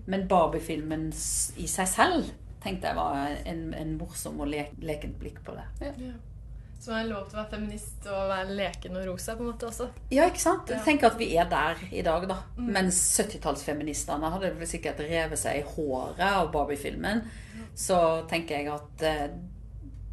[0.10, 1.10] Men Barbie-filmen
[1.58, 2.32] i seg selv
[2.64, 5.68] tenkte jeg var en, en morsom og le lekent blikk på det.
[5.86, 6.16] Ja.
[6.80, 9.50] Så man er lov til å være feminist og være leken og rosa på en
[9.50, 9.90] måte også.
[10.16, 10.70] Ja, ikke sant?
[10.72, 10.80] Ja.
[10.86, 12.38] Tenk at vi er der i dag, da.
[12.56, 12.70] Mm.
[12.78, 17.26] Mens 70-tallsfeministene hadde vel sikkert revet seg i håret av Barbie-filmen.
[17.76, 17.98] Så
[18.32, 19.26] tenker jeg at eh,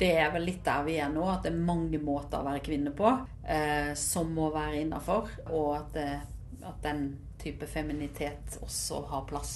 [0.01, 1.23] det er vel litt der vi er nå.
[1.31, 3.15] At det er mange måter å være kvinne på
[3.47, 5.31] eh, som må være innafor.
[5.53, 9.55] Og at, eh, at den type feminitet også har plass.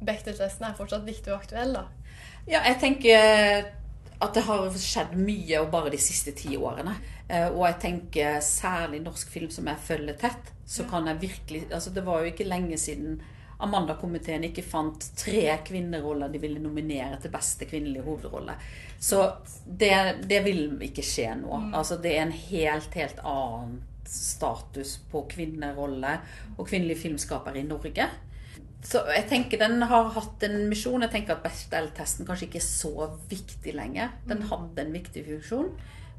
[0.00, 1.88] Bechdel-testen er fortsatt viktig og aktuell, da.
[2.46, 3.72] Ja, jeg tenker
[4.18, 6.96] at det har skjedd mye og bare de siste ti årene.
[7.28, 11.72] Eh, Og jeg tenker særlig norsk film som jeg følger tett, så kan jeg virkelig
[11.72, 13.20] Altså, det var jo ikke lenge siden
[13.60, 18.54] Amanda-komiteen ikke fant tre kvinneroller de ville nominere til beste kvinnelige hovedrolle.
[19.00, 19.32] Så
[19.66, 19.90] det,
[20.30, 21.72] det vil ikke skje nå.
[21.74, 26.14] Altså, det er en helt, helt annen status på kvinnerolle
[26.56, 28.06] og kvinnelige filmskapere i Norge.
[28.82, 31.02] Så jeg tenker den har hatt en misjon.
[31.02, 34.12] Jeg tenker at Bechdel-testen kanskje ikke er så viktig lenger.
[34.28, 35.72] Den hadde en viktig funksjon.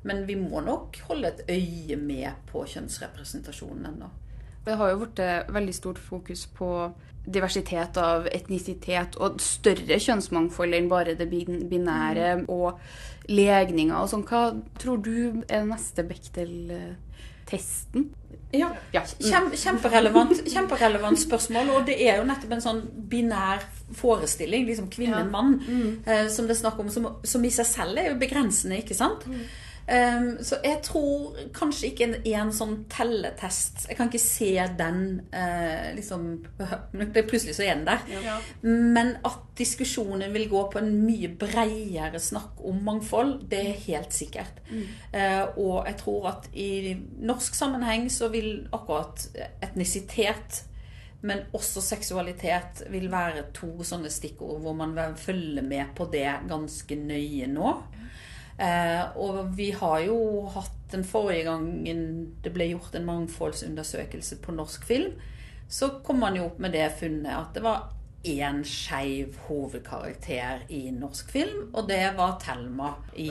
[0.03, 4.09] Men vi må nok holde et øye med på kjønnsrepresentasjonen ennå.
[4.65, 5.21] Det har jo blitt
[5.55, 6.69] veldig stort fokus på
[7.29, 12.79] diversitet av etnisitet og større kjønnsmangfold enn bare det bin- binære og
[13.29, 14.25] legninger og sånn.
[14.27, 14.43] Hva
[14.79, 16.05] tror du er neste
[17.49, 18.09] Bechdel-testen?
[18.51, 18.71] Ja,
[19.21, 21.69] Kjem, kjemperelevant, kjemperelevant spørsmål.
[21.69, 22.79] Og det er jo nettopp en sånn
[23.11, 23.61] binær
[23.93, 25.59] forestilling, liksom kvinne-mann,
[26.05, 28.97] eh, som det er snakk om, som, som i seg selv er jo begrensende, ikke
[28.97, 29.25] sant?
[29.89, 34.99] Um, så jeg tror kanskje ikke en, en sånn telletest Jeg kan ikke se den
[35.33, 36.27] uh, liksom
[37.15, 38.03] det Plutselig så er den der.
[38.13, 38.35] Ja.
[38.61, 44.15] Men at diskusjonen vil gå på en mye bredere snakk om mangfold, det er helt
[44.15, 44.61] sikkert.
[44.69, 49.25] Eh, og jeg tror at i norsk sammenheng så vil akkurat
[49.65, 50.63] etnisitet
[51.21, 56.29] men også seksualitet vil være to sånne stikkord hvor man vil følge med på det
[56.47, 57.73] ganske nøye nå.
[58.59, 60.17] Eh, og vi har jo
[60.51, 62.01] hatt den forrige gangen
[62.43, 65.13] det ble gjort en mangfoldsundersøkelse på norsk film,
[65.69, 67.91] så kom man jo opp med det funnet at det var
[68.27, 73.29] én skeiv hovedkarakter i norsk film, og det var Thelma i,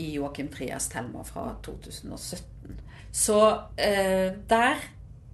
[0.00, 2.78] i Joakim Trias Thelma fra 2017.
[3.12, 3.40] Så
[3.76, 4.80] eh, der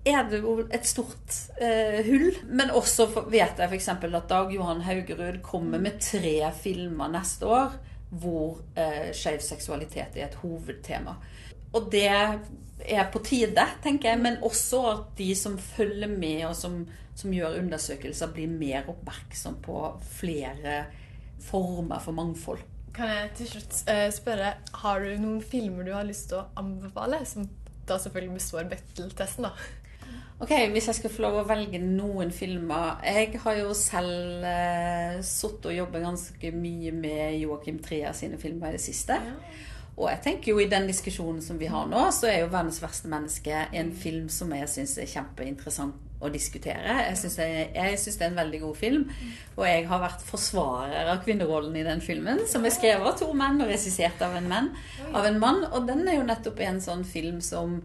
[0.06, 2.32] er det jo et stort eh, hull.
[2.46, 3.88] Men også vet jeg f.eks.
[3.90, 7.76] at Dag Johan Haugerud kommer med tre filmer neste år
[8.10, 11.16] hvor eh, skeiv seksualitet er et hovedtema.
[11.74, 14.22] Og det er på tide, tenker jeg.
[14.22, 16.80] Men også at de som følger med og som,
[17.14, 19.82] som gjør undersøkelser, blir mer oppmerksom på
[20.18, 20.84] flere
[21.46, 22.64] former for mangfold.
[22.96, 26.46] Kan jeg til slutt eh, spørre, har du noen filmer du har lyst til å
[26.56, 27.44] anbefale, som
[27.86, 29.52] da selvfølgelig består Bechdel-testen, da?
[30.38, 35.22] Ok, Hvis jeg skal få lov å velge noen filmer Jeg har jo selv eh,
[35.24, 39.16] sittet og jobbet ganske mye med Joakim Trier sine filmer i det siste.
[39.96, 42.82] Og jeg tenker jo i den diskusjonen som vi har nå, så er jo 'Verdens
[42.82, 46.98] verste menneske' en film som jeg syns er kjempeinteressant å diskutere.
[47.08, 49.10] Jeg syns det, er en veldig god film.
[49.56, 53.32] Og jeg har vært forsvarer av kvinnerollen i den filmen, som er skrevet av to
[53.32, 54.68] menn og regissert av en, menn,
[55.14, 55.64] av en mann.
[55.72, 57.80] Og den er jo nettopp en sånn film som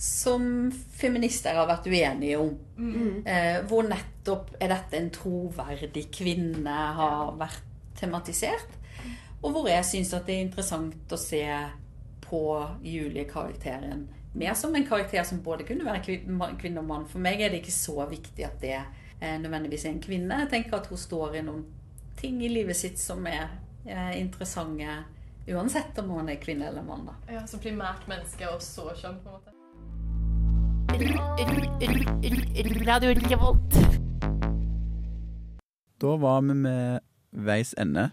[0.00, 2.54] som feminister har vært uenige om.
[2.76, 3.26] Mm.
[3.26, 7.66] Eh, hvor nettopp er dette en troverdig kvinne har vært
[8.00, 8.78] tematisert.
[9.42, 11.44] Og hvor jeg syns at det er interessant å se
[12.24, 12.40] på
[12.86, 16.18] Julie-karakteren mer som en karakter som både kunne være
[16.58, 17.06] kvinne og mann.
[17.10, 20.42] For meg er det ikke så viktig at det eh, nødvendigvis er en kvinne.
[20.44, 21.64] Jeg tenker at hun står i noen
[22.20, 23.48] ting i livet sitt som er
[23.84, 25.00] eh, interessante
[25.50, 27.08] uansett om hun er kvinne eller mann.
[27.08, 27.16] da.
[27.32, 29.59] Ja, Så primært menneske og så kjønn, på en måte.
[32.86, 33.74] Radio Revolt.
[36.00, 37.00] Da var vi med
[37.30, 38.08] veis ende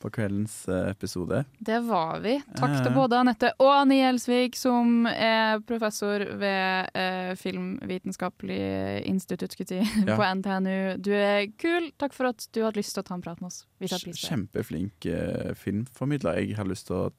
[0.00, 1.42] på kveldens eh, episode.
[1.58, 2.38] Det var vi.
[2.56, 9.58] Takk til både Anette og Anni Gjelsvik, som er professor ved eh, Filmvitenskapelig institutt
[10.06, 10.16] Ja.
[10.16, 10.96] på NTNU.
[11.04, 11.90] Du er kul.
[12.00, 13.66] Takk for at du hadde lyst til å ta en prat med oss.
[13.82, 14.30] Vi setter pris på det.
[14.32, 16.40] Kjempeflink eh, filmformidler.
[16.40, 17.10] Jeg har lyst til å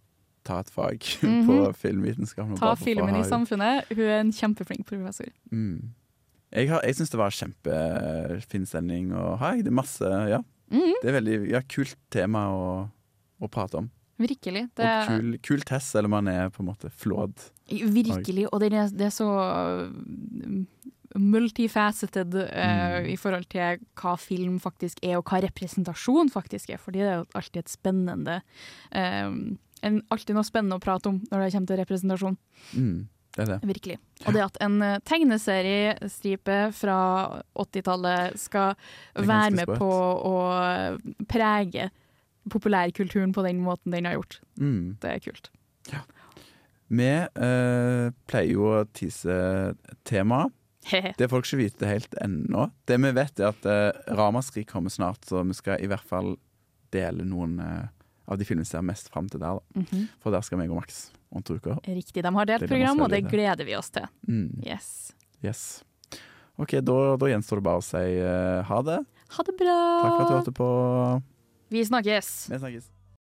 [0.50, 1.46] ta et fag Mhm.
[1.48, 2.58] på filmvitenskapen.
[2.60, 3.86] Ta filmen i samfunnet.
[3.94, 5.30] Hun er en kjempeflink professor.
[5.54, 5.92] Mm.
[6.52, 9.54] Jeg, har- jeg syns det var kjempefin sending å ha.
[9.62, 10.42] Det er masse Ja.
[10.74, 10.94] Mhm.
[11.02, 12.66] Det er veldig ja, kult tema å,
[13.42, 13.88] å prate om.
[14.20, 14.66] Virkelig.
[14.76, 17.46] Det, Og kul, kul test, selv om man er på en måte flåd.
[17.72, 18.48] Virkelig.
[18.52, 19.30] Og det er, det er så
[19.88, 20.66] mm,
[21.34, 26.82] multifaceted eh, i forhold til hva film faktisk er, og hva representasjon faktisk er.
[26.84, 28.36] Fordi det er jo alltid et spennende
[28.92, 29.32] eh,
[29.86, 32.38] en, Alltid noe spennende å prate om når det kommer til representasjon.
[32.76, 33.08] Mm,
[33.38, 33.60] det er det.
[33.70, 33.98] Virkelig.
[34.26, 37.00] Og det at en eh, tegneseriestripe fra
[37.56, 38.76] 80-tallet skal
[39.16, 39.90] være med på
[40.30, 40.36] å
[41.30, 41.90] prege
[42.50, 44.98] populærkulturen på den måten den har gjort, Mm.
[45.02, 45.52] det er kult.
[46.90, 49.76] Vi eh, pleier jo å tise
[50.10, 50.50] temaet.
[50.90, 52.72] Det folk ikke vite helt ennå.
[52.90, 56.32] Det vi vet, er at eh, Ramaskrik kommer snart, så vi skal i hvert fall
[56.90, 57.92] dele noen eh,
[58.30, 59.58] av de filmene ser mest fram til der.
[59.58, 59.82] Da.
[59.82, 60.08] -hmm.
[60.22, 61.80] For der skal meg og Max om to uker.
[61.88, 64.06] Riktig, de har delt Det program, og det gleder vi oss til.
[64.28, 64.62] Mm.
[64.66, 65.14] Yes.
[65.44, 65.84] Yes.
[66.58, 69.00] OK, da, da gjenstår det bare å si uh, ha det.
[69.38, 70.02] Ha det bra!
[70.04, 70.70] Takk for at du hørte på.
[71.70, 72.50] Vi snakkes.
[72.50, 72.99] Vi snakkes.